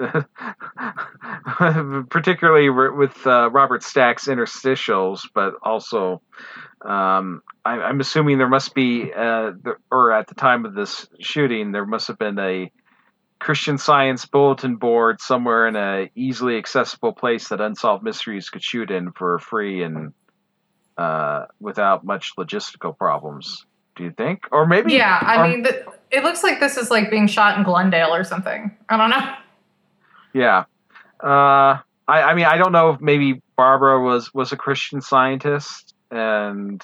Particularly 2.10 2.70
with 2.70 3.24
uh, 3.24 3.50
Robert 3.52 3.84
Stack's 3.84 4.26
interstitials, 4.26 5.28
but 5.32 5.54
also, 5.62 6.22
um, 6.84 7.40
I, 7.64 7.74
I'm 7.74 8.00
assuming 8.00 8.38
there 8.38 8.48
must 8.48 8.74
be, 8.74 9.12
uh, 9.12 9.52
the, 9.62 9.76
or 9.92 10.10
at 10.10 10.26
the 10.26 10.34
time 10.34 10.64
of 10.64 10.74
this 10.74 11.06
shooting, 11.20 11.70
there 11.70 11.86
must 11.86 12.08
have 12.08 12.18
been 12.18 12.40
a 12.40 12.72
Christian 13.42 13.76
Science 13.76 14.24
bulletin 14.24 14.76
board 14.76 15.20
somewhere 15.20 15.66
in 15.66 15.74
a 15.74 16.08
easily 16.14 16.56
accessible 16.58 17.12
place 17.12 17.48
that 17.48 17.60
Unsolved 17.60 18.04
Mysteries 18.04 18.48
could 18.50 18.62
shoot 18.62 18.90
in 18.92 19.10
for 19.10 19.38
free 19.40 19.82
and 19.82 20.12
uh, 20.96 21.46
without 21.58 22.04
much 22.04 22.36
logistical 22.38 22.96
problems. 22.96 23.66
Do 23.96 24.04
you 24.04 24.12
think, 24.12 24.44
or 24.52 24.64
maybe? 24.66 24.92
Yeah, 24.92 25.18
I 25.20 25.40
or- 25.44 25.48
mean, 25.48 25.64
th- 25.64 25.84
it 26.12 26.22
looks 26.22 26.42
like 26.44 26.60
this 26.60 26.76
is 26.76 26.88
like 26.90 27.10
being 27.10 27.26
shot 27.26 27.58
in 27.58 27.64
Glendale 27.64 28.14
or 28.14 28.22
something. 28.24 28.76
I 28.88 28.96
don't 28.96 29.10
know. 29.10 29.34
Yeah. 30.32 30.64
Uh, 31.22 31.78
I, 32.08 32.22
I 32.22 32.34
mean, 32.34 32.46
I 32.46 32.56
don't 32.58 32.72
know 32.72 32.90
if 32.90 33.00
maybe 33.00 33.42
Barbara 33.56 34.00
was 34.02 34.32
was 34.32 34.52
a 34.52 34.56
Christian 34.56 35.00
scientist, 35.00 35.94
and 36.10 36.80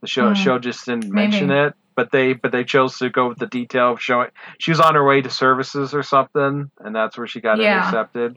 the 0.00 0.06
show 0.08 0.28
Hmm. 0.28 0.34
show 0.34 0.58
just 0.58 0.84
didn't 0.86 1.04
Maybe. 1.04 1.30
mention 1.30 1.50
it. 1.52 1.74
But 1.94 2.10
they 2.10 2.32
but 2.32 2.52
they 2.52 2.64
chose 2.64 2.98
to 2.98 3.10
go 3.10 3.28
with 3.28 3.38
the 3.38 3.46
detail 3.46 3.92
of 3.92 4.00
showing 4.00 4.28
she 4.58 4.70
was 4.70 4.80
on 4.80 4.94
her 4.94 5.04
way 5.04 5.20
to 5.20 5.30
services 5.30 5.92
or 5.94 6.02
something, 6.02 6.70
and 6.80 6.94
that's 6.96 7.18
where 7.18 7.26
she 7.26 7.40
got 7.40 7.58
Yeah. 7.58 7.78
intercepted. 7.78 8.36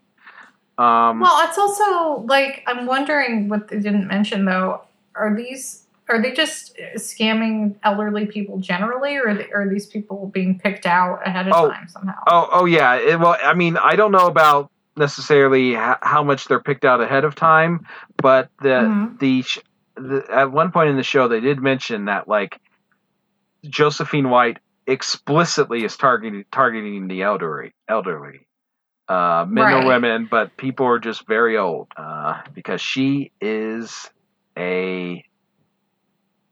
Um, 0.78 1.22
Well, 1.22 1.48
it's 1.48 1.58
also 1.58 2.22
like 2.28 2.64
I'm 2.68 2.86
wondering 2.86 3.48
what 3.48 3.70
they 3.70 3.80
didn't 3.80 4.08
mention 4.08 4.46
though. 4.46 4.82
Are 5.16 5.34
these 5.36 5.84
are 6.10 6.22
they 6.22 6.34
just 6.34 6.78
scamming 6.98 7.76
elderly 7.84 8.28
people 8.28 8.60
generally, 8.60 9.16
or 9.16 9.30
are, 9.30 9.34
they, 9.34 9.52
are 9.52 9.68
these 9.68 9.88
people 9.88 10.28
being 10.28 10.60
picked 10.60 10.86
out 10.86 11.26
ahead 11.26 11.48
of 11.48 11.54
Oh. 11.56 11.70
time 11.72 11.88
somehow? 11.88 12.14
Oh, 12.28 12.48
oh 12.52 12.66
yeah. 12.66 12.94
It, 12.96 13.20
well, 13.20 13.36
I 13.44 13.56
mean, 13.56 13.76
I 13.78 13.96
don't 13.96 14.12
know 14.12 14.28
about 14.28 14.70
necessarily 14.98 15.74
how 15.74 16.24
much 16.24 16.48
they're 16.48 16.60
picked 16.62 16.86
out 16.86 17.02
ahead 17.02 17.24
of 17.24 17.34
time, 17.36 17.86
but 18.18 18.50
the 18.62 18.68
Mhm. 18.70 19.20
the, 19.20 19.42
sh- 19.42 19.60
the 19.96 20.24
at 20.32 20.52
one 20.52 20.72
point 20.72 20.90
in 20.90 20.96
the 20.98 21.04
show 21.04 21.28
they 21.28 21.40
did 21.40 21.60
mention 21.62 22.06
that 22.06 22.28
like 22.28 22.60
Josephine 23.70 24.30
White 24.30 24.58
explicitly 24.88 25.84
is 25.84 25.98
targeting 25.98 26.46
targeting 26.52 27.08
the 27.08 27.24
elderly 27.24 27.74
elderly. 27.88 28.48
uh, 29.08 29.46
men 29.48 29.64
Right. 29.66 29.84
or 29.84 29.88
women, 29.88 30.28
but 30.30 30.58
people 30.58 30.88
are 30.88 30.98
just 31.00 31.28
very 31.28 31.58
old 31.58 31.88
uh, 31.96 32.42
because 32.54 32.82
she 32.82 33.32
is 33.40 34.10
a 34.58 35.24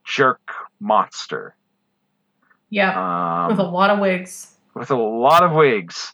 jerk 0.05 0.39
monster. 0.79 1.55
Yeah. 2.69 2.93
Um, 3.45 3.49
with 3.49 3.59
a 3.59 3.63
lot 3.69 3.89
of 3.89 3.99
wigs. 3.99 4.55
with 4.75 4.91
a 4.91 4.95
lot 4.95 5.43
of 5.43 5.51
wigs. 5.53 6.13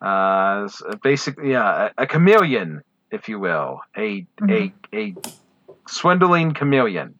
Uh, 0.00 0.68
basically, 1.02 1.52
yeah, 1.52 1.88
a, 1.96 2.02
a 2.02 2.06
chameleon, 2.06 2.82
if 3.10 3.28
you 3.28 3.38
will, 3.40 3.80
a 3.96 4.26
Mhm. 4.42 4.72
a 4.92 4.96
a 4.96 5.14
swindling 5.88 6.52
chameleon. 6.54 7.18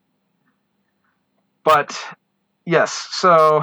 But 1.64 1.98
yes, 2.68 3.08
so 3.12 3.62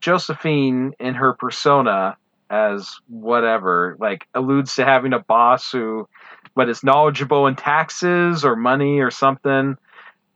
Josephine, 0.00 0.92
in 1.00 1.14
her 1.14 1.34
persona 1.34 2.16
as 2.50 2.90
whatever, 3.08 3.96
like 4.00 4.26
alludes 4.34 4.76
to 4.76 4.84
having 4.84 5.14
a 5.14 5.20
boss 5.20 5.72
who, 5.72 6.06
what 6.54 6.68
is 6.68 6.84
knowledgeable 6.84 7.46
in 7.46 7.56
taxes 7.56 8.44
or 8.44 8.56
money 8.56 9.00
or 9.00 9.10
something, 9.10 9.76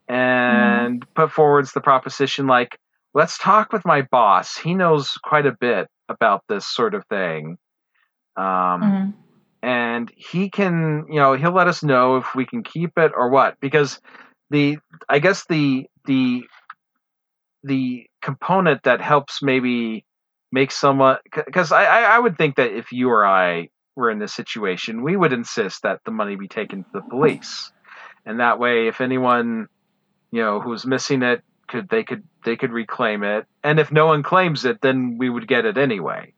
and 0.08 1.06
put 1.14 1.32
forwards 1.32 1.72
the 1.72 1.82
proposition 1.82 2.46
like, 2.46 2.78
let's 3.14 3.38
talk 3.38 3.72
with 3.72 3.84
my 3.86 4.02
boss. 4.02 4.56
He 4.56 4.74
knows 4.74 5.10
quite 5.24 5.46
a 5.46 5.56
bit 5.60 5.88
about 6.08 6.42
this 6.48 6.66
sort 6.66 6.94
of 6.94 7.04
thing. 7.08 7.58
Um, 8.36 8.82
Mhm. 8.82 9.14
and 9.62 10.12
he 10.16 10.50
can, 10.50 11.06
you 11.10 11.20
know, 11.20 11.34
he'll 11.34 11.52
let 11.52 11.68
us 11.68 11.82
know 11.82 12.18
if 12.18 12.34
we 12.36 12.46
can 12.46 12.62
keep 12.64 12.92
it 12.98 13.12
or 13.16 13.30
what. 13.30 13.56
Because 13.60 14.00
the, 14.50 14.78
I 15.08 15.20
guess 15.20 15.46
the 15.46 15.86
the 16.06 16.44
the 17.66 18.06
component 18.22 18.82
that 18.84 19.00
helps 19.00 19.42
maybe 19.42 20.04
make 20.52 20.70
someone, 20.70 21.18
because 21.32 21.72
I 21.72 21.84
I 21.84 22.00
I 22.16 22.18
would 22.18 22.38
think 22.38 22.56
that 22.56 22.72
if 22.72 22.92
you 22.92 23.10
or 23.10 23.26
I 23.26 23.68
were 23.94 24.10
in 24.10 24.18
this 24.18 24.34
situation, 24.34 25.02
we 25.02 25.16
would 25.16 25.32
insist 25.32 25.82
that 25.82 26.00
the 26.04 26.10
money 26.10 26.36
be 26.36 26.48
taken 26.48 26.84
to 26.84 26.90
the 26.92 27.02
police, 27.02 27.72
and 28.24 28.40
that 28.40 28.58
way, 28.58 28.88
if 28.88 29.00
anyone, 29.00 29.66
you 30.30 30.42
know, 30.42 30.60
who's 30.60 30.86
missing 30.86 31.22
it 31.22 31.42
could 31.68 31.88
they 31.88 32.04
could 32.04 32.22
they 32.44 32.56
could 32.56 32.72
reclaim 32.72 33.22
it, 33.22 33.46
and 33.62 33.78
if 33.78 33.90
no 33.90 34.06
one 34.06 34.22
claims 34.22 34.64
it, 34.64 34.80
then 34.80 35.18
we 35.18 35.28
would 35.28 35.48
get 35.48 35.64
it 35.64 35.76
anyway. 35.76 36.32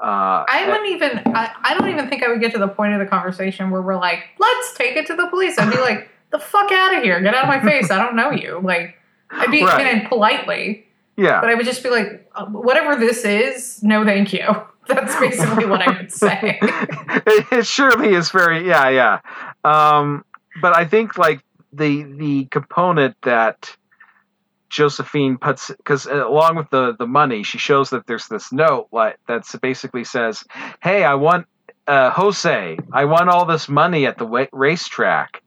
Uh, 0.00 0.44
I 0.48 0.66
wouldn't 0.66 0.88
even. 0.88 1.34
I, 1.34 1.54
I 1.62 1.74
don't 1.74 1.88
even 1.88 2.08
think 2.08 2.24
I 2.24 2.28
would 2.28 2.40
get 2.40 2.52
to 2.52 2.58
the 2.58 2.68
point 2.68 2.92
of 2.92 2.98
the 2.98 3.06
conversation 3.06 3.70
where 3.70 3.80
we're 3.80 3.98
like, 3.98 4.18
"Let's 4.38 4.74
take 4.74 4.96
it 4.96 5.06
to 5.06 5.16
the 5.16 5.28
police." 5.28 5.58
I'd 5.58 5.70
be 5.70 5.78
like, 5.78 6.08
"The 6.30 6.40
fuck 6.40 6.72
out 6.72 6.96
of 6.96 7.02
here! 7.04 7.20
Get 7.20 7.34
out 7.34 7.44
of 7.44 7.48
my 7.48 7.62
face! 7.62 7.90
I 7.90 7.98
don't 7.98 8.16
know 8.16 8.32
you." 8.32 8.60
Like, 8.62 8.96
I'd 9.32 9.50
be 9.50 9.64
Right. 9.64 10.08
politely, 10.08 10.86
yeah. 11.16 11.40
but 11.40 11.50
I 11.50 11.54
would 11.54 11.66
just 11.66 11.82
be 11.82 11.90
like, 11.90 12.28
"Uh, 12.34 12.46
"Whatever 12.46 12.96
this 12.96 13.24
is, 13.24 13.82
no, 13.82 14.04
thank 14.04 14.32
you." 14.32 14.46
That's 14.88 15.14
basically 15.18 15.66
what 15.66 15.80
I 15.80 15.96
would 15.96 16.12
say. 16.24 16.58
it, 16.62 17.46
it 17.52 17.66
surely 17.66 18.14
is 18.14 18.30
very 18.30 18.66
yeah 18.66 18.88
yeah 18.88 19.20
um 19.64 20.24
but 20.60 20.76
i 20.76 20.84
think 20.84 21.16
like 21.16 21.40
the 21.72 22.02
the 22.02 22.44
component 22.46 23.14
that 23.22 23.76
josephine 24.70 25.36
puts 25.38 25.68
because 25.68 26.06
along 26.06 26.56
with 26.56 26.68
the 26.70 26.96
the 26.98 27.06
money 27.06 27.42
she 27.42 27.58
shows 27.58 27.90
that 27.90 28.06
there's 28.06 28.26
this 28.28 28.52
note 28.52 28.88
like 28.90 29.18
that's 29.28 29.54
basically 29.56 30.02
says 30.04 30.42
hey 30.82 31.04
i 31.04 31.14
want 31.14 31.46
uh 31.86 32.10
jose 32.10 32.76
i 32.92 33.04
want 33.04 33.28
all 33.28 33.44
this 33.44 33.68
money 33.68 34.06
at 34.06 34.16
the 34.18 34.26
wa- 34.26 34.46
racetrack 34.52 35.41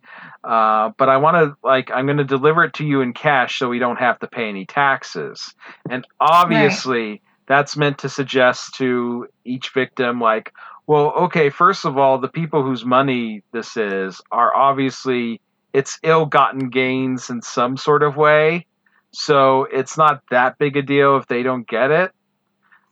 uh, 0.45 0.91
but 0.97 1.09
I 1.09 1.17
want 1.17 1.37
to 1.37 1.57
like 1.63 1.89
I'm 1.91 2.05
going 2.05 2.17
to 2.17 2.23
deliver 2.23 2.63
it 2.63 2.75
to 2.75 2.85
you 2.85 3.01
in 3.01 3.13
cash 3.13 3.57
so 3.57 3.67
we 3.67 3.79
don't 3.79 3.97
have 3.97 4.19
to 4.19 4.27
pay 4.27 4.47
any 4.47 4.65
taxes. 4.65 5.55
And 5.89 6.05
obviously, 6.19 7.23
that's 7.47 7.75
meant 7.75 7.99
to 7.99 8.09
suggest 8.09 8.75
to 8.75 9.27
each 9.43 9.71
victim 9.73 10.21
like 10.21 10.53
well 10.87 11.11
okay 11.11 11.49
first 11.49 11.85
of 11.85 11.97
all 11.97 12.19
the 12.19 12.27
people 12.27 12.63
whose 12.63 12.85
money 12.85 13.43
this 13.51 13.75
is 13.75 14.21
are 14.31 14.55
obviously 14.55 15.41
it's 15.73 15.99
ill-gotten 16.03 16.69
gains 16.69 17.29
in 17.29 17.41
some 17.41 17.75
sort 17.75 18.03
of 18.03 18.15
way. 18.15 18.65
So 19.11 19.63
it's 19.63 19.97
not 19.97 20.21
that 20.29 20.57
big 20.57 20.77
a 20.77 20.81
deal 20.81 21.17
if 21.17 21.27
they 21.27 21.43
don't 21.43 21.67
get 21.67 21.89
it. 21.89 22.11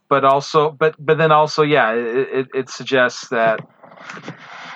But 0.09 0.25
also 0.25 0.71
but 0.71 0.95
but 0.97 1.19
then 1.19 1.31
also 1.31 1.61
yeah 1.61 1.93
it, 1.93 2.29
it, 2.33 2.47
it 2.55 2.69
suggests 2.69 3.29
that 3.29 3.59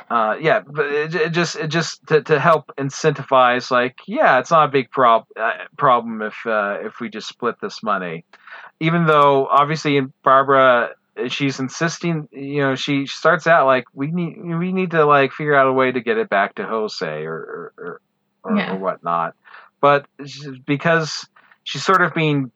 uh, 0.10 0.38
yeah, 0.40 0.62
but 0.66 0.86
it, 0.86 1.16
it 1.16 1.30
just 1.32 1.56
it 1.58 1.68
just 1.68 2.06
to, 2.08 2.22
to 2.24 2.40
help 2.40 2.72
incentivize 2.78 3.70
like 3.72 4.00
yeah, 4.08 4.40
it's 4.40 4.52
not 4.52 4.70
a 4.70 4.72
big 4.72 4.90
prob- 4.90 5.28
uh, 5.40 5.52
problem 5.78 6.22
if 6.22 6.36
uh, 6.46 6.78
if 6.82 7.00
we 7.00 7.10
just 7.10 7.28
split 7.28 7.56
this 7.62 7.84
money, 7.84 8.24
even 8.80 9.06
though 9.06 9.48
obviously 9.48 10.00
Barbara 10.24 10.92
she's 11.30 11.60
insisting 11.60 12.28
you 12.32 12.62
know 12.62 12.76
she 12.76 13.08
starts 13.08 13.48
out 13.48 13.66
like 13.66 13.86
we 13.94 14.12
need 14.12 14.38
we 14.40 14.72
need 14.72 14.92
to 14.92 15.04
like 15.04 15.32
figure 15.32 15.56
out 15.56 15.68
a 15.68 15.74
way 15.74 15.92
to 15.92 16.00
get 16.00 16.18
it 16.18 16.30
back 16.30 16.56
to 16.56 16.64
Jose 16.66 17.06
or 17.06 17.34
or 17.34 17.74
or, 17.78 18.02
or, 18.44 18.58
Yeah. 18.58 18.74
or 18.74 18.78
whatnot, 18.78 19.36
but 19.82 20.06
because 20.66 21.28
she's 21.64 21.84
sort 21.84 22.02
of 22.02 22.14
being 22.14 22.52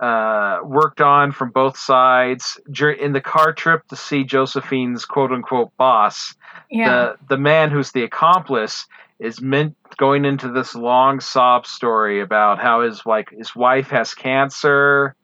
uh, 0.00 0.58
worked 0.64 1.00
on 1.00 1.32
from 1.32 1.50
both 1.50 1.78
sides 1.78 2.60
in 2.68 3.12
the 3.12 3.20
car 3.20 3.52
trip 3.52 3.82
to 3.88 3.96
see 3.96 4.24
Josephine's 4.24 5.04
quote 5.04 5.32
unquote 5.32 5.70
boss 5.78 6.34
Yeah. 6.70 6.88
the 6.88 7.16
the 7.28 7.38
man 7.38 7.70
who's 7.70 7.92
the 7.92 8.02
accomplice 8.02 8.86
is 9.18 9.40
meant 9.40 9.74
going 9.96 10.24
into 10.26 10.52
this 10.52 10.74
long 10.74 11.20
sob 11.20 11.66
story 11.66 12.20
about 12.20 12.58
how 12.60 12.82
his 12.82 13.02
like 13.06 13.30
his 13.30 13.54
wife 13.56 13.88
has 13.88 14.14
cancer 14.14 15.14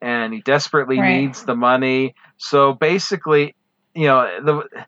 and 0.00 0.32
he 0.32 0.40
desperately 0.40 0.98
Right. 0.98 1.26
needs 1.26 1.42
the 1.44 1.54
money. 1.56 2.14
So 2.38 2.72
basically, 2.72 3.54
you 3.94 4.06
know, 4.06 4.40
the 4.44 4.84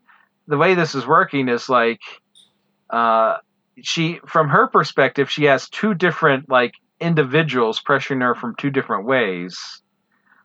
the 0.47 0.57
way 0.57 0.75
this 0.75 0.95
is 0.95 1.07
working 1.07 1.49
is 1.49 1.69
like 1.69 2.01
uh 2.91 3.37
she 3.83 4.21
from 4.27 4.49
her 4.49 4.69
perspective, 4.69 5.31
she 5.31 5.45
has 5.45 5.69
two 5.69 5.95
different 5.95 6.49
like 6.49 6.73
individuals 7.01 7.81
pressuring 7.81 8.23
her 8.23 8.35
from 8.35 8.55
two 8.57 8.71
different 8.71 9.07
ways. 9.07 9.83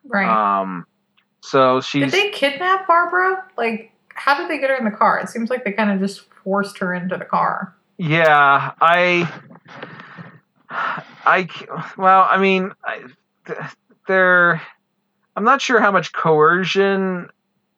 right. 0.05 0.61
Um 0.61 0.85
so 1.41 1.81
she 1.81 1.99
did 1.99 2.11
they 2.11 2.29
kidnap 2.29 2.87
Barbara? 2.87 3.43
Like, 3.57 3.91
how 4.15 4.37
did 4.37 4.49
they 4.49 4.59
get 4.59 4.69
her 4.69 4.77
in 4.77 4.85
the 4.85 4.91
car? 4.91 5.19
It 5.19 5.27
seems 5.27 5.49
like 5.49 5.65
they 5.65 5.73
kind 5.73 5.91
of 5.91 5.99
just 5.99 6.21
forced 6.43 6.77
her 6.79 6.93
into 6.93 7.17
the 7.17 7.25
car. 7.25 7.75
Yeah, 7.97 8.71
I, 8.81 9.31
I, 10.69 11.47
well, 11.97 12.25
I 12.29 12.37
mean, 12.37 12.71
I, 12.83 13.03
th- 13.45 13.59
there, 14.07 14.61
I'm 15.35 15.43
not 15.43 15.61
sure 15.61 15.79
how 15.79 15.91
much 15.91 16.13
coercion 16.13 17.29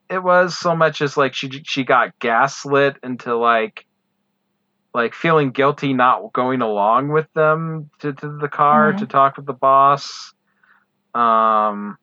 it 0.09 0.23
was, 0.23 0.57
so 0.57 0.75
much 0.75 1.01
as 1.01 1.17
like 1.17 1.33
she 1.33 1.49
she 1.65 1.83
got 1.83 2.17
gaslit 2.19 2.97
into 3.03 3.35
like, 3.35 3.85
like 4.95 5.13
feeling 5.13 5.51
guilty 5.51 5.93
not 5.93 6.31
going 6.33 6.61
along 6.61 7.09
with 7.09 7.27
them 7.33 7.89
to, 7.99 8.13
to 8.13 8.37
the 8.41 8.47
car 8.47 8.93
Mhm. 8.93 8.97
to 8.99 9.05
talk 9.05 9.35
with 9.37 9.45
the 9.45 9.53
boss. 9.53 10.33
Um, 11.13 11.97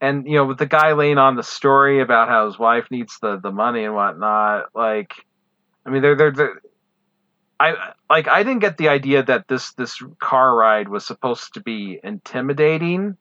and 0.00 0.26
you 0.26 0.36
know, 0.36 0.46
with 0.46 0.58
the 0.58 0.66
guy 0.66 0.92
laying 0.92 1.18
on 1.18 1.34
the 1.36 1.42
story 1.42 2.00
about 2.00 2.28
how 2.28 2.46
his 2.46 2.58
wife 2.58 2.86
needs 2.90 3.18
the 3.20 3.38
the 3.38 3.50
money 3.50 3.84
and 3.84 3.94
whatnot, 3.94 4.66
like, 4.74 5.14
I 5.84 5.90
mean, 5.90 6.00
they're 6.00 6.14
they're, 6.14 6.30
they're 6.30 6.60
I 7.58 7.92
like 8.08 8.28
I 8.28 8.42
didn't 8.44 8.60
get 8.60 8.78
the 8.78 8.88
idea 8.88 9.22
that 9.24 9.48
this 9.48 9.72
this 9.74 10.00
car 10.20 10.54
ride 10.56 10.88
was 10.88 11.04
supposed 11.04 11.54
to 11.54 11.60
be 11.60 11.98
intimidating 12.02 13.16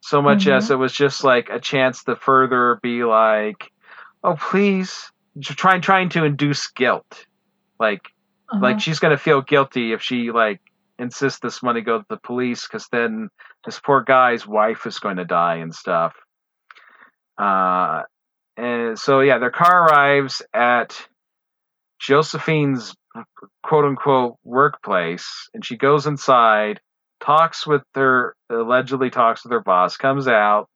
so 0.00 0.20
much 0.20 0.46
as 0.48 0.70
it 0.70 0.78
was 0.78 0.92
just 0.92 1.22
like 1.22 1.48
a 1.50 1.60
chance 1.60 2.04
to 2.04 2.16
further 2.16 2.78
be 2.82 3.04
like 3.04 3.70
oh 4.24 4.34
please 4.36 5.10
trying 5.40 5.80
trying 5.82 6.08
to 6.10 6.24
induce 6.24 6.66
guilt 6.72 7.26
like 7.80 8.02
Uh-huh. 8.50 8.60
like 8.62 8.80
she's 8.80 9.00
gonna 9.00 9.18
feel 9.18 9.42
guilty 9.42 9.92
if 9.92 10.02
she 10.02 10.30
like 10.30 10.60
insists 10.98 11.40
this 11.40 11.62
money 11.62 11.80
go 11.80 11.98
to 11.98 12.04
the 12.08 12.18
police 12.18 12.66
because 12.66 12.86
then 12.92 13.28
this 13.64 13.80
poor 13.80 14.02
guy's 14.04 14.46
wife 14.46 14.86
is 14.86 14.98
going 15.00 15.16
to 15.16 15.24
die 15.24 15.56
and 15.56 15.74
stuff 15.74 16.14
uh 17.38 18.02
and 18.56 18.98
so 18.98 19.20
yeah 19.20 19.38
their 19.38 19.50
car 19.50 19.86
arrives 19.88 20.40
at 20.54 21.08
josephine's 22.00 22.94
quote 23.62 23.84
unquote 23.84 24.36
workplace 24.44 25.48
and 25.54 25.64
she 25.64 25.76
goes 25.76 26.06
inside 26.06 26.80
talks 27.20 27.66
with 27.66 27.82
her 27.94 28.36
allegedly 28.50 29.10
talks 29.10 29.44
with 29.44 29.52
her 29.52 29.60
boss 29.60 29.96
comes 29.96 30.28
out 30.28 30.68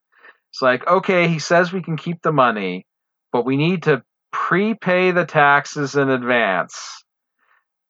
it's 0.50 0.62
like 0.62 0.86
okay 0.88 1.28
he 1.28 1.38
says 1.38 1.72
we 1.72 1.82
can 1.82 1.96
keep 1.96 2.22
the 2.22 2.32
money 2.32 2.84
but 3.32 3.44
we 3.44 3.56
need 3.56 3.84
to 3.84 4.02
prepay 4.32 5.10
the 5.10 5.24
taxes 5.24 5.96
in 5.96 6.08
advance 6.08 7.02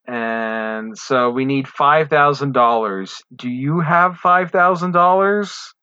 and 0.06 0.96
so 0.96 1.30
we 1.30 1.44
need 1.44 1.68
five 1.68 2.08
thousand 2.08 2.52
dollars 2.52 3.22
do 3.34 3.48
you 3.50 3.80
have 3.80 4.16
five 4.16 4.50
thousand 4.50 4.92
dollars 4.92 5.74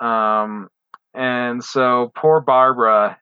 um 0.00 0.68
and 1.14 1.62
so 1.62 2.10
poor 2.14 2.40
barbara 2.40 3.18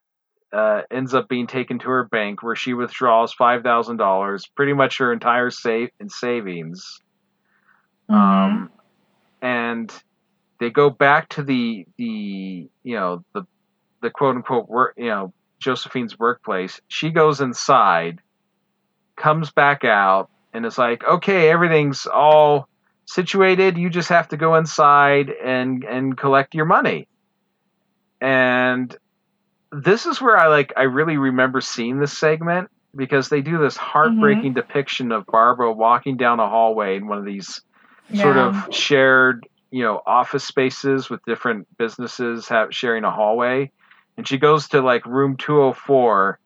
uh, 0.55 0.82
ends 0.90 1.14
up 1.14 1.28
being 1.28 1.48
taken 1.48 1.80
to 1.80 1.88
her 1.88 2.05
bank 2.05 2.42
where 2.42 2.55
she 2.55 2.74
withdraws 2.74 3.32
five 3.32 3.62
thousand 3.62 3.96
dollars, 3.96 4.46
pretty 4.55 4.72
much 4.72 4.98
her 4.98 5.12
entire 5.12 5.50
save 5.50 5.90
and 5.98 6.11
savings. 6.11 7.00
Mhm. 8.09 8.14
Um, 8.14 8.70
and 9.42 9.92
they 10.61 10.70
go 10.70 10.90
back 10.90 11.28
to 11.30 11.42
the 11.42 11.86
the 11.98 12.68
you 12.84 12.94
know 12.96 13.24
the 13.34 13.42
the 14.00 14.11
quote 14.11 14.36
unquote 14.36 14.68
work, 14.68 14.94
you 14.96 15.09
know, 15.09 15.34
Josephine's 15.65 16.19
workplace. 16.19 16.81
She 16.89 17.11
goes 17.11 17.41
inside, 17.41 18.21
comes 19.17 19.51
back 19.51 19.85
out, 19.85 20.31
and 20.53 20.65
is 20.67 20.79
like, 20.79 21.03
"Okay, 21.05 21.49
everything's 21.51 22.07
all 22.07 22.69
situated. 23.07 23.77
You 23.79 23.91
just 23.91 24.11
have 24.11 24.29
to 24.29 24.37
go 24.37 24.55
inside 24.57 25.31
and 25.31 25.85
and 25.85 26.17
collect 26.17 26.55
your 26.55 26.67
money." 26.67 27.09
And 28.21 28.97
this 29.73 30.07
is 30.07 30.21
where 30.23 30.37
I 30.37 30.49
like 30.49 30.73
I 30.77 30.83
really 30.85 31.17
remember 31.17 31.61
seeing 31.61 31.99
this 31.99 32.17
segment 32.17 32.71
because 32.97 33.29
they 33.29 33.41
do 33.41 33.59
this 33.59 33.77
heartbreaking 33.77 34.53
Mm-hmm. 34.53 34.61
depiction 34.61 35.12
of 35.12 35.27
Barbara 35.27 35.73
walking 35.73 36.17
down 36.17 36.39
a 36.41 36.49
hallway 36.49 36.97
in 36.97 37.09
one 37.09 37.19
of 37.19 37.25
these 37.25 37.61
sort 38.15 38.37
of 38.37 38.73
shared, 38.73 39.49
you 39.73 39.83
know, 39.83 40.01
office 40.07 40.45
spaces 40.45 41.11
with 41.11 41.21
different 41.27 41.67
businesses 41.77 42.49
have, 42.49 42.73
sharing 42.73 43.03
a 43.05 43.11
hallway. 43.11 43.73
And 44.17 44.27
she 44.29 44.39
goes 44.39 44.69
to 44.69 44.81
like 44.81 45.07
room 45.07 45.37
204, 45.37 46.39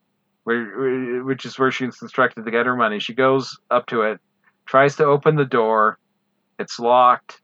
where, 0.45 1.25
which 1.25 1.45
is 1.45 1.59
where 1.59 1.71
she's 1.71 2.01
instructed 2.01 2.45
to 2.45 2.51
get 2.51 2.67
her 2.67 2.77
money. 2.77 2.99
She 2.99 3.15
goes 3.15 3.59
up 3.71 3.87
to 3.87 4.03
it, 4.03 4.21
tries 4.67 4.97
to 4.97 5.05
open 5.05 5.37
the 5.37 5.45
door. 5.45 5.99
It's 6.59 6.79
locked. 6.79 7.41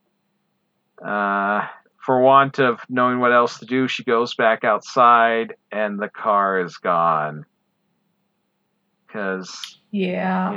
Uh, 1.04 1.66
for 2.04 2.20
want 2.20 2.58
of 2.58 2.80
knowing 2.88 3.18
what 3.18 3.32
else 3.32 3.58
to 3.58 3.66
do, 3.66 3.88
she 3.88 4.04
goes 4.04 4.34
back 4.34 4.64
outside 4.64 5.54
and 5.72 5.98
the 5.98 6.08
car 6.08 6.60
is 6.60 6.76
gone. 6.76 7.44
Because 9.06 9.78
Yeah. 9.90 10.52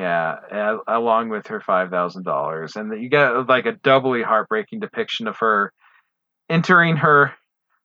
yeah, 0.51 0.77
along 0.87 1.29
with 1.29 1.47
her 1.47 1.61
five 1.61 1.89
thousand 1.89 2.23
dollars, 2.23 2.75
and 2.75 3.01
you 3.01 3.07
get 3.09 3.47
like 3.47 3.65
a 3.65 3.73
doubly 3.73 4.23
heartbreaking 4.23 4.79
depiction 4.79 5.27
of 5.27 5.37
her 5.37 5.71
entering 6.49 6.97
her 6.97 7.33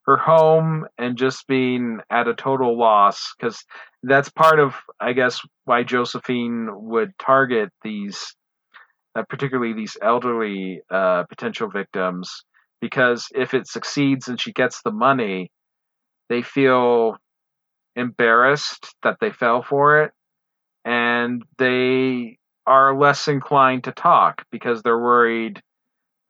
her 0.07 0.17
home 0.17 0.87
and 0.99 1.17
just 1.17 1.47
being 1.47 2.01
at 2.11 2.29
a 2.29 2.35
total 2.35 2.79
loss 2.79 3.35
because 3.37 3.65
that's 4.03 4.31
part 4.31 4.59
of, 4.59 4.75
I 5.01 5.13
guess, 5.13 5.41
why 5.65 5.85
Josephine 5.85 6.69
would 6.73 7.17
target 7.19 7.71
these, 7.83 8.35
uh, 9.15 9.23
particularly 9.29 9.75
these 9.75 9.97
elderly 10.03 10.83
uh, 10.91 11.25
potential 11.29 11.71
victims, 11.71 12.45
because 12.81 13.29
if 13.35 13.55
it 13.55 13.69
succeeds 13.69 14.27
and 14.29 14.41
she 14.41 14.53
gets 14.53 14.83
the 14.83 14.91
money, 14.91 15.51
they 16.29 16.43
feel 16.43 17.17
embarrassed 17.95 18.95
that 19.03 19.19
they 19.21 19.31
fell 19.31 19.63
for 19.63 20.03
it 20.03 20.13
and 20.85 21.43
they 21.59 22.39
are 22.67 22.99
less 22.99 23.29
inclined 23.29 23.85
to 23.85 23.93
talk 23.93 24.45
because 24.51 24.83
they're 24.83 24.99
worried 24.99 25.61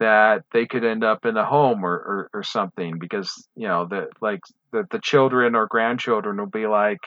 that 0.03 0.45
they 0.53 0.67
could 0.67 0.85
end 0.85 1.05
up 1.05 1.25
in 1.25 1.37
a 1.37 1.45
home 1.45 1.85
or, 1.85 1.95
or, 1.95 2.31
or 2.35 2.43
something 2.43 2.99
because 2.99 3.49
you 3.57 3.69
know 3.69 3.87
that 3.89 4.09
like 4.21 4.41
the, 4.73 4.85
the 4.91 4.99
children 4.99 5.55
or 5.55 5.67
grandchildren 5.67 6.37
will 6.37 6.47
be 6.47 6.67
like 6.67 6.99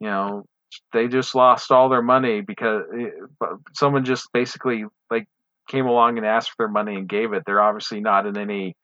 you 0.00 0.08
know 0.08 0.44
they 0.92 1.08
just 1.08 1.34
lost 1.34 1.70
all 1.70 1.88
their 1.88 2.02
money 2.02 2.40
because 2.40 2.82
eh, 2.98 3.46
someone 3.74 4.04
just 4.04 4.28
basically 4.32 4.84
like 5.10 5.26
came 5.68 5.86
along 5.86 6.18
and 6.18 6.26
asked 6.26 6.50
for 6.50 6.56
their 6.58 6.68
money 6.68 6.96
and 6.96 7.08
gave 7.08 7.32
it. 7.32 7.42
They're 7.46 7.62
obviously 7.62 8.00
not 8.00 8.26
in 8.26 8.36
any 8.36 8.74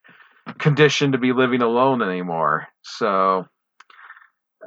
condition 0.59 1.13
to 1.13 1.19
be 1.19 1.33
living 1.33 1.63
alone 1.63 2.03
anymore. 2.03 2.69
So 2.83 3.47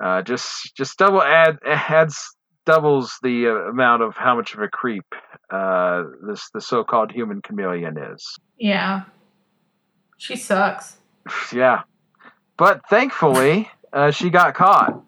uh, 0.02 0.22
just 0.24 0.76
just 0.76 0.98
double 0.98 1.22
add 1.22 1.58
adds 1.66 2.36
doubles 2.68 3.18
the 3.24 3.48
uh, 3.48 3.70
amount 3.72 4.04
of 4.04 4.16
how 4.18 4.36
much 4.36 4.54
of 4.54 4.60
a 4.62 4.68
creep 4.68 5.06
uh, 5.50 6.04
this 6.28 6.50
the 6.54 6.60
so-called 6.62 7.12
human 7.12 7.42
chameleon 7.42 7.98
is. 7.98 8.38
Yeah. 8.60 9.04
She 10.18 10.36
sucks. 10.36 10.98
yeah, 11.54 11.84
but 12.58 12.82
thankfully 12.90 13.70
uh, 13.94 14.12
she 14.12 14.30
got 14.30 14.54
caught. 14.54 15.02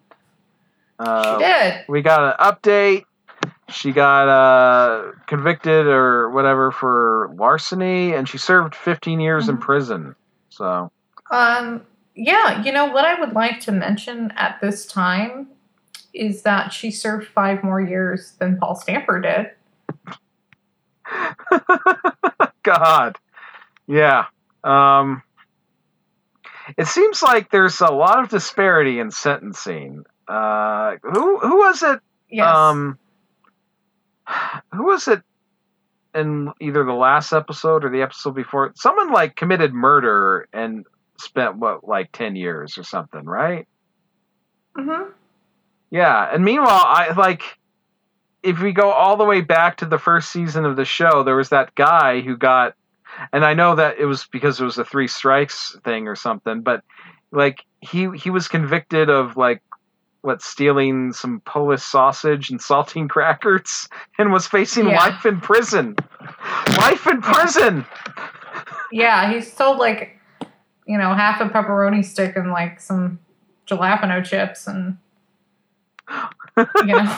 Uh, 0.98 1.38
she 1.38 1.44
did. 1.44 1.84
we 1.88 2.02
got 2.02 2.22
an 2.40 2.52
update. 2.52 3.04
She 3.68 3.92
got 3.92 4.28
uh, 4.28 5.12
convicted 5.26 5.86
or 5.86 6.30
whatever 6.30 6.72
for 6.72 7.30
larceny, 7.38 8.12
and 8.14 8.28
she 8.28 8.36
served 8.38 8.74
15 8.74 9.20
years 9.20 9.48
in 9.48 9.56
Mhm. 9.58 9.60
prison. 9.60 10.14
So 10.48 10.90
Um, 11.30 11.82
yeah, 12.14 12.62
you 12.62 12.72
know 12.72 12.86
what 12.86 13.04
I 13.04 13.20
would 13.20 13.32
like 13.34 13.60
to 13.60 13.72
mention 13.72 14.32
at 14.36 14.60
this 14.60 14.86
time 14.86 15.48
is 16.12 16.42
that 16.42 16.72
she 16.72 16.90
served 16.90 17.26
five 17.28 17.62
more 17.62 17.80
years 17.80 18.32
than 18.38 18.58
Paul 18.58 18.74
Stamper 18.74 19.20
did. 19.20 19.50
God. 22.62 23.16
Yeah. 23.86 24.26
Um, 24.62 25.22
it 26.76 26.86
seems 26.86 27.22
like 27.22 27.50
there's 27.50 27.80
a 27.80 27.92
lot 27.92 28.22
of 28.22 28.28
disparity 28.28 28.98
in 28.98 29.10
sentencing. 29.10 30.04
Uh, 30.28 30.96
who 31.02 31.38
who 31.38 31.56
was 31.58 31.82
it? 31.82 32.00
Yes. 32.30 32.54
Um, 32.54 32.98
who 34.72 34.84
was 34.84 35.08
it 35.08 35.22
in 36.14 36.52
either 36.60 36.84
the 36.84 36.92
last 36.92 37.32
episode 37.32 37.84
or 37.84 37.90
the 37.90 38.02
episode 38.02 38.34
before? 38.34 38.72
Someone 38.76 39.10
like 39.12 39.34
committed 39.34 39.72
murder 39.72 40.48
and 40.52 40.86
spent 41.18 41.56
what 41.56 41.86
like 41.86 42.12
ten 42.12 42.36
years 42.36 42.78
or 42.78 42.84
something, 42.84 43.24
right? 43.24 43.66
hmm 44.76 45.10
Yeah, 45.90 46.28
and 46.32 46.44
meanwhile, 46.44 46.68
I 46.84 47.12
like 47.16 47.42
if 48.42 48.60
we 48.60 48.72
go 48.72 48.90
all 48.90 49.16
the 49.16 49.24
way 49.24 49.40
back 49.40 49.76
to 49.78 49.86
the 49.86 49.98
first 49.98 50.32
season 50.32 50.64
of 50.64 50.76
the 50.76 50.84
show, 50.84 51.22
there 51.24 51.36
was 51.36 51.50
that 51.50 51.74
guy 51.74 52.20
who 52.20 52.36
got, 52.36 52.74
and 53.32 53.44
I 53.44 53.54
know 53.54 53.74
that 53.74 53.98
it 53.98 54.06
was 54.06 54.26
because 54.30 54.60
it 54.60 54.64
was 54.64 54.78
a 54.78 54.84
three 54.84 55.08
strikes 55.08 55.76
thing 55.84 56.08
or 56.08 56.16
something, 56.16 56.62
but 56.62 56.82
like 57.32 57.64
he 57.80 58.08
he 58.16 58.30
was 58.30 58.48
convicted 58.48 59.10
of 59.10 59.36
like 59.36 59.62
what 60.22 60.42
stealing 60.42 61.12
some 61.12 61.40
Polish 61.40 61.82
sausage 61.82 62.50
and 62.50 62.60
saltine 62.60 63.08
crackers 63.10 63.88
and 64.18 64.32
was 64.32 64.46
facing 64.46 64.88
Yeah. 64.88 64.96
life 64.98 65.24
in 65.26 65.40
prison. 65.40 65.96
Life 66.78 67.06
in 67.06 67.20
prison. 67.22 67.86
Yeah, 68.92 69.32
he 69.32 69.40
stole 69.40 69.78
like, 69.78 70.18
you 70.86 70.98
know, 70.98 71.14
half 71.14 71.40
a 71.40 71.46
pepperoni 71.46 72.04
stick 72.04 72.36
and 72.36 72.50
like 72.50 72.80
some 72.80 73.18
jalapeno 73.66 74.24
chips 74.24 74.66
and, 74.66 74.98
know, 76.84 77.16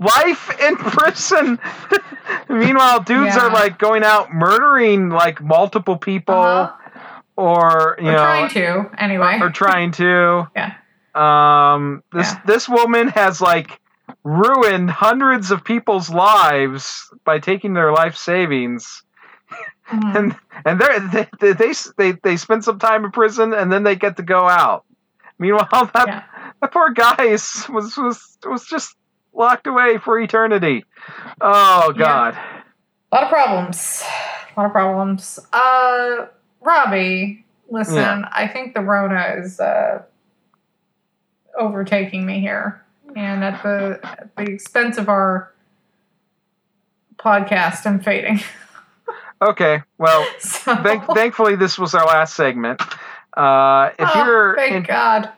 Life 0.00 0.60
in 0.60 0.76
prison. 0.76 1.58
Meanwhile, 2.48 3.00
dudes 3.02 3.34
Yeah. 3.36 3.46
are 3.46 3.50
like 3.50 3.78
going 3.78 4.02
out 4.04 4.32
murdering 4.32 5.08
like 5.10 5.40
multiple 5.42 5.96
people. 5.96 6.34
uh-huh. 6.34 7.20
or 7.36 7.96
you 7.98 8.04
know 8.10 8.16
trying 8.16 8.48
to 8.50 8.90
anyway. 8.98 9.38
or 9.40 9.50
trying 9.50 9.90
to 9.92 10.46
Yeah. 10.56 10.72
um 11.14 12.02
this 12.12 12.32
Yeah. 12.32 12.40
this 12.46 12.68
woman 12.68 13.08
has 13.08 13.40
like 13.42 13.78
ruined 14.24 14.90
hundreds 14.90 15.50
of 15.50 15.62
people's 15.64 16.08
lives 16.08 17.10
by 17.24 17.38
taking 17.38 17.74
their 17.74 17.92
life 17.92 18.16
savings 18.16 19.02
Mhm. 19.92 20.16
and 20.16 20.36
and 20.64 20.80
they 20.80 21.28
they 21.54 21.72
they 21.98 22.12
they 22.22 22.36
spend 22.36 22.64
some 22.64 22.78
time 22.78 23.04
in 23.04 23.10
prison 23.12 23.52
and 23.52 23.70
then 23.70 23.82
they 23.84 23.96
get 23.96 24.16
to 24.16 24.22
go 24.22 24.48
out 24.48 24.84
meanwhile 25.38 25.90
that, 25.94 26.06
Yeah. 26.08 26.22
That 26.60 26.72
poor 26.72 26.90
guy 26.90 27.24
is, 27.24 27.66
was 27.68 27.96
was 27.96 28.38
was 28.44 28.66
just 28.66 28.94
locked 29.32 29.66
away 29.66 29.98
for 29.98 30.18
eternity 30.18 30.84
oh 31.40 31.92
Yeah. 31.96 32.04
god 32.04 32.38
A 33.12 33.14
lot 33.14 33.24
of 33.24 33.28
problems. 33.30 34.02
A 34.56 34.60
lot 34.60 34.66
of 34.66 34.72
problems. 34.72 35.38
Uh, 35.52 36.26
Robbie, 36.62 37.44
listen, 37.70 37.94
Yeah. 37.96 38.28
I 38.32 38.48
think 38.48 38.74
the 38.74 38.80
Rona 38.80 39.34
is 39.38 39.60
uh, 39.60 40.02
overtaking 41.58 42.24
me 42.26 42.40
here, 42.40 42.82
and 43.14 43.44
at 43.44 43.62
the 43.62 44.00
at 44.02 44.30
the 44.36 44.44
expense 44.44 44.96
of 44.98 45.08
our 45.08 45.52
podcast, 47.18 47.86
I'm 47.86 48.00
fading. 48.00 48.40
okay 49.42 49.82
well 49.98 50.26
so, 50.38 50.74
thank, 50.76 51.04
thankfully 51.12 51.56
this 51.56 51.78
was 51.78 51.94
our 51.94 52.06
last 52.06 52.34
segment 52.34 52.80
uh 53.36 53.90
if 53.98 54.08
Oh, 54.14 54.24
you're 54.24 54.56
thank 54.56 54.72
in- 54.76 54.82
God. 54.84 55.30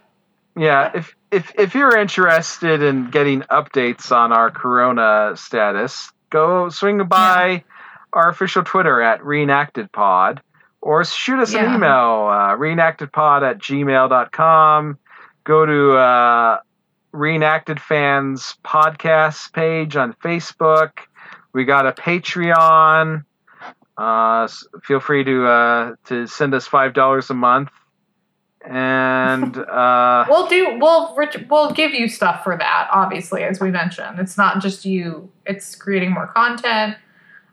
Yeah, 0.59 0.91
if 0.95 1.15
if 1.31 1.53
if 1.57 1.75
you're 1.75 1.97
interested 1.97 2.83
in 2.83 3.11
getting 3.11 3.43
updates 3.43 4.11
on 4.11 4.33
our 4.33 4.51
Corona 4.51 5.33
status, 5.37 6.11
go 6.31 6.69
swing 6.69 7.07
by 7.07 7.65
our 8.13 8.29
official 8.29 8.65
Twitter 8.65 9.01
at 9.01 9.21
reenactedpod 9.21 10.41
or 10.81 11.05
shoot 11.05 11.41
us 11.41 11.55
an 11.55 11.75
email, 11.75 12.29
uh, 12.31 12.57
reenactedpod 12.57 13.43
at 13.43 13.59
gmail.com. 13.59 14.99
Go 15.45 15.67
to 15.67 15.93
uh, 15.93 16.59
Reenacted 17.13 17.81
Fans 17.81 18.57
podcast 18.65 19.53
page 19.53 19.97
on 19.97 20.13
Facebook. 20.15 20.91
We 21.53 21.65
got 21.65 21.87
a 21.87 21.93
Patreon. 21.93 23.25
Uh, 23.97 24.49
feel 24.85 25.01
free 25.01 25.25
to 25.25 25.47
uh, 25.47 25.95
to 26.07 26.27
send 26.27 26.55
us 26.55 26.67
five 26.67 26.95
dollars 26.95 27.31
a 27.31 27.35
month, 27.35 27.71
and 28.65 29.57
uh, 29.71 30.27
We'll 30.29 30.47
do. 30.47 30.79
We'll 30.81 31.17
we'll 31.49 31.73
give 31.73 31.93
you 31.93 32.09
stuff 32.09 32.45
for 32.45 32.57
that. 32.57 32.89
Obviously, 32.93 33.43
as 33.45 33.61
we 33.61 33.71
mentioned, 33.71 34.19
it's 34.19 34.37
not 34.37 34.61
just 34.61 34.85
you. 34.85 35.31
It's 35.47 35.75
creating 35.75 36.13
more 36.13 36.27
content, 36.29 36.97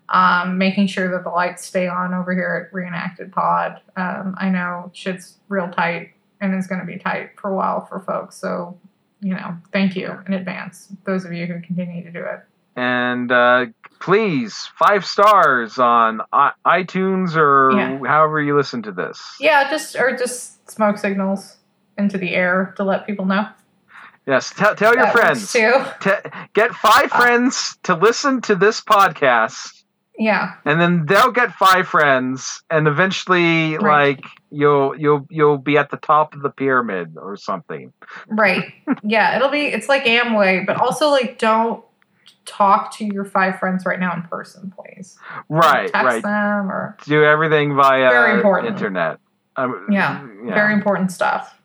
um, 0.09 0.57
making 0.57 0.87
sure 0.87 1.11
that 1.11 1.23
the 1.23 1.29
lights 1.29 1.65
stay 1.65 1.87
on 1.87 2.13
over 2.13 2.33
here 2.33 2.67
at 2.67 2.73
Reenacted 2.73 3.31
Pod. 3.31 3.81
Um, 3.95 4.35
I 4.37 4.49
know 4.49 4.91
shit's 4.93 5.37
real 5.47 5.69
tight 5.69 6.11
and 6.41 6.55
is 6.55 6.67
going 6.67 6.81
to 6.81 6.87
be 6.87 6.97
tight 6.97 7.31
for 7.39 7.49
a 7.51 7.55
while 7.55 7.85
for 7.85 7.99
folks. 7.99 8.35
So, 8.35 8.77
you 9.21 9.33
know, 9.33 9.57
thank 9.71 9.95
you 9.95 10.19
in 10.27 10.33
advance, 10.33 10.89
those 11.05 11.25
of 11.25 11.33
you 11.33 11.45
who 11.45 11.61
continue 11.61 12.03
to 12.03 12.11
do 12.11 12.19
it. 12.19 12.41
And 12.75 13.31
uh, 13.31 13.67
please, 13.99 14.69
five 14.77 15.05
stars 15.05 15.79
on 15.79 16.21
iTunes 16.65 17.35
or 17.35 17.71
Yeah. 17.73 17.99
however 18.07 18.41
you 18.41 18.55
listen 18.57 18.83
to 18.83 18.91
this. 18.91 19.21
Yeah, 19.39 19.69
just 19.69 19.95
or 19.95 20.15
just 20.17 20.69
smoke 20.69 20.97
signals 20.97 21.57
into 21.97 22.17
the 22.17 22.35
air 22.35 22.73
to 22.77 22.83
let 22.83 23.05
people 23.07 23.25
know. 23.25 23.47
Yes, 24.27 24.49
tell, 24.55 24.75
tell 24.75 24.95
your 24.95 25.07
friends. 25.07 25.53
too. 25.53 25.71
Get 26.53 26.73
five 26.73 27.11
Uh, 27.13 27.17
friends 27.17 27.77
to 27.83 27.93
listen 27.95 28.41
to 28.41 28.55
this 28.55 28.81
podcast, 28.81 29.83
Yeah, 30.17 30.53
and 30.65 30.81
then 30.81 31.05
they'll 31.05 31.31
get 31.31 31.53
five 31.53 31.87
friends, 31.87 32.63
and 32.71 32.87
eventually, 32.87 33.77
Right. 33.77 34.17
like 34.17 34.25
you'll 34.49 34.97
you'll 34.99 35.27
you'll 35.29 35.59
be 35.59 35.77
at 35.77 35.91
the 35.91 35.97
top 35.97 36.33
of 36.33 36.41
the 36.41 36.49
pyramid 36.49 37.17
or 37.21 37.37
something. 37.37 37.93
right. 38.27 38.73
yeah, 39.03 39.35
it'll 39.35 39.49
be. 39.49 39.67
It's 39.67 39.87
like 39.87 40.05
Amway, 40.05 40.65
but 40.65 40.81
also 40.81 41.09
like 41.09 41.37
don't 41.37 41.83
talk 42.45 42.95
to 42.97 43.05
your 43.05 43.25
five 43.25 43.59
friends 43.59 43.85
right 43.85 43.99
now 43.99 44.13
in 44.15 44.21
person, 44.23 44.71
please. 44.75 45.17
Right, 45.49 45.91
Text 45.91 46.05
right. 46.05 46.23
them 46.23 46.71
or 46.71 46.97
Do 47.05 47.23
everything 47.23 47.75
via 47.75 48.09
Very 48.09 48.35
important. 48.35 48.75
internet. 48.75 49.19
Um, 49.55 49.87
Yeah, 49.89 50.25
very 50.45 50.73
important 50.73 51.11
stuff. 51.11 51.57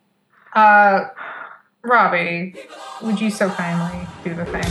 Uh, 0.55 1.07
Robbie, 1.83 2.55
would 3.03 3.21
you 3.21 3.31
so 3.31 3.49
kindly 3.51 4.07
do 4.25 4.35
the 4.35 4.45
thing? 4.45 4.65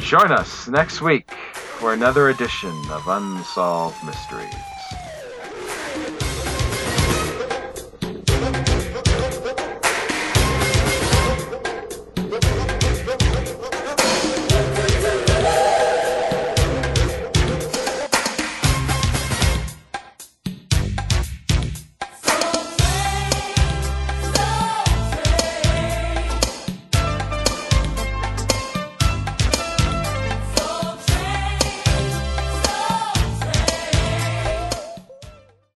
Join 0.00 0.32
us 0.32 0.68
next 0.68 1.00
week 1.00 1.30
for 1.52 1.92
another 1.92 2.28
edition 2.28 2.72
of 2.90 3.06
Unsolved 3.08 4.02
Mysteries. 4.04 4.54